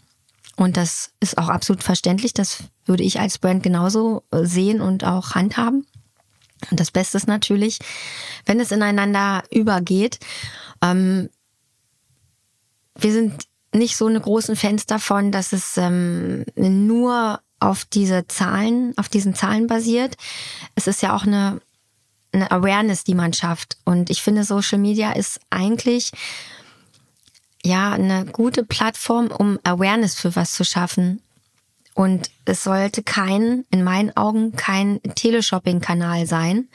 Und 0.57 0.76
das 0.76 1.12
ist 1.20 1.38
auch 1.38 1.48
absolut 1.48 1.83
verständlich. 1.83 2.33
Das 2.33 2.64
würde 2.85 3.04
ich 3.04 3.20
als 3.20 3.38
Brand 3.38 3.62
genauso 3.62 4.24
äh, 4.33 4.44
sehen 4.44 4.81
und 4.81 5.04
auch 5.04 5.37
handhaben. 5.37 5.87
Und 6.70 6.81
das 6.81 6.90
Beste 6.90 7.16
ist 7.16 7.28
natürlich, 7.28 7.78
wenn 8.44 8.61
es 8.61 8.72
ineinander 8.72 9.44
übergeht. 9.50 10.18
Ähm, 10.83 11.28
wir 12.96 13.12
sind 13.12 13.47
nicht 13.72 13.96
so 13.96 14.07
eine 14.07 14.20
großen 14.20 14.57
Fans 14.57 14.87
davon, 14.87 15.31
dass 15.33 15.52
es 15.52 15.76
ähm, 15.76 16.44
nur 16.57 17.40
auf 17.61 17.85
diese 17.85 18.26
Zahlen, 18.28 18.96
auf 18.96 19.09
diesen 19.09 19.35
Zahlen 19.35 19.66
basiert. 19.66 20.16
Es 20.74 20.87
ist 20.87 21.02
ja 21.02 21.14
auch 21.14 21.24
eine, 21.24 21.61
eine 22.33 22.50
Awareness, 22.50 23.04
die 23.04 23.14
man 23.14 23.33
schafft. 23.33 23.78
Und 23.85 24.11
ich 24.11 24.22
finde, 24.22 24.44
Social 24.44 24.78
Media 24.78 25.12
ist 25.12 25.40
eigentlich 25.50 26.12
ja 27.64 27.92
eine 27.92 28.24
gute 28.26 28.64
Plattform, 28.64 29.28
um 29.28 29.59
Awareness 29.64 30.14
für 30.14 30.35
was 30.37 30.52
zu 30.52 30.64
schaffen. 30.64 31.20
Und 31.94 32.31
es 32.44 32.62
sollte 32.62 33.02
kein, 33.02 33.64
in 33.70 33.83
meinen 33.83 34.16
Augen, 34.16 34.54
kein 34.54 35.02
Teleshopping-Kanal 35.02 36.26
sein, 36.26 36.68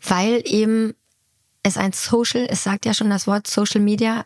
weil 0.00 0.40
eben 0.44 0.94
es 1.64 1.76
ein 1.76 1.92
Social, 1.92 2.46
es 2.48 2.62
sagt 2.62 2.86
ja 2.86 2.94
schon 2.94 3.10
das 3.10 3.26
Wort 3.26 3.48
Social 3.48 3.80
Media, 3.80 4.24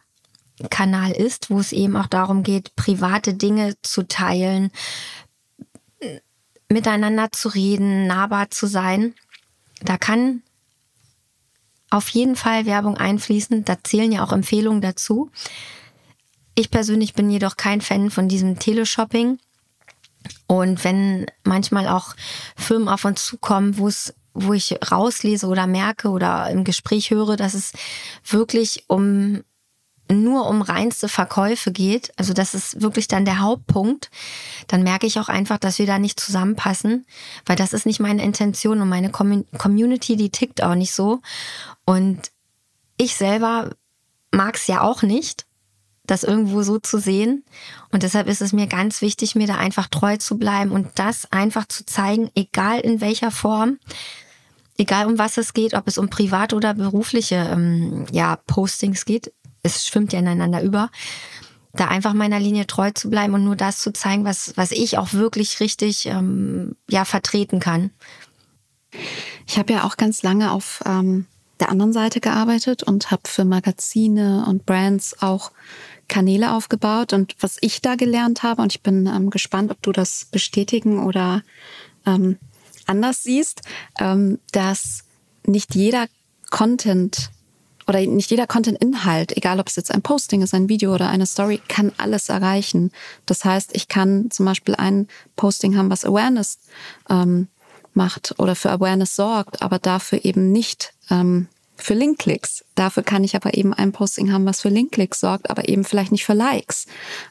Kanal 0.70 1.12
ist, 1.12 1.50
wo 1.50 1.60
es 1.60 1.72
eben 1.72 1.96
auch 1.96 2.06
darum 2.06 2.42
geht, 2.42 2.74
private 2.76 3.34
Dinge 3.34 3.74
zu 3.82 4.06
teilen, 4.06 4.70
miteinander 6.68 7.30
zu 7.32 7.48
reden, 7.48 8.06
nahbar 8.06 8.50
zu 8.50 8.66
sein. 8.66 9.14
Da 9.82 9.96
kann 9.96 10.42
auf 11.90 12.08
jeden 12.10 12.36
Fall 12.36 12.66
Werbung 12.66 12.96
einfließen. 12.96 13.64
Da 13.64 13.76
zählen 13.82 14.12
ja 14.12 14.24
auch 14.24 14.32
Empfehlungen 14.32 14.80
dazu. 14.80 15.30
Ich 16.54 16.70
persönlich 16.70 17.14
bin 17.14 17.30
jedoch 17.30 17.56
kein 17.56 17.80
Fan 17.80 18.10
von 18.10 18.28
diesem 18.28 18.58
Teleshopping. 18.58 19.38
Und 20.46 20.84
wenn 20.84 21.26
manchmal 21.44 21.88
auch 21.88 22.14
Firmen 22.56 22.88
auf 22.88 23.04
uns 23.04 23.24
zukommen, 23.24 23.78
wo 23.78 23.88
es 23.88 24.14
wo 24.34 24.52
ich 24.52 24.78
rauslese 24.92 25.48
oder 25.48 25.66
merke 25.66 26.10
oder 26.10 26.48
im 26.50 26.62
Gespräch 26.62 27.10
höre, 27.10 27.36
dass 27.36 27.54
es 27.54 27.72
wirklich 28.24 28.84
um 28.86 29.42
nur 30.10 30.48
um 30.48 30.62
reinste 30.62 31.08
Verkäufe 31.08 31.72
geht, 31.72 32.12
also 32.16 32.32
das 32.32 32.54
ist 32.54 32.80
wirklich 32.80 33.08
dann 33.08 33.24
der 33.24 33.40
Hauptpunkt, 33.40 34.10
dann 34.66 34.82
merke 34.82 35.06
ich 35.06 35.18
auch 35.18 35.28
einfach, 35.28 35.58
dass 35.58 35.78
wir 35.78 35.86
da 35.86 35.98
nicht 35.98 36.18
zusammenpassen, 36.18 37.06
weil 37.46 37.56
das 37.56 37.72
ist 37.72 37.86
nicht 37.86 38.00
meine 38.00 38.22
Intention 38.22 38.80
und 38.80 38.88
meine 38.88 39.10
Community, 39.10 40.16
die 40.16 40.30
tickt 40.30 40.62
auch 40.62 40.74
nicht 40.74 40.92
so. 40.92 41.20
Und 41.84 42.30
ich 42.96 43.16
selber 43.16 43.70
mag 44.32 44.56
es 44.56 44.66
ja 44.66 44.82
auch 44.82 45.02
nicht, 45.02 45.46
das 46.06 46.24
irgendwo 46.24 46.62
so 46.62 46.78
zu 46.78 46.98
sehen. 46.98 47.44
Und 47.92 48.02
deshalb 48.02 48.28
ist 48.28 48.42
es 48.42 48.52
mir 48.52 48.66
ganz 48.66 49.02
wichtig, 49.02 49.34
mir 49.34 49.46
da 49.46 49.56
einfach 49.56 49.88
treu 49.88 50.16
zu 50.16 50.38
bleiben 50.38 50.72
und 50.72 50.88
das 50.96 51.30
einfach 51.32 51.66
zu 51.66 51.84
zeigen, 51.84 52.30
egal 52.34 52.80
in 52.80 53.00
welcher 53.00 53.30
Form, 53.30 53.78
egal 54.78 55.06
um 55.06 55.18
was 55.18 55.36
es 55.36 55.52
geht, 55.52 55.74
ob 55.74 55.86
es 55.86 55.98
um 55.98 56.08
privat 56.08 56.52
oder 56.52 56.74
berufliche 56.74 57.36
ähm, 57.36 58.06
ja, 58.10 58.36
Postings 58.46 59.04
geht 59.04 59.32
es 59.62 59.86
schwimmt 59.86 60.12
ja 60.12 60.18
ineinander 60.18 60.62
über, 60.62 60.90
da 61.72 61.88
einfach 61.88 62.14
meiner 62.14 62.40
Linie 62.40 62.66
treu 62.66 62.90
zu 62.90 63.10
bleiben 63.10 63.34
und 63.34 63.44
nur 63.44 63.56
das 63.56 63.78
zu 63.80 63.92
zeigen, 63.92 64.24
was, 64.24 64.52
was 64.56 64.72
ich 64.72 64.98
auch 64.98 65.12
wirklich 65.12 65.60
richtig 65.60 66.06
ähm, 66.06 66.76
ja, 66.88 67.04
vertreten 67.04 67.60
kann. 67.60 67.90
Ich 69.46 69.58
habe 69.58 69.72
ja 69.72 69.84
auch 69.84 69.96
ganz 69.96 70.22
lange 70.22 70.50
auf 70.52 70.82
ähm, 70.86 71.26
der 71.60 71.70
anderen 71.70 71.92
Seite 71.92 72.20
gearbeitet 72.20 72.82
und 72.82 73.10
habe 73.10 73.22
für 73.26 73.44
Magazine 73.44 74.44
und 74.46 74.66
Brands 74.66 75.22
auch 75.22 75.52
Kanäle 76.08 76.52
aufgebaut. 76.52 77.12
Und 77.12 77.36
was 77.40 77.58
ich 77.60 77.82
da 77.82 77.94
gelernt 77.94 78.42
habe, 78.42 78.62
und 78.62 78.72
ich 78.72 78.82
bin 78.82 79.06
ähm, 79.06 79.30
gespannt, 79.30 79.70
ob 79.70 79.82
du 79.82 79.92
das 79.92 80.26
bestätigen 80.30 81.04
oder 81.04 81.42
ähm, 82.06 82.38
anders 82.86 83.22
siehst, 83.22 83.62
ähm, 83.98 84.38
dass 84.52 85.04
nicht 85.44 85.74
jeder 85.74 86.06
Content 86.50 87.30
oder 87.88 88.00
nicht 88.00 88.30
jeder 88.30 88.46
Content-Inhalt, 88.46 89.36
egal 89.36 89.60
ob 89.60 89.68
es 89.68 89.76
jetzt 89.76 89.92
ein 89.92 90.02
Posting 90.02 90.42
ist, 90.42 90.54
ein 90.54 90.68
Video 90.68 90.94
oder 90.94 91.08
eine 91.08 91.26
Story, 91.26 91.60
kann 91.68 91.92
alles 91.96 92.28
erreichen. 92.28 92.92
Das 93.26 93.44
heißt, 93.44 93.74
ich 93.74 93.88
kann 93.88 94.30
zum 94.30 94.46
Beispiel 94.46 94.74
ein 94.74 95.08
Posting 95.36 95.76
haben, 95.76 95.90
was 95.90 96.04
Awareness 96.04 96.58
ähm, 97.08 97.48
macht 97.94 98.34
oder 98.38 98.54
für 98.54 98.70
Awareness 98.70 99.16
sorgt, 99.16 99.62
aber 99.62 99.78
dafür 99.78 100.24
eben 100.24 100.52
nicht 100.52 100.92
ähm, 101.10 101.48
für 101.76 101.94
Linkklicks. 101.94 102.64
Dafür 102.74 103.02
kann 103.02 103.24
ich 103.24 103.34
aber 103.36 103.56
eben 103.56 103.72
ein 103.72 103.92
Posting 103.92 104.32
haben, 104.32 104.44
was 104.44 104.60
für 104.60 104.68
Linkklicks 104.68 105.20
sorgt, 105.20 105.48
aber 105.48 105.68
eben 105.68 105.84
vielleicht 105.84 106.12
nicht 106.12 106.26
für 106.26 106.34
Likes. 106.34 106.86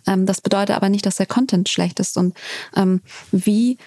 Ähm, 0.07 0.25
das 0.25 0.41
bedeutet 0.41 0.75
aber 0.75 0.89
nicht, 0.89 1.05
dass 1.05 1.17
der 1.17 1.25
Content 1.25 1.69
schlecht 1.69 1.99
ist. 1.99 2.17
Und 2.17 2.35
ähm, 2.75 3.01
wie 3.31 3.77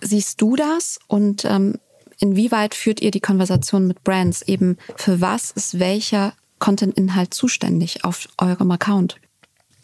siehst 0.00 0.40
du 0.40 0.56
das? 0.56 0.98
Und 1.06 1.44
ähm, 1.44 1.78
Inwieweit 2.20 2.74
führt 2.74 3.00
ihr 3.00 3.10
die 3.10 3.20
Konversation 3.20 3.86
mit 3.86 4.04
Brands? 4.04 4.42
Eben 4.42 4.76
für 4.96 5.20
was 5.20 5.50
ist 5.50 5.78
welcher 5.78 6.34
Content-Inhalt 6.58 7.32
zuständig 7.32 8.04
auf 8.04 8.28
eurem 8.36 8.70
Account? 8.70 9.16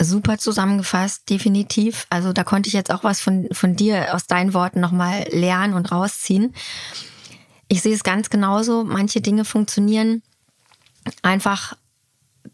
Super 0.01 0.37
zusammengefasst, 0.37 1.29
definitiv. 1.31 2.07
Also 2.11 2.35
da 2.35 2.44
konnte 2.44 2.68
ich 2.68 2.75
jetzt 2.75 2.92
auch 2.92 3.03
was 3.03 3.20
von, 3.20 3.49
von 3.53 3.75
dir 3.75 4.14
aus 4.14 4.27
deinen 4.27 4.53
Worten 4.53 4.81
nochmal 4.81 5.27
lernen 5.31 5.72
und 5.72 5.90
rausziehen. 5.90 6.55
Ich 7.68 7.81
sehe 7.81 7.94
es 7.94 8.05
ganz 8.05 8.29
genauso. 8.29 8.85
Manche 8.85 9.22
Dinge 9.22 9.46
funktionieren 9.46 10.22
einfach 11.22 11.75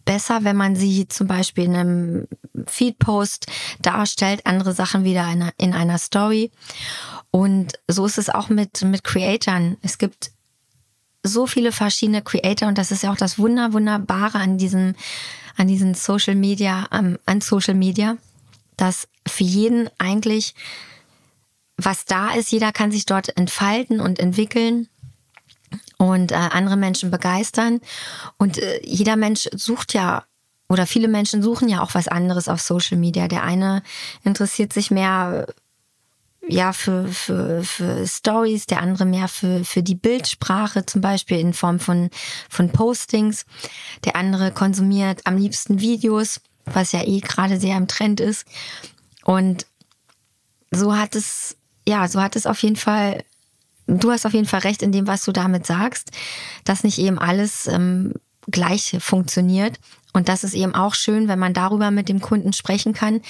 besser, 0.05 0.45
wenn 0.45 0.57
man 0.57 0.77
sie 0.77 1.09
zum 1.09 1.27
Beispiel 1.27 1.65
in 1.65 1.75
einem 1.75 2.29
Feedpost 2.67 3.47
darstellt, 3.81 4.47
andere 4.47 4.73
Sachen 4.73 5.03
wieder 5.05 5.23
in 5.23 5.43
einer, 5.43 5.53
in 5.57 5.75
einer 5.75 5.99
Story. 5.99 6.53
Und 7.33 7.73
so 7.89 8.07
ist 8.07 8.19
es 8.19 8.29
auch 8.29 8.49
mit, 8.51 8.83
mit 8.83 9.03
Creatoren. 9.03 9.79
Es 9.83 9.99
gibt 9.99 10.31
so 11.25 11.47
viele 11.47 11.73
verschiedene 11.73 12.23
Creator 12.23 12.69
und 12.69 12.79
das 12.79 12.93
ist 12.93 13.03
ja 13.03 13.11
auch 13.11 13.17
das 13.17 13.39
Wunder, 13.39 13.73
Wunderbare 13.73 14.39
an 14.39 14.59
diesem, 14.59 14.95
an 15.57 15.67
diesen 15.67 15.95
Social 15.95 16.35
Media, 16.35 16.87
um, 16.93 17.19
an 17.27 17.41
Social 17.41 17.75
Media, 17.75 18.17
dass 18.77 19.09
für 19.27 19.45
jeden 19.45 19.89
eigentlich 19.99 20.55
was 21.77 22.05
da 22.05 22.33
ist, 22.33 22.53
jeder 22.53 22.71
kann 22.71 22.93
sich 22.93 23.07
dort 23.07 23.37
entfalten 23.37 24.01
und 24.01 24.19
entwickeln 24.19 24.89
und 25.97 26.33
äh, 26.33 26.35
andere 26.35 26.77
Menschen 26.77 27.11
begeistern. 27.11 27.81
Und 28.37 28.59
äh, 28.59 28.81
jeder 28.85 29.17
Mensch 29.17 29.49
sucht 29.55 29.95
ja 29.95 30.25
oder 30.69 30.87
viele 30.87 31.09
Menschen 31.09 31.43
suchen 31.43 31.69
ja 31.69 31.83
auch 31.83 31.95
was 31.95 32.09
anderes 32.09 32.49
auf 32.49 32.61
Social 32.61 32.97
Media. 32.97 33.29
Der 33.29 33.43
eine 33.43 33.83
interessiert 34.25 34.73
sich 34.73 34.91
mehr 34.91 35.47
ja 36.49 36.73
für, 36.73 37.09
für, 37.09 37.63
für 37.63 38.07
Stories, 38.07 38.67
der 38.67 38.81
andere 38.81 39.05
mehr 39.05 39.29
für, 39.29 39.65
für 39.65 39.83
die 39.83 39.95
Bildsprache, 39.95 40.85
zum 40.87 41.01
Beispiel 41.01 41.39
in 41.39 41.55
Form 41.55 41.79
von, 41.79 42.11
von 42.49 42.71
Postings. 42.71 43.47
Der 44.05 44.17
andere 44.17 44.53
konsumiert 44.53 45.21
am 45.25 45.37
liebsten 45.37 45.81
Videos, 45.81 46.41
was 46.65 46.93
ja 46.93 47.03
eh 47.03 47.21
gerade 47.21 47.61
sehr 47.61 47.77
im 47.77 47.89
Trend 47.89 48.21
ist. 48.21 48.47
Und 49.25 49.67
so 50.71 50.97
hat 50.97 51.15
es, 51.15 51.57
ja, 51.87 52.09
so 52.09 52.21
hat 52.21 52.35
es 52.35 52.47
auf 52.47 52.63
jeden 52.63 52.77
Fall, 52.77 53.25
du 53.87 54.11
hast 54.11 54.27
auf 54.27 54.33
jeden 54.33 54.47
Fall 54.47 54.61
recht 54.61 54.83
in 54.83 54.93
dem, 54.93 55.07
was 55.07 55.25
du 55.25 55.33
damit 55.33 55.67
sagst, 55.67 56.11
dass 56.65 56.85
nicht 56.85 56.99
eben 56.99 57.19
alles 57.19 57.67
ähm, 57.67 58.15
gleich 58.51 58.97
funktioniert. 59.01 59.79
Und 60.13 60.29
das 60.29 60.45
ist 60.45 60.55
eben 60.55 60.75
auch 60.75 60.95
schön, 60.95 61.29
wenn 61.29 61.39
man 61.39 61.55
darüber 61.55 61.91
mit 61.91 62.09
dem 62.09 62.21
Kunden 62.21 62.53
sprechen 62.53 62.93
kann, 62.93 63.23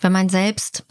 wenn 0.00 0.12
man 0.12 0.28
selbst 0.28 0.84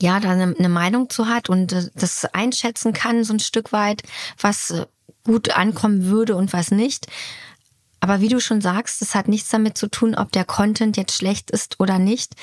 ja, 0.00 0.20
da 0.20 0.30
eine, 0.30 0.54
eine 0.56 0.68
Meinung 0.68 1.10
zu 1.10 1.26
hat 1.26 1.48
und 1.48 1.72
äh, 1.72 1.88
das 1.94 2.24
einschätzen 2.26 2.92
kann, 2.92 3.24
so 3.24 3.32
ein 3.32 3.40
Stück 3.40 3.72
weit, 3.72 4.02
was 4.40 4.70
äh, 4.70 4.86
gut 5.24 5.50
ankommen 5.50 6.06
würde 6.06 6.36
und 6.36 6.52
was 6.52 6.70
nicht. 6.70 7.06
Aber 8.00 8.20
wie 8.20 8.28
du 8.28 8.40
schon 8.40 8.60
sagst, 8.60 9.02
das 9.02 9.14
hat 9.14 9.28
nichts 9.28 9.50
damit 9.50 9.76
zu 9.76 9.88
tun, 9.88 10.14
ob 10.14 10.32
der 10.32 10.44
Content 10.44 10.96
jetzt 10.96 11.14
schlecht 11.14 11.50
ist 11.50 11.80
oder 11.80 11.98
nicht. 11.98 12.34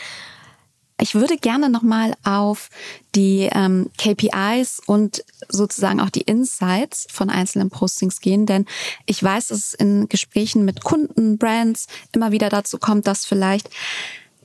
Ich 0.99 1.13
würde 1.13 1.37
gerne 1.37 1.69
nochmal 1.69 2.13
auf 2.23 2.69
die 3.15 3.49
ähm, 3.51 3.89
KPIs 3.97 4.81
und 4.85 5.25
sozusagen 5.49 5.99
auch 5.99 6.09
die 6.09 6.21
Insights 6.21 7.07
von 7.11 7.29
einzelnen 7.29 7.69
Postings 7.69 8.21
gehen, 8.21 8.45
denn 8.45 8.65
ich 9.05 9.21
weiß, 9.21 9.47
dass 9.47 9.57
es 9.57 9.73
in 9.73 10.07
Gesprächen 10.07 10.63
mit 10.63 10.83
Kunden, 10.83 11.37
Brands 11.37 11.87
immer 12.13 12.31
wieder 12.31 12.49
dazu 12.49 12.77
kommt, 12.77 13.07
dass 13.07 13.25
vielleicht 13.25 13.69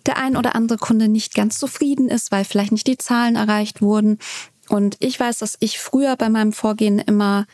der 0.07 0.17
ein 0.17 0.37
oder 0.37 0.55
andere 0.55 0.79
Kunde 0.79 1.09
nicht 1.09 1.35
ganz 1.35 1.59
zufrieden 1.59 2.09
ist, 2.09 2.33
weil 2.33 2.45
vielleicht 2.45 2.73
nicht 2.73 2.87
die 2.87 2.99
Zahlen 2.99 3.37
erreicht 3.37 3.83
wurden. 3.83 4.19
Und 4.69 4.97
ich 5.01 5.19
weiß, 5.19 5.39
dass 5.39 5.57
ich 5.61 5.79
früher 5.79 6.17
bei 6.17 6.29
meinem 6.29 6.53
Vorgehen 6.53 6.99
immer 6.99 7.47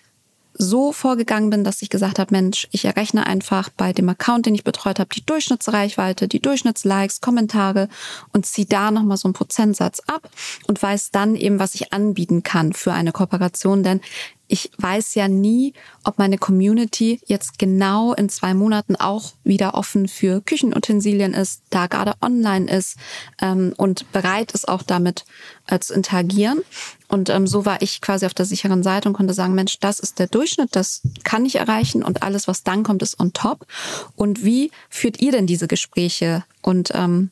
so 0.58 0.92
vorgegangen 0.92 1.50
bin, 1.50 1.64
dass 1.64 1.82
ich 1.82 1.90
gesagt 1.90 2.18
habe, 2.18 2.34
Mensch, 2.34 2.66
ich 2.70 2.84
errechne 2.84 3.26
einfach 3.26 3.68
bei 3.68 3.92
dem 3.92 4.08
Account, 4.08 4.46
den 4.46 4.54
ich 4.54 4.64
betreut 4.64 4.98
habe, 4.98 5.14
die 5.14 5.24
Durchschnittsreichweite, 5.24 6.28
die 6.28 6.40
Durchschnittslikes, 6.40 7.20
Kommentare 7.20 7.88
und 8.32 8.46
ziehe 8.46 8.66
da 8.66 8.90
nochmal 8.90 9.16
so 9.16 9.28
einen 9.28 9.34
Prozentsatz 9.34 10.00
ab 10.06 10.30
und 10.66 10.82
weiß 10.82 11.10
dann 11.10 11.36
eben, 11.36 11.58
was 11.58 11.74
ich 11.74 11.92
anbieten 11.92 12.42
kann 12.42 12.72
für 12.72 12.92
eine 12.92 13.12
Kooperation. 13.12 13.82
Denn 13.82 14.00
ich 14.48 14.70
weiß 14.78 15.14
ja 15.14 15.28
nie, 15.28 15.74
ob 16.04 16.18
meine 16.18 16.38
Community 16.38 17.20
jetzt 17.26 17.58
genau 17.58 18.12
in 18.14 18.28
zwei 18.28 18.54
Monaten 18.54 18.96
auch 18.96 19.32
wieder 19.44 19.74
offen 19.74 20.08
für 20.08 20.40
Küchenutensilien 20.40 21.34
ist, 21.34 21.62
da 21.70 21.86
gerade 21.86 22.14
online 22.20 22.70
ist 22.70 22.96
ähm, 23.40 23.74
und 23.76 24.10
bereit 24.12 24.52
ist, 24.52 24.68
auch 24.68 24.82
damit 24.82 25.24
äh, 25.66 25.78
zu 25.78 25.94
interagieren. 25.94 26.62
Und 27.08 27.28
ähm, 27.30 27.46
so 27.46 27.64
war 27.64 27.82
ich 27.82 28.00
quasi 28.00 28.26
auf 28.26 28.34
der 28.34 28.46
sicheren 28.46 28.82
Seite 28.82 29.08
und 29.08 29.14
konnte 29.14 29.34
sagen, 29.34 29.54
Mensch, 29.54 29.78
das 29.80 30.00
ist 30.00 30.18
der 30.18 30.26
Durchschnitt, 30.26 30.74
das 30.74 31.02
kann 31.24 31.46
ich 31.46 31.56
erreichen 31.56 32.02
und 32.02 32.22
alles, 32.22 32.48
was 32.48 32.62
dann 32.62 32.82
kommt, 32.82 33.02
ist 33.02 33.20
on 33.20 33.32
top. 33.32 33.66
Und 34.16 34.44
wie 34.44 34.70
führt 34.90 35.20
ihr 35.20 35.32
denn 35.32 35.46
diese 35.46 35.68
Gespräche? 35.68 36.44
Und 36.62 36.90
ähm, 36.94 37.30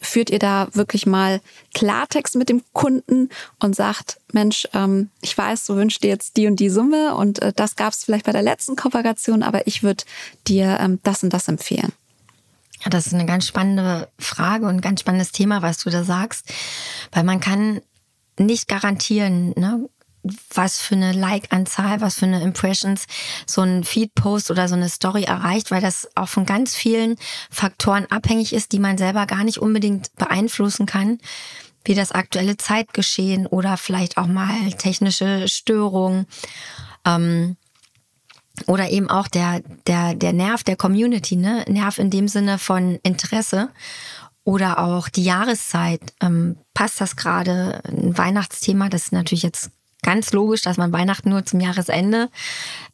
führt 0.00 0.30
ihr 0.30 0.38
da 0.38 0.68
wirklich 0.72 1.06
mal 1.06 1.40
Klartext 1.74 2.36
mit 2.36 2.48
dem 2.48 2.62
Kunden 2.72 3.28
und 3.58 3.76
sagt, 3.76 4.20
Mensch, 4.32 4.68
ähm, 4.74 5.10
ich 5.20 5.36
weiß, 5.36 5.66
du 5.66 5.76
wünschst 5.76 6.02
dir 6.02 6.08
jetzt 6.08 6.36
die 6.36 6.46
und 6.46 6.56
die 6.56 6.70
Summe 6.70 7.14
und 7.14 7.40
äh, 7.40 7.52
das 7.54 7.76
gab 7.76 7.92
es 7.92 8.04
vielleicht 8.04 8.26
bei 8.26 8.32
der 8.32 8.42
letzten 8.42 8.76
Kooperation, 8.76 9.42
aber 9.42 9.66
ich 9.66 9.82
würde 9.82 10.04
dir 10.46 10.78
ähm, 10.80 11.00
das 11.02 11.22
und 11.22 11.32
das 11.32 11.48
empfehlen. 11.48 11.92
Ja, 12.84 12.90
das 12.90 13.06
ist 13.06 13.14
eine 13.14 13.26
ganz 13.26 13.46
spannende 13.46 14.08
Frage 14.18 14.66
und 14.66 14.76
ein 14.76 14.80
ganz 14.80 15.00
spannendes 15.00 15.32
Thema, 15.32 15.62
was 15.62 15.78
du 15.78 15.90
da 15.90 16.04
sagst, 16.04 16.52
weil 17.12 17.24
man 17.24 17.40
kann 17.40 17.80
nicht 18.38 18.68
garantieren, 18.68 19.50
ne, 19.56 19.88
was 20.54 20.80
für 20.80 20.94
eine 20.94 21.12
Like-Anzahl, 21.12 22.00
was 22.00 22.16
für 22.16 22.26
eine 22.26 22.42
Impressions 22.42 23.06
so 23.46 23.62
ein 23.62 23.84
Feed-Post 23.84 24.50
oder 24.50 24.68
so 24.68 24.74
eine 24.74 24.88
Story 24.88 25.24
erreicht, 25.24 25.70
weil 25.70 25.80
das 25.80 26.08
auch 26.14 26.28
von 26.28 26.46
ganz 26.46 26.74
vielen 26.74 27.16
Faktoren 27.50 28.06
abhängig 28.06 28.52
ist, 28.52 28.72
die 28.72 28.78
man 28.78 28.98
selber 28.98 29.26
gar 29.26 29.44
nicht 29.44 29.58
unbedingt 29.58 30.14
beeinflussen 30.16 30.86
kann, 30.86 31.18
wie 31.84 31.94
das 31.94 32.12
aktuelle 32.12 32.56
Zeitgeschehen 32.56 33.46
oder 33.46 33.76
vielleicht 33.76 34.18
auch 34.18 34.26
mal 34.26 34.72
technische 34.72 35.48
Störungen. 35.48 36.26
Ähm, 37.04 37.56
oder 38.66 38.90
eben 38.90 39.08
auch 39.08 39.28
der, 39.28 39.60
der, 39.86 40.14
der 40.14 40.32
Nerv 40.32 40.64
der 40.64 40.74
Community, 40.76 41.36
ne? 41.36 41.64
Nerv 41.68 41.98
in 41.98 42.10
dem 42.10 42.26
Sinne 42.26 42.58
von 42.58 42.98
Interesse 43.04 43.70
oder 44.48 44.78
auch 44.78 45.08
die 45.08 45.24
Jahreszeit. 45.24 46.00
Ähm, 46.20 46.56
passt 46.72 47.00
das 47.00 47.16
gerade? 47.16 47.82
Ein 47.84 48.16
Weihnachtsthema, 48.16 48.88
das 48.88 49.04
ist 49.04 49.12
natürlich 49.12 49.42
jetzt 49.42 49.70
ganz 50.02 50.32
logisch, 50.32 50.62
dass 50.62 50.76
man 50.76 50.92
Weihnachten 50.92 51.30
nur 51.30 51.44
zum 51.44 51.60
Jahresende 51.60 52.30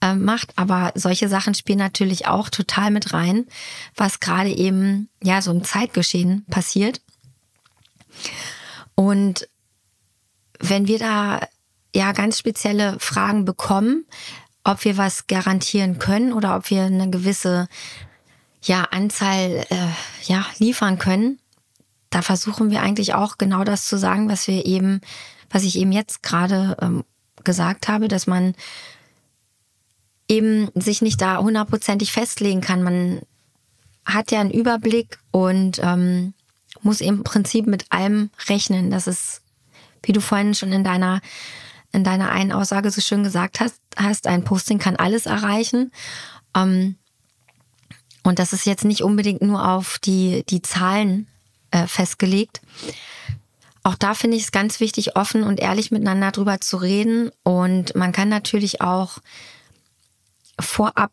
äh, 0.01 0.15
macht, 0.15 0.53
aber 0.57 0.93
solche 0.95 1.29
Sachen 1.29 1.55
spielen 1.55 1.79
natürlich 1.79 2.27
auch 2.27 2.49
total 2.49 2.91
mit 2.91 3.13
rein, 3.13 3.47
was 3.95 4.21
gerade 4.21 4.51
eben 4.51 5.09
ja 5.23 5.43
so 5.43 5.51
im 5.51 5.65
Zeitgeschehen 5.65 6.45
passiert. 6.51 7.01
Und 8.95 9.49
wenn 10.59 10.87
wir 10.87 10.99
da 10.99 11.41
ja 11.95 12.13
ganz 12.13 12.39
spezielle 12.39 12.99
Fragen 12.99 13.45
bekommen, 13.45 14.07
ob 14.65 14.85
wir 14.85 14.97
was 14.97 15.27
garantieren 15.27 15.99
können 15.99 16.33
oder 16.33 16.57
ob 16.57 16.71
wir 16.71 16.85
eine 16.85 17.11
gewisse 17.11 17.69
ja 18.63 18.85
Anzahl 18.85 19.67
äh, 19.69 19.77
ja 20.27 20.47
liefern 20.59 20.99
können, 20.99 21.39
da 22.09 22.23
versuchen 22.23 22.71
wir 22.71 22.81
eigentlich 22.81 23.15
auch 23.15 23.37
genau 23.39 23.65
das 23.65 23.87
zu 23.87 23.99
sagen, 23.99 24.29
was 24.29 24.49
wir 24.49 24.65
eben 24.65 25.01
was 25.55 25.63
ich 25.63 25.79
eben 25.79 25.93
jetzt 25.93 26.25
gerade 26.25 26.77
ähm, 26.83 27.05
gesagt 27.45 27.87
habe, 27.87 28.09
dass 28.09 28.27
man 28.27 28.57
eben 30.27 30.69
sich 30.75 31.01
nicht 31.01 31.21
da 31.21 31.39
hundertprozentig 31.39 32.11
festlegen 32.13 32.61
kann. 32.61 32.83
Man 32.83 33.21
hat 34.05 34.33
ja 34.33 34.41
einen 34.41 34.51
Überblick 34.51 35.21
und 35.31 35.79
ähm, 35.81 36.35
muss 36.83 37.01
im 37.01 37.23
Prinzip 37.23 37.69
mit 37.69 37.87
allem 37.91 38.31
rechnen. 38.49 38.91
Das 38.91 39.07
ist, 39.07 39.43
wie 40.03 40.13
du 40.13 40.21
vorhin 40.21 40.55
schon 40.55 40.73
in 40.73 40.83
deiner 40.83 41.21
in 41.93 42.03
deiner 42.03 42.31
einen 42.31 42.51
Aussage 42.51 42.91
so 42.91 43.01
schön 43.01 43.23
gesagt 43.23 43.61
hast, 43.61 43.81
hast 43.97 44.27
ein 44.27 44.43
Posting 44.43 44.81
kann 44.81 44.97
alles 44.97 45.27
erreichen. 45.27 45.93
Ähm, 46.57 46.97
und 48.25 48.41
das 48.41 48.53
ist 48.53 48.67
jetzt 48.67 48.85
nicht 48.85 49.03
unbedingt 49.03 49.43
nur 49.43 49.69
auf 49.69 50.01
die, 50.01 50.43
die 50.49 50.63
Zahlen 50.63 51.29
äh, 51.71 51.87
festgelegt, 51.87 52.61
auch 53.85 53.95
da 53.95 54.15
finde 54.15 54.39
ich 54.39 54.45
es 54.45 54.53
ganz 54.53 54.81
wichtig, 54.81 55.15
offen 55.15 55.45
und 55.45 55.61
ehrlich 55.61 55.91
miteinander 55.91 56.33
drüber 56.33 56.61
zu 56.61 56.79
reden. 56.79 57.31
Und 57.43 57.95
man 57.95 58.13
kann 58.13 58.31
natürlich 58.31 58.81
auch 58.81 59.19
vorab 60.59 61.13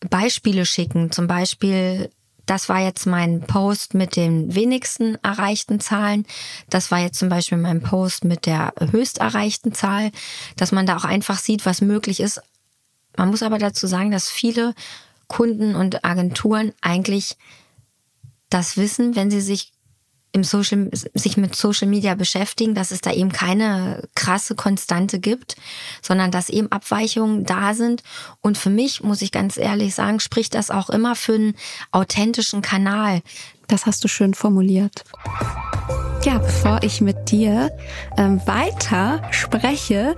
Beispiele 0.00 0.66
schicken. 0.66 1.10
Zum 1.10 1.26
Beispiel, 1.26 2.10
das 2.44 2.68
war 2.68 2.80
jetzt 2.80 3.06
mein 3.06 3.40
Post 3.40 3.94
mit 3.94 4.16
den 4.16 4.54
wenigsten 4.54 5.16
erreichten 5.24 5.80
Zahlen. 5.80 6.26
Das 6.68 6.90
war 6.90 6.98
jetzt 6.98 7.18
zum 7.18 7.30
Beispiel 7.30 7.56
mein 7.56 7.82
Post 7.82 8.24
mit 8.24 8.44
der 8.44 8.74
höchst 8.90 9.18
erreichten 9.18 9.72
Zahl, 9.72 10.12
dass 10.56 10.72
man 10.72 10.84
da 10.84 10.94
auch 10.94 11.04
einfach 11.04 11.38
sieht, 11.38 11.64
was 11.64 11.80
möglich 11.80 12.20
ist. 12.20 12.42
Man 13.16 13.30
muss 13.30 13.42
aber 13.42 13.58
dazu 13.58 13.86
sagen, 13.86 14.10
dass 14.10 14.28
viele 14.28 14.74
Kunden 15.26 15.74
und 15.74 16.04
Agenturen 16.04 16.74
eigentlich 16.82 17.38
das 18.50 18.76
wissen, 18.76 19.16
wenn 19.16 19.30
sie 19.30 19.40
sich 19.40 19.72
im 20.32 20.44
Social, 20.44 20.90
sich 20.92 21.36
mit 21.36 21.56
Social 21.56 21.88
Media 21.88 22.14
beschäftigen, 22.14 22.74
dass 22.74 22.90
es 22.90 23.00
da 23.00 23.12
eben 23.12 23.32
keine 23.32 24.02
krasse 24.14 24.54
Konstante 24.54 25.18
gibt, 25.18 25.56
sondern 26.02 26.30
dass 26.30 26.48
eben 26.48 26.70
Abweichungen 26.70 27.44
da 27.44 27.74
sind. 27.74 28.02
Und 28.40 28.58
für 28.58 28.70
mich, 28.70 29.02
muss 29.02 29.22
ich 29.22 29.32
ganz 29.32 29.56
ehrlich 29.56 29.94
sagen, 29.94 30.20
spricht 30.20 30.54
das 30.54 30.70
auch 30.70 30.90
immer 30.90 31.16
für 31.16 31.34
einen 31.34 31.54
authentischen 31.92 32.62
Kanal. 32.62 33.22
Das 33.68 33.86
hast 33.86 34.02
du 34.04 34.08
schön 34.08 34.34
formuliert. 34.34 35.04
Ja, 36.24 36.38
bevor 36.38 36.82
ich 36.82 37.00
mit 37.00 37.30
dir 37.30 37.70
ähm, 38.16 38.40
weiter 38.46 39.22
spreche, 39.30 40.16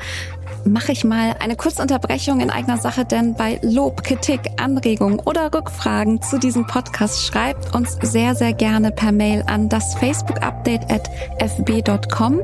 mache 0.64 0.92
ich 0.92 1.04
mal 1.04 1.36
eine 1.40 1.56
kurze 1.56 1.82
Unterbrechung 1.82 2.40
in 2.40 2.50
eigener 2.50 2.78
Sache, 2.78 3.04
denn 3.04 3.34
bei 3.34 3.58
Lob, 3.62 4.02
Kritik, 4.02 4.40
Anregungen 4.58 5.18
oder 5.20 5.52
Rückfragen 5.52 6.22
zu 6.22 6.38
diesem 6.38 6.66
Podcast 6.66 7.24
schreibt 7.24 7.74
uns 7.74 7.98
sehr, 8.02 8.34
sehr 8.34 8.52
gerne 8.52 8.90
per 8.90 9.12
Mail 9.12 9.44
an 9.46 9.68
das 9.68 9.94
Facebook-Update 9.94 10.90
at 10.90 11.10
fb.com. 11.38 12.40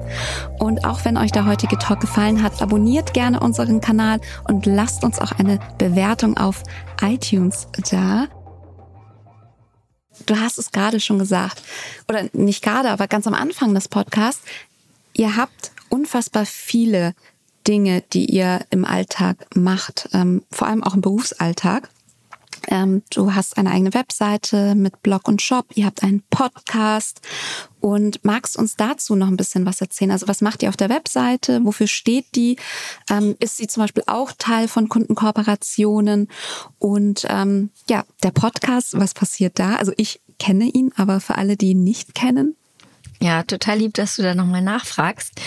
Und 0.59 0.85
auch 0.85 1.05
wenn 1.05 1.17
euch 1.17 1.33
der 1.33 1.47
heutige 1.47 1.79
Talk 1.79 2.01
gefallen 2.01 2.43
hat, 2.43 2.61
abonniert 2.63 3.15
gerne 3.15 3.41
unseren 3.41 3.81
Kanal 3.81 4.21
und 4.45 4.67
lasst 4.67 5.05
uns 5.05 5.19
auch 5.19 5.33
eine 5.33 5.59
Bewertung 5.79 6.37
auf 6.37 6.63
iTunes 7.03 7.69
da. 7.91 8.27
Du 10.25 10.37
hast 10.39 10.59
es 10.59 10.73
gerade 10.73 10.99
schon 11.01 11.19
gesagt, 11.19 11.63
oder 12.09 12.25
nicht 12.33 12.63
gerade, 12.63 12.91
aber 12.91 13.07
ganz 13.07 13.27
am 13.27 13.35
Anfang 13.35 13.75
des 13.75 13.89
Podcasts. 13.89 14.43
Ihr 15.13 15.37
habt 15.37 15.73
unfassbar 15.89 16.47
viele 16.47 17.15
Dinge, 17.67 18.03
die 18.13 18.27
ihr 18.27 18.61
im 18.71 18.85
Alltag 18.85 19.47
macht, 19.55 20.09
ähm, 20.13 20.43
vor 20.51 20.69
allem 20.69 20.83
auch 20.83 20.95
im 20.95 21.01
Berufsalltag. 21.01 21.91
Ähm, 22.69 23.03
du 23.11 23.35
hast 23.35 23.59
eine 23.59 23.71
eigene 23.71 23.95
Webseite 23.95 24.75
mit 24.75 25.03
Blog 25.03 25.29
und 25.29 25.41
Shop, 25.41 25.67
ihr 25.75 25.87
habt 25.87 26.03
einen 26.03 26.23
Podcast 26.31 27.21
und 27.81 28.25
magst 28.25 28.57
uns 28.57 28.77
dazu 28.77 29.15
noch 29.15 29.29
ein 29.29 29.37
bisschen 29.37 29.67
was 29.67 29.81
erzählen? 29.81 30.11
Also 30.11 30.27
was 30.27 30.41
macht 30.41 30.63
ihr 30.63 30.69
auf 30.69 30.77
der 30.77 30.89
Webseite? 30.89 31.61
Wofür 31.65 31.87
steht 31.87 32.27
die? 32.35 32.57
Ähm, 33.09 33.37
ist 33.39 33.59
sie 33.59 33.69
zum 33.69 33.85
Beispiel 33.85 34.03
auch 34.07 34.33
Teil 34.37 34.67
von 34.67 34.89
Kundenkooperationen? 34.89 36.29
Und 36.79 37.27
ähm, 37.29 37.71
ja, 37.89 38.05
der 38.23 38.33
Podcast, 38.33 38.99
was 38.99 39.15
passiert 39.15 39.59
da? 39.59 39.77
Also 39.77 39.93
ich 39.97 40.21
kenne 40.39 40.65
ihn, 40.65 40.93
aber 40.97 41.21
für 41.21 41.37
alle, 41.37 41.57
die 41.57 41.71
ihn 41.71 41.85
nicht 41.85 42.15
kennen. 42.15 42.57
Ja, 43.21 43.43
total 43.43 43.79
lieb, 43.79 43.95
dass 43.95 44.17
du 44.17 44.23
da 44.23 44.35
nochmal 44.35 44.63
nachfragst. 44.63 45.41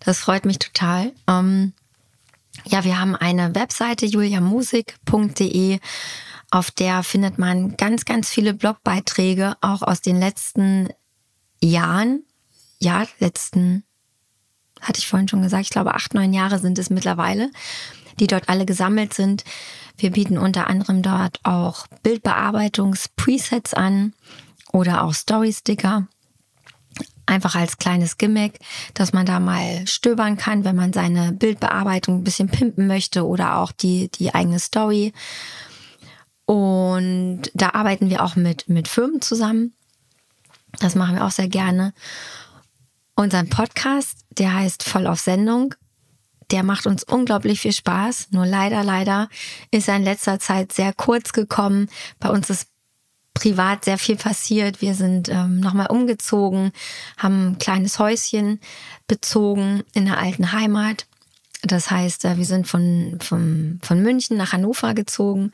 Das 0.00 0.20
freut 0.20 0.44
mich 0.44 0.58
total. 0.58 1.12
Ähm, 1.26 1.72
ja, 2.64 2.84
wir 2.84 2.98
haben 2.98 3.14
eine 3.16 3.54
Webseite 3.54 4.06
juliamusik.de, 4.06 5.78
auf 6.50 6.70
der 6.70 7.02
findet 7.02 7.38
man 7.38 7.76
ganz, 7.76 8.04
ganz 8.04 8.28
viele 8.28 8.54
Blogbeiträge, 8.54 9.56
auch 9.60 9.82
aus 9.82 10.00
den 10.00 10.18
letzten 10.18 10.88
Jahren. 11.62 12.22
Ja, 12.78 13.06
letzten, 13.18 13.84
hatte 14.80 14.98
ich 14.98 15.08
vorhin 15.08 15.28
schon 15.28 15.42
gesagt, 15.42 15.64
ich 15.64 15.70
glaube 15.70 15.94
acht, 15.94 16.14
neun 16.14 16.32
Jahre 16.32 16.58
sind 16.58 16.78
es 16.78 16.90
mittlerweile, 16.90 17.50
die 18.20 18.26
dort 18.26 18.48
alle 18.48 18.66
gesammelt 18.66 19.14
sind. 19.14 19.44
Wir 19.96 20.10
bieten 20.10 20.38
unter 20.38 20.66
anderem 20.66 21.02
dort 21.02 21.40
auch 21.42 21.86
Bildbearbeitungs-Presets 22.02 23.74
an 23.74 24.12
oder 24.72 25.02
auch 25.02 25.14
Story-Sticker 25.14 26.06
einfach 27.26 27.54
als 27.56 27.78
kleines 27.78 28.18
Gimmick, 28.18 28.58
dass 28.94 29.12
man 29.12 29.26
da 29.26 29.40
mal 29.40 29.86
stöbern 29.86 30.36
kann, 30.36 30.64
wenn 30.64 30.76
man 30.76 30.92
seine 30.92 31.32
Bildbearbeitung 31.32 32.18
ein 32.18 32.24
bisschen 32.24 32.48
pimpen 32.48 32.86
möchte 32.86 33.26
oder 33.26 33.58
auch 33.58 33.72
die, 33.72 34.08
die 34.10 34.34
eigene 34.34 34.58
Story. 34.60 35.12
Und 36.44 37.42
da 37.54 37.70
arbeiten 37.70 38.08
wir 38.08 38.22
auch 38.22 38.36
mit, 38.36 38.68
mit 38.68 38.86
Firmen 38.86 39.20
zusammen. 39.20 39.74
Das 40.78 40.94
machen 40.94 41.16
wir 41.16 41.24
auch 41.24 41.30
sehr 41.32 41.48
gerne. 41.48 41.92
Unseren 43.16 43.48
Podcast, 43.48 44.18
der 44.30 44.54
heißt 44.54 44.84
Voll 44.84 45.06
auf 45.06 45.20
Sendung. 45.20 45.74
der 46.52 46.62
macht 46.62 46.86
uns 46.86 47.02
unglaublich 47.02 47.60
viel 47.60 47.72
Spaß. 47.72 48.28
Nur 48.30 48.46
leider, 48.46 48.84
leider 48.84 49.28
ist 49.72 49.88
er 49.88 49.96
in 49.96 50.04
letzter 50.04 50.38
Zeit 50.38 50.72
sehr 50.72 50.92
kurz 50.92 51.32
gekommen. 51.32 51.88
Bei 52.20 52.28
uns 52.28 52.50
ist 52.50 52.68
privat 53.36 53.84
sehr 53.84 53.98
viel 53.98 54.16
passiert. 54.16 54.80
Wir 54.80 54.94
sind 54.94 55.28
ähm, 55.28 55.60
nochmal 55.60 55.88
umgezogen, 55.88 56.72
haben 57.18 57.50
ein 57.50 57.58
kleines 57.58 57.98
Häuschen 57.98 58.60
bezogen 59.06 59.84
in 59.92 60.06
der 60.06 60.18
alten 60.18 60.52
Heimat. 60.52 61.06
Das 61.62 61.90
heißt, 61.90 62.24
äh, 62.24 62.38
wir 62.38 62.46
sind 62.46 62.66
von, 62.66 63.18
von, 63.20 63.78
von 63.82 64.02
München 64.02 64.38
nach 64.38 64.54
Hannover 64.54 64.94
gezogen 64.94 65.52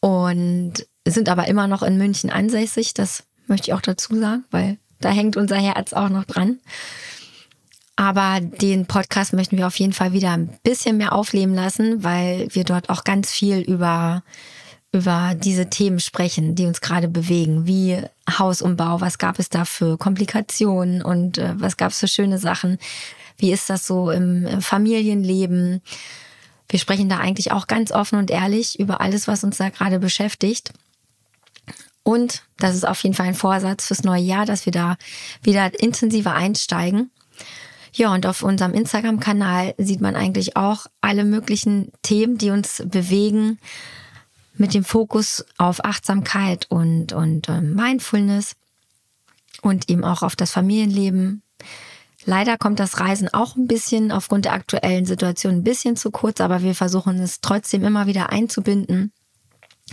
und 0.00 0.72
sind 1.06 1.28
aber 1.28 1.46
immer 1.46 1.68
noch 1.68 1.84
in 1.84 1.96
München 1.96 2.30
ansässig. 2.30 2.92
Das 2.92 3.22
möchte 3.46 3.70
ich 3.70 3.74
auch 3.74 3.80
dazu 3.80 4.18
sagen, 4.18 4.44
weil 4.50 4.76
da 5.00 5.10
hängt 5.10 5.36
unser 5.36 5.56
Herz 5.56 5.92
auch 5.92 6.08
noch 6.08 6.24
dran. 6.24 6.58
Aber 7.94 8.40
den 8.40 8.86
Podcast 8.86 9.32
möchten 9.32 9.56
wir 9.56 9.68
auf 9.68 9.78
jeden 9.78 9.92
Fall 9.92 10.12
wieder 10.12 10.32
ein 10.32 10.58
bisschen 10.64 10.96
mehr 10.96 11.12
aufleben 11.12 11.54
lassen, 11.54 12.02
weil 12.02 12.48
wir 12.50 12.64
dort 12.64 12.90
auch 12.90 13.04
ganz 13.04 13.30
viel 13.30 13.60
über 13.60 14.24
über 14.96 15.34
diese 15.36 15.68
Themen 15.68 16.00
sprechen, 16.00 16.54
die 16.54 16.64
uns 16.64 16.80
gerade 16.80 17.08
bewegen, 17.08 17.66
wie 17.66 18.02
Hausumbau, 18.28 19.00
was 19.00 19.18
gab 19.18 19.38
es 19.38 19.50
da 19.50 19.64
für 19.64 19.98
Komplikationen 19.98 21.02
und 21.02 21.38
äh, 21.38 21.52
was 21.60 21.76
gab 21.76 21.92
es 21.92 22.00
für 22.00 22.08
schöne 22.08 22.38
Sachen, 22.38 22.78
wie 23.36 23.52
ist 23.52 23.68
das 23.68 23.86
so 23.86 24.10
im, 24.10 24.46
im 24.46 24.62
Familienleben. 24.62 25.82
Wir 26.68 26.78
sprechen 26.78 27.08
da 27.08 27.18
eigentlich 27.18 27.52
auch 27.52 27.66
ganz 27.66 27.92
offen 27.92 28.18
und 28.18 28.30
ehrlich 28.30 28.80
über 28.80 29.00
alles, 29.00 29.28
was 29.28 29.44
uns 29.44 29.58
da 29.58 29.68
gerade 29.68 29.98
beschäftigt. 29.98 30.72
Und 32.02 32.42
das 32.58 32.74
ist 32.74 32.88
auf 32.88 33.02
jeden 33.02 33.14
Fall 33.14 33.26
ein 33.26 33.34
Vorsatz 33.34 33.86
fürs 33.86 34.02
neue 34.02 34.22
Jahr, 34.22 34.46
dass 34.46 34.64
wir 34.64 34.72
da 34.72 34.96
wieder 35.42 35.78
intensiver 35.78 36.34
einsteigen. 36.34 37.10
Ja, 37.92 38.12
und 38.14 38.26
auf 38.26 38.42
unserem 38.42 38.72
Instagram-Kanal 38.72 39.74
sieht 39.76 40.00
man 40.00 40.16
eigentlich 40.16 40.56
auch 40.56 40.86
alle 41.00 41.24
möglichen 41.24 41.92
Themen, 42.02 42.38
die 42.38 42.50
uns 42.50 42.82
bewegen, 42.86 43.58
mit 44.56 44.74
dem 44.74 44.84
Fokus 44.84 45.44
auf 45.58 45.84
Achtsamkeit 45.84 46.66
und, 46.70 47.12
und 47.12 47.48
äh, 47.48 47.60
Mindfulness 47.60 48.56
und 49.62 49.88
eben 49.88 50.04
auch 50.04 50.22
auf 50.22 50.36
das 50.36 50.52
Familienleben. 50.52 51.42
Leider 52.24 52.58
kommt 52.58 52.80
das 52.80 52.98
Reisen 52.98 53.32
auch 53.32 53.56
ein 53.56 53.68
bisschen 53.68 54.10
aufgrund 54.10 54.46
der 54.46 54.52
aktuellen 54.52 55.06
Situation 55.06 55.54
ein 55.54 55.64
bisschen 55.64 55.96
zu 55.96 56.10
kurz, 56.10 56.40
aber 56.40 56.62
wir 56.62 56.74
versuchen 56.74 57.20
es 57.20 57.40
trotzdem 57.40 57.84
immer 57.84 58.06
wieder 58.06 58.30
einzubinden. 58.30 59.12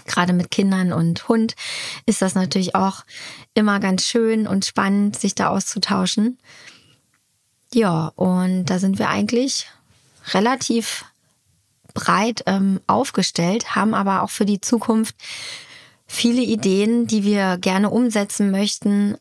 Gerade 0.07 0.33
mit 0.33 0.49
Kindern 0.49 0.91
und 0.91 1.27
Hund 1.27 1.55
ist 2.07 2.23
das 2.23 2.33
natürlich 2.33 2.73
auch 2.73 3.03
immer 3.53 3.79
ganz 3.79 4.05
schön 4.05 4.47
und 4.47 4.65
spannend, 4.65 5.19
sich 5.19 5.35
da 5.35 5.49
auszutauschen. 5.49 6.39
Ja, 7.71 8.11
und 8.15 8.65
da 8.65 8.79
sind 8.79 8.97
wir 8.97 9.09
eigentlich 9.09 9.67
relativ 10.33 11.05
breit 11.93 12.43
ähm, 12.45 12.79
aufgestellt, 12.87 13.75
haben 13.75 13.93
aber 13.93 14.23
auch 14.23 14.29
für 14.29 14.45
die 14.45 14.61
Zukunft 14.61 15.15
viele 16.07 16.41
Ideen, 16.41 17.07
die 17.07 17.23
wir 17.23 17.57
gerne 17.57 17.89
umsetzen 17.89 18.51
möchten. 18.51 19.17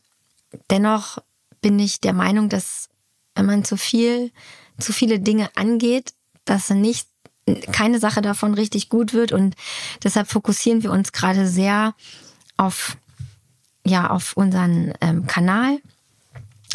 Dennoch 0.69 1.19
bin 1.61 1.79
ich 1.79 1.99
der 1.99 2.13
Meinung, 2.13 2.49
dass 2.49 2.89
wenn 3.35 3.45
man 3.45 3.63
zu 3.63 3.77
viel, 3.77 4.31
zu 4.79 4.93
viele 4.93 5.19
Dinge 5.19 5.49
angeht, 5.55 6.13
dass 6.45 6.69
nicht 6.69 7.07
keine 7.71 7.99
Sache 7.99 8.21
davon 8.21 8.53
richtig 8.53 8.89
gut 8.89 9.13
wird 9.13 9.31
und 9.31 9.55
deshalb 10.03 10.29
fokussieren 10.29 10.83
wir 10.83 10.91
uns 10.91 11.11
gerade 11.11 11.47
sehr 11.47 11.93
auf 12.55 12.97
ja 13.85 14.09
auf 14.09 14.37
unseren 14.37 14.93
ähm, 15.01 15.27
Kanal 15.27 15.79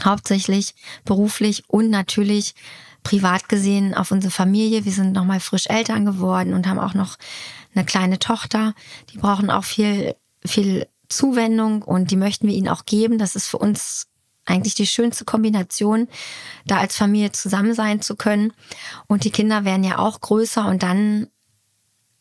hauptsächlich 0.05 0.75
beruflich 1.05 1.65
und 1.69 1.89
natürlich 1.91 2.55
privat 3.09 3.49
gesehen 3.49 3.95
auf 3.95 4.11
unsere 4.11 4.31
Familie. 4.31 4.85
Wir 4.85 4.93
sind 4.93 5.15
nochmal 5.15 5.41
frisch 5.41 5.67
Eltern 5.67 6.05
geworden 6.05 6.53
und 6.53 6.67
haben 6.67 6.79
auch 6.79 6.93
noch 6.93 7.17
eine 7.75 7.87
kleine 7.87 8.19
Tochter. 8.19 8.75
Die 9.11 9.17
brauchen 9.17 9.51
auch 9.51 9.65
viel, 9.65 10.15
viel 10.45 10.87
Zuwendung 11.09 11.81
und 11.81 12.11
die 12.11 12.17
möchten 12.17 12.47
wir 12.47 12.55
ihnen 12.55 12.69
auch 12.69 12.85
geben. 12.85 13.17
Das 13.17 13.35
ist 13.35 13.47
für 13.47 13.57
uns 13.57 14.09
eigentlich 14.45 14.75
die 14.75 14.87
schönste 14.87 15.25
Kombination, 15.25 16.07
da 16.67 16.81
als 16.81 16.99
Familie 16.99 17.33
zusammen 17.33 17.73
sein 17.73 18.03
zu 18.03 18.15
können. 18.15 18.53
Und 19.07 19.25
die 19.25 19.31
Kinder 19.31 19.65
werden 19.65 19.85
ja 19.85 19.97
auch 19.97 20.21
größer 20.21 20.69
und 20.69 20.83
dann 20.83 21.29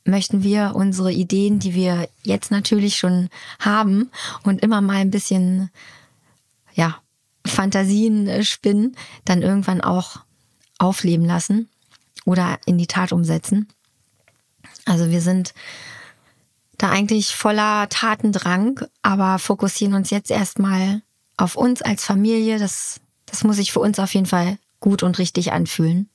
möchten 0.05 0.41
wir 0.41 0.71
unsere 0.73 1.11
Ideen, 1.11 1.59
die 1.59 1.73
wir 1.73 2.07
jetzt 2.23 2.49
natürlich 2.49 2.95
schon 2.95 3.27
haben 3.59 4.09
und 4.43 4.63
immer 4.63 4.79
mal 4.79 4.95
ein 4.95 5.11
bisschen, 5.11 5.69
ja, 6.75 6.95
Fantasien 7.45 8.41
spinnen, 8.45 8.95
dann 9.25 9.41
irgendwann 9.41 9.81
auch 9.81 10.21
aufleben 10.77 11.25
lassen 11.25 11.69
oder 12.25 12.59
in 12.65 12.77
die 12.77 12.87
Tat 12.87 13.11
umsetzen. 13.11 13.67
Also 14.85 15.09
wir 15.09 15.21
sind 15.21 15.53
da 16.77 16.89
eigentlich 16.89 17.35
voller 17.35 17.89
Tatendrang, 17.89 18.81
aber 19.01 19.39
fokussieren 19.39 19.95
uns 19.95 20.09
jetzt 20.09 20.31
erstmal 20.31 21.01
auf 21.35 21.55
uns 21.55 21.81
als 21.81 22.05
Familie. 22.05 22.59
Das, 22.59 22.99
das 23.25 23.43
muss 23.43 23.55
sich 23.55 23.71
für 23.71 23.79
uns 23.79 23.99
auf 23.99 24.13
jeden 24.13 24.25
Fall 24.25 24.57
gut 24.79 25.03
und 25.03 25.17
richtig 25.17 25.51
anfühlen. 25.51 26.09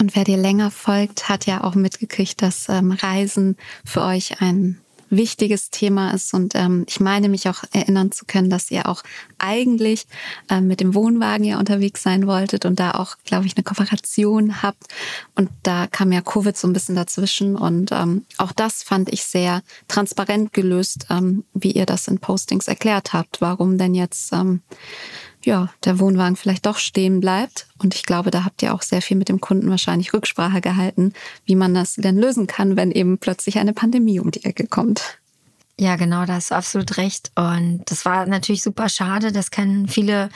Und 0.00 0.14
wer 0.16 0.24
dir 0.24 0.36
länger 0.36 0.70
folgt, 0.70 1.28
hat 1.28 1.46
ja 1.46 1.64
auch 1.64 1.74
mitgekriegt, 1.74 2.40
dass 2.42 2.68
ähm, 2.68 2.92
Reisen 2.92 3.56
für 3.84 4.02
euch 4.02 4.40
ein 4.40 4.80
wichtiges 5.10 5.70
Thema 5.70 6.12
ist. 6.12 6.32
Und 6.32 6.54
ähm, 6.54 6.84
ich 6.88 7.00
meine 7.00 7.28
mich 7.28 7.48
auch 7.48 7.64
erinnern 7.72 8.12
zu 8.12 8.24
können, 8.24 8.48
dass 8.48 8.70
ihr 8.70 8.88
auch 8.88 9.02
eigentlich 9.38 10.06
ähm, 10.48 10.66
mit 10.66 10.80
dem 10.80 10.94
Wohnwagen 10.94 11.44
ja 11.44 11.58
unterwegs 11.58 12.02
sein 12.02 12.26
wolltet 12.26 12.64
und 12.64 12.80
da 12.80 12.92
auch, 12.92 13.16
glaube 13.24 13.46
ich, 13.46 13.56
eine 13.56 13.64
Kooperation 13.64 14.62
habt. 14.62 14.84
Und 15.34 15.50
da 15.62 15.86
kam 15.86 16.12
ja 16.12 16.20
Covid 16.20 16.56
so 16.56 16.68
ein 16.68 16.72
bisschen 16.72 16.94
dazwischen. 16.94 17.56
Und 17.56 17.92
ähm, 17.92 18.24
auch 18.38 18.52
das 18.52 18.82
fand 18.82 19.12
ich 19.12 19.24
sehr 19.24 19.62
transparent 19.88 20.52
gelöst, 20.52 21.06
ähm, 21.10 21.44
wie 21.54 21.72
ihr 21.72 21.86
das 21.86 22.08
in 22.08 22.18
Postings 22.18 22.68
erklärt 22.68 23.12
habt. 23.12 23.40
Warum 23.40 23.78
denn 23.78 23.94
jetzt 23.94 24.32
ähm, 24.32 24.62
ja, 25.44 25.68
der 25.84 25.98
Wohnwagen 25.98 26.36
vielleicht 26.36 26.66
doch 26.66 26.78
stehen 26.78 27.20
bleibt. 27.20 27.66
Und 27.78 27.94
ich 27.94 28.04
glaube, 28.04 28.30
da 28.30 28.44
habt 28.44 28.62
ihr 28.62 28.74
auch 28.74 28.82
sehr 28.82 29.02
viel 29.02 29.16
mit 29.16 29.28
dem 29.28 29.40
Kunden 29.40 29.70
wahrscheinlich 29.70 30.12
Rücksprache 30.12 30.60
gehalten, 30.60 31.12
wie 31.44 31.54
man 31.54 31.74
das 31.74 31.94
denn 31.94 32.18
lösen 32.18 32.46
kann, 32.46 32.76
wenn 32.76 32.90
eben 32.90 33.18
plötzlich 33.18 33.58
eine 33.58 33.72
Pandemie 33.72 34.20
um 34.20 34.30
die 34.30 34.44
Ecke 34.44 34.66
kommt. 34.66 35.18
Ja, 35.78 35.96
genau, 35.96 36.26
da 36.26 36.34
hast 36.34 36.50
du 36.50 36.54
absolut 36.56 36.98
recht. 36.98 37.32
Und 37.36 37.82
das 37.86 38.04
war 38.04 38.26
natürlich 38.26 38.62
super 38.62 38.90
schade. 38.90 39.32
Das 39.32 39.50
können 39.50 39.88
viele 39.88 40.28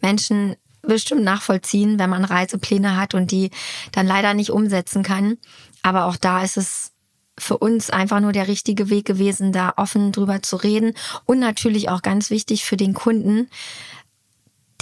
Menschen 0.00 0.54
bestimmt 0.82 1.24
nachvollziehen, 1.24 1.98
wenn 1.98 2.10
man 2.10 2.24
Reisepläne 2.24 2.96
hat 2.96 3.14
und 3.14 3.30
die 3.30 3.50
dann 3.90 4.06
leider 4.06 4.34
nicht 4.34 4.50
umsetzen 4.50 5.02
kann. 5.02 5.38
Aber 5.82 6.04
auch 6.06 6.16
da 6.16 6.42
ist 6.42 6.56
es 6.56 6.92
für 7.38 7.58
uns 7.58 7.90
einfach 7.90 8.20
nur 8.20 8.32
der 8.32 8.46
richtige 8.46 8.90
Weg 8.90 9.06
gewesen, 9.06 9.52
da 9.52 9.72
offen 9.76 10.12
drüber 10.12 10.42
zu 10.42 10.56
reden. 10.56 10.94
Und 11.24 11.40
natürlich 11.40 11.88
auch 11.88 12.02
ganz 12.02 12.30
wichtig 12.30 12.64
für 12.64 12.76
den 12.76 12.94
Kunden, 12.94 13.48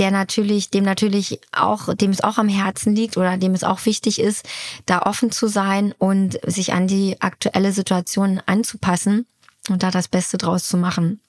der 0.00 0.10
natürlich, 0.10 0.70
dem 0.70 0.82
natürlich 0.82 1.40
auch, 1.52 1.94
dem 1.94 2.10
es 2.10 2.22
auch 2.22 2.38
am 2.38 2.48
Herzen 2.48 2.96
liegt 2.96 3.18
oder 3.18 3.36
dem 3.36 3.52
es 3.52 3.62
auch 3.62 3.84
wichtig 3.84 4.18
ist, 4.18 4.48
da 4.86 5.02
offen 5.02 5.30
zu 5.30 5.46
sein 5.46 5.94
und 5.98 6.40
sich 6.44 6.72
an 6.72 6.88
die 6.88 7.20
aktuelle 7.20 7.72
Situation 7.72 8.40
anzupassen 8.46 9.26
und 9.68 9.82
da 9.82 9.90
das 9.90 10.08
Beste 10.08 10.38
draus 10.38 10.66
zu 10.66 10.78
machen. 10.78 11.20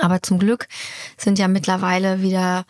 Aber 0.00 0.22
zum 0.22 0.38
Glück 0.38 0.68
sind 1.16 1.40
ja 1.40 1.48
mittlerweile 1.48 2.22
wieder 2.22 2.64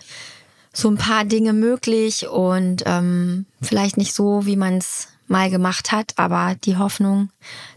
so 0.73 0.89
ein 0.89 0.97
paar 0.97 1.25
Dinge 1.25 1.53
möglich 1.53 2.27
und 2.27 2.85
ähm, 2.87 3.45
vielleicht 3.61 3.99
nicht 3.99 4.15
so, 4.15 4.47
wie 4.47 4.57
man 4.57 4.79
es 4.79 5.09
mal 5.27 5.51
gemacht 5.51 5.93
hat, 5.93 6.15
aber 6.17 6.55
die 6.65 6.79
Hoffnung, 6.79 7.29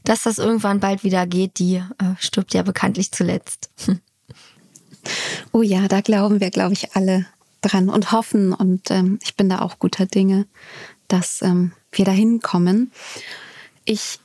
dass 0.05 0.23
das 0.23 0.37
irgendwann 0.37 0.79
bald 0.79 1.03
wieder 1.03 1.27
geht, 1.27 1.59
die 1.59 1.75
äh, 1.75 2.15
stirbt 2.17 2.53
ja 2.53 2.63
bekanntlich 2.63 3.11
zuletzt. 3.11 3.69
Oh 5.51 5.63
ja, 5.63 5.87
da 5.87 6.01
glauben 6.01 6.39
wir, 6.39 6.51
glaube 6.51 6.73
ich, 6.73 6.95
alle 6.95 7.25
dran 7.61 7.89
und 7.89 8.11
hoffen. 8.11 8.53
Und 8.53 8.91
ähm, 8.91 9.19
ich 9.21 9.35
bin 9.35 9.49
da 9.49 9.59
auch 9.59 9.79
guter 9.79 10.05
Dinge, 10.05 10.45
dass 11.07 11.41
ähm, 11.41 11.71
wir 11.91 12.05
da 12.05 12.11
hinkommen. 12.11 12.91
Ich 13.85 14.19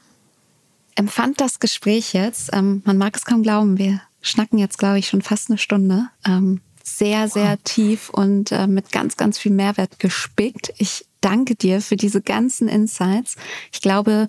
empfand 0.95 1.41
das 1.41 1.61
Gespräch 1.61 2.13
jetzt, 2.13 2.51
ähm, 2.53 2.83
man 2.85 2.99
mag 2.99 3.17
es 3.17 3.25
kaum 3.25 3.43
glauben, 3.43 3.79
wir 3.79 4.01
schnacken 4.23 4.59
jetzt, 4.59 4.79
glaube 4.79 4.99
ich, 4.99 5.09
schon 5.09 5.23
fast 5.23 5.51
eine 5.51 5.59
Stunde. 5.59 6.09
Ähm, 6.27 6.61
sehr, 6.83 7.29
sehr 7.29 7.53
wow. 7.53 7.59
tief 7.65 8.11
und 8.11 8.53
äh, 8.53 8.67
mit 8.67 8.93
ganz, 8.93 9.17
ganz 9.17 9.39
viel 9.39 9.53
Mehrwert 9.53 9.99
gespickt. 9.99 10.73
Ich 10.79 11.05
danke 11.21 11.57
dir 11.57 11.81
für 11.81 11.97
diese 11.97 12.23
ganzen 12.23 12.69
Insights. 12.69 13.37
Ich 13.73 13.81
glaube, 13.81 14.29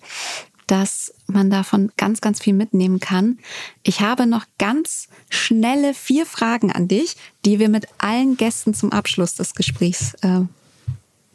dass 0.68 1.14
man 1.28 1.50
davon 1.50 1.92
ganz, 1.98 2.22
ganz 2.22 2.42
viel 2.42 2.54
mitnehmen 2.54 3.00
kann. 3.00 3.40
Ich 3.84 4.02
habe 4.02 4.28
noch 4.28 4.46
ganz 4.58 5.08
schnelle 5.30 5.94
vier 5.94 6.26
Fragen 6.26 6.72
an 6.72 6.88
dich, 6.88 7.16
die 7.46 7.60
wir 7.60 7.70
mit 7.70 7.88
allen 7.98 8.38
Gästen 8.38 8.74
zum 8.74 8.92
Abschluss 8.92 9.36
des 9.36 9.56
Gesprächs 9.56 10.14
äh, 10.22 10.42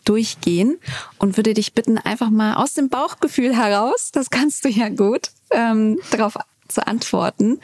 durchgehen 0.05 0.79
und 1.19 1.37
würde 1.37 1.55
dich 1.55 1.73
bitten, 1.73 1.99
einfach 1.99 2.31
mal 2.31 2.55
aus 2.55 2.75
dem 2.75 2.89
Bauchgefühl 2.89 3.57
heraus, 3.57 4.11
das 4.13 4.31
kannst 4.31 4.65
du 4.65 4.69
ja 4.69 4.89
gut, 4.89 5.31
ähm, 5.51 5.99
darauf 6.11 6.37
zu 6.69 6.87
antworten. 6.87 7.61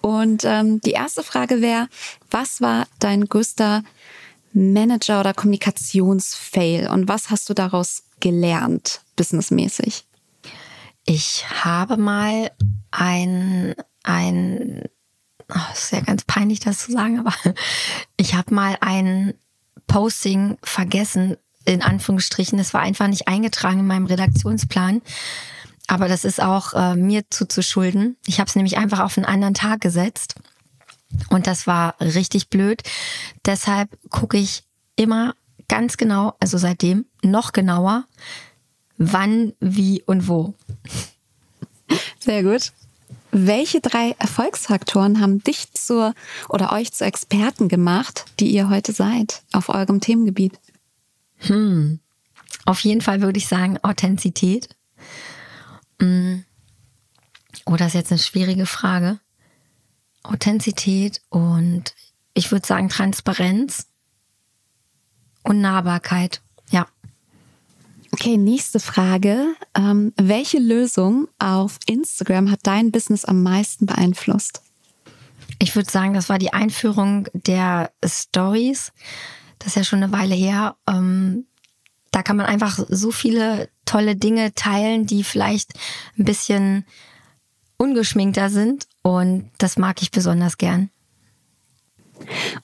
Und 0.00 0.44
ähm, 0.44 0.80
die 0.80 0.92
erste 0.92 1.22
Frage 1.22 1.60
wäre, 1.60 1.88
was 2.30 2.60
war 2.60 2.86
dein 2.98 3.26
größter 3.26 3.84
Manager- 4.52 5.20
oder 5.20 5.34
Kommunikationsfail 5.34 6.88
und 6.88 7.08
was 7.08 7.30
hast 7.30 7.48
du 7.48 7.54
daraus 7.54 8.02
gelernt, 8.20 9.00
businessmäßig? 9.16 10.04
Ich 11.04 11.44
habe 11.64 11.96
mal 11.96 12.50
ein, 12.90 13.74
ein, 14.02 14.84
oh, 15.48 15.72
ist 15.72 15.92
ja 15.92 16.00
ganz 16.00 16.24
peinlich, 16.24 16.60
das 16.60 16.78
zu 16.78 16.92
sagen, 16.92 17.18
aber 17.18 17.34
ich 18.16 18.34
habe 18.34 18.54
mal 18.54 18.76
ein 18.80 19.34
Posting 19.86 20.58
vergessen, 20.62 21.36
in 21.64 21.82
Anführungsstrichen. 21.82 22.58
Es 22.58 22.74
war 22.74 22.80
einfach 22.80 23.08
nicht 23.08 23.28
eingetragen 23.28 23.80
in 23.80 23.86
meinem 23.86 24.06
Redaktionsplan. 24.06 25.02
Aber 25.88 26.08
das 26.08 26.24
ist 26.24 26.40
auch 26.40 26.74
äh, 26.74 26.94
mir 26.94 27.24
zuzuschulden. 27.30 28.16
Ich 28.26 28.38
habe 28.40 28.48
es 28.48 28.56
nämlich 28.56 28.78
einfach 28.78 29.00
auf 29.00 29.18
einen 29.18 29.26
anderen 29.26 29.54
Tag 29.54 29.80
gesetzt. 29.80 30.36
Und 31.28 31.46
das 31.46 31.66
war 31.66 32.00
richtig 32.00 32.48
blöd. 32.48 32.82
Deshalb 33.44 33.90
gucke 34.10 34.38
ich 34.38 34.64
immer 34.96 35.34
ganz 35.68 35.96
genau, 35.96 36.34
also 36.40 36.58
seitdem 36.58 37.06
noch 37.22 37.52
genauer, 37.52 38.04
wann, 38.96 39.52
wie 39.60 40.02
und 40.02 40.28
wo. 40.28 40.54
Sehr 42.18 42.42
gut. 42.42 42.72
Welche 43.30 43.80
drei 43.80 44.14
Erfolgsfaktoren 44.18 45.20
haben 45.20 45.42
dich 45.42 45.72
zur 45.72 46.14
oder 46.48 46.72
euch 46.72 46.92
zu 46.92 47.04
Experten 47.04 47.68
gemacht, 47.68 48.26
die 48.38 48.50
ihr 48.50 48.68
heute 48.68 48.92
seid 48.92 49.42
auf 49.52 49.70
eurem 49.70 50.00
Themengebiet? 50.00 50.60
Hm. 51.38 51.98
Auf 52.66 52.80
jeden 52.80 53.00
Fall 53.00 53.22
würde 53.22 53.38
ich 53.38 53.48
sagen 53.48 53.78
Authentizität. 53.82 54.68
Hm. 55.98 56.44
Oh, 57.64 57.76
das 57.76 57.88
ist 57.88 57.94
jetzt 57.94 58.12
eine 58.12 58.18
schwierige 58.18 58.66
Frage. 58.66 59.18
Authentizität 60.22 61.20
und 61.30 61.94
ich 62.34 62.52
würde 62.52 62.66
sagen 62.66 62.88
Transparenz 62.88 63.86
und 65.42 65.60
Nahbarkeit. 65.60 66.40
Okay, 68.24 68.36
nächste 68.36 68.78
Frage. 68.78 69.56
Ähm, 69.76 70.12
welche 70.16 70.60
Lösung 70.60 71.26
auf 71.40 71.80
Instagram 71.86 72.52
hat 72.52 72.60
dein 72.62 72.92
Business 72.92 73.24
am 73.24 73.42
meisten 73.42 73.84
beeinflusst? 73.84 74.62
Ich 75.58 75.74
würde 75.74 75.90
sagen, 75.90 76.14
das 76.14 76.28
war 76.28 76.38
die 76.38 76.52
Einführung 76.52 77.26
der 77.32 77.90
Stories. 78.04 78.92
Das 79.58 79.70
ist 79.70 79.74
ja 79.74 79.82
schon 79.82 80.04
eine 80.04 80.12
Weile 80.12 80.36
her. 80.36 80.76
Ähm, 80.88 81.46
da 82.12 82.22
kann 82.22 82.36
man 82.36 82.46
einfach 82.46 82.78
so 82.88 83.10
viele 83.10 83.68
tolle 83.86 84.14
Dinge 84.14 84.54
teilen, 84.54 85.04
die 85.04 85.24
vielleicht 85.24 85.72
ein 86.16 86.24
bisschen 86.24 86.84
ungeschminkter 87.76 88.50
sind. 88.50 88.86
Und 89.02 89.50
das 89.58 89.76
mag 89.76 90.00
ich 90.00 90.12
besonders 90.12 90.58
gern. 90.58 90.90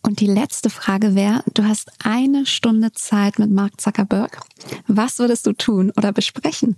Und 0.08 0.20
die 0.20 0.26
letzte 0.26 0.70
Frage 0.70 1.14
wäre, 1.14 1.44
du 1.52 1.64
hast 1.64 1.92
eine 2.02 2.46
Stunde 2.46 2.92
Zeit 2.92 3.38
mit 3.38 3.50
Mark 3.50 3.78
Zuckerberg. 3.78 4.40
Was 4.86 5.18
würdest 5.18 5.46
du 5.46 5.52
tun 5.52 5.92
oder 5.98 6.12
besprechen? 6.12 6.76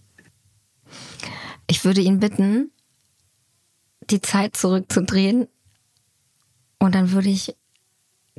Ich 1.69 1.85
würde 1.85 2.01
ihn 2.01 2.19
bitten, 2.19 2.73
die 4.11 4.21
Zeit 4.21 4.57
zurückzudrehen 4.57 5.47
und 6.81 6.97
dann 6.97 7.13
würde 7.13 7.29
ich 7.29 7.55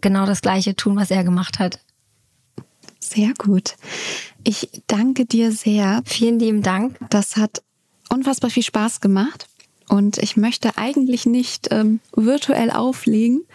genau 0.02 0.26
das 0.26 0.42
Gleiche 0.42 0.76
tun, 0.76 0.98
was 0.98 1.10
er 1.10 1.24
gemacht 1.24 1.60
hat. 1.60 1.80
Sehr 3.00 3.34
gut. 3.38 3.78
Ich 4.44 4.84
danke 4.88 5.26
dir 5.26 5.54
sehr. 5.54 6.02
Vielen 6.04 6.38
lieben 6.38 6.64
Dank. 6.64 6.98
Das 7.10 7.38
hat 7.38 7.64
unfassbar 8.10 8.50
viel 8.50 8.64
Spaß 8.64 9.00
gemacht. 9.00 9.48
Und 9.88 10.18
ich 10.18 10.36
möchte 10.36 10.78
eigentlich 10.78 11.26
nicht 11.26 11.70
ähm, 11.72 12.02
virtuell 12.14 12.72
auflegen, 12.72 13.46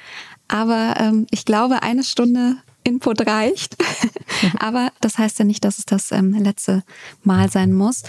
aber 0.49 0.95
ähm, 0.99 1.27
ich 1.31 1.45
glaube, 1.45 1.83
eine 1.83 2.05
Stunde 2.05 2.57
Input 2.85 3.27
reicht. 3.27 3.77
aber 4.59 4.93
das 5.01 5.19
heißt 5.19 5.39
ja 5.41 5.45
nicht, 5.45 5.65
dass 5.65 5.79
es 5.79 5.87
das 5.87 6.13
ähm, 6.13 6.33
letzte 6.33 6.85
Mal 7.25 7.51
sein 7.51 7.73
muss. 7.73 8.03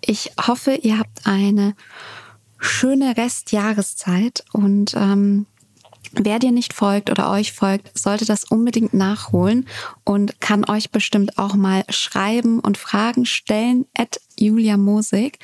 Ich 0.00 0.32
hoffe, 0.46 0.74
ihr 0.74 0.98
habt 0.98 1.26
eine 1.26 1.74
schöne 2.58 3.16
Restjahreszeit 3.16 4.44
und 4.52 4.94
ähm, 4.96 5.46
Wer 6.18 6.38
dir 6.38 6.50
nicht 6.50 6.72
folgt 6.72 7.10
oder 7.10 7.30
euch 7.30 7.52
folgt, 7.52 7.96
sollte 7.96 8.24
das 8.24 8.44
unbedingt 8.44 8.94
nachholen 8.94 9.66
und 10.04 10.40
kann 10.40 10.64
euch 10.68 10.90
bestimmt 10.90 11.36
auch 11.36 11.54
mal 11.54 11.84
schreiben 11.90 12.60
und 12.60 12.78
Fragen 12.78 13.26
stellen 13.26 13.84
at 13.96 14.18
Julia 14.38 14.78
Mosig. 14.78 15.38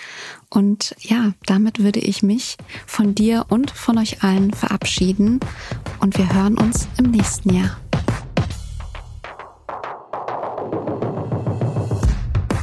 Und 0.49 0.95
ja, 0.99 1.33
damit 1.47 1.83
würde 1.83 2.01
ich 2.01 2.23
mich 2.23 2.57
von 2.87 3.14
dir 3.14 3.47
und 3.51 3.70
von 3.70 3.99
euch 3.99 4.23
allen 4.23 4.53
verabschieden 4.53 5.41
und 6.01 6.16
wir 6.16 6.33
hören 6.33 6.57
uns 6.57 6.89
im 6.97 7.11
nächsten 7.11 7.55
Jahr. 7.55 7.77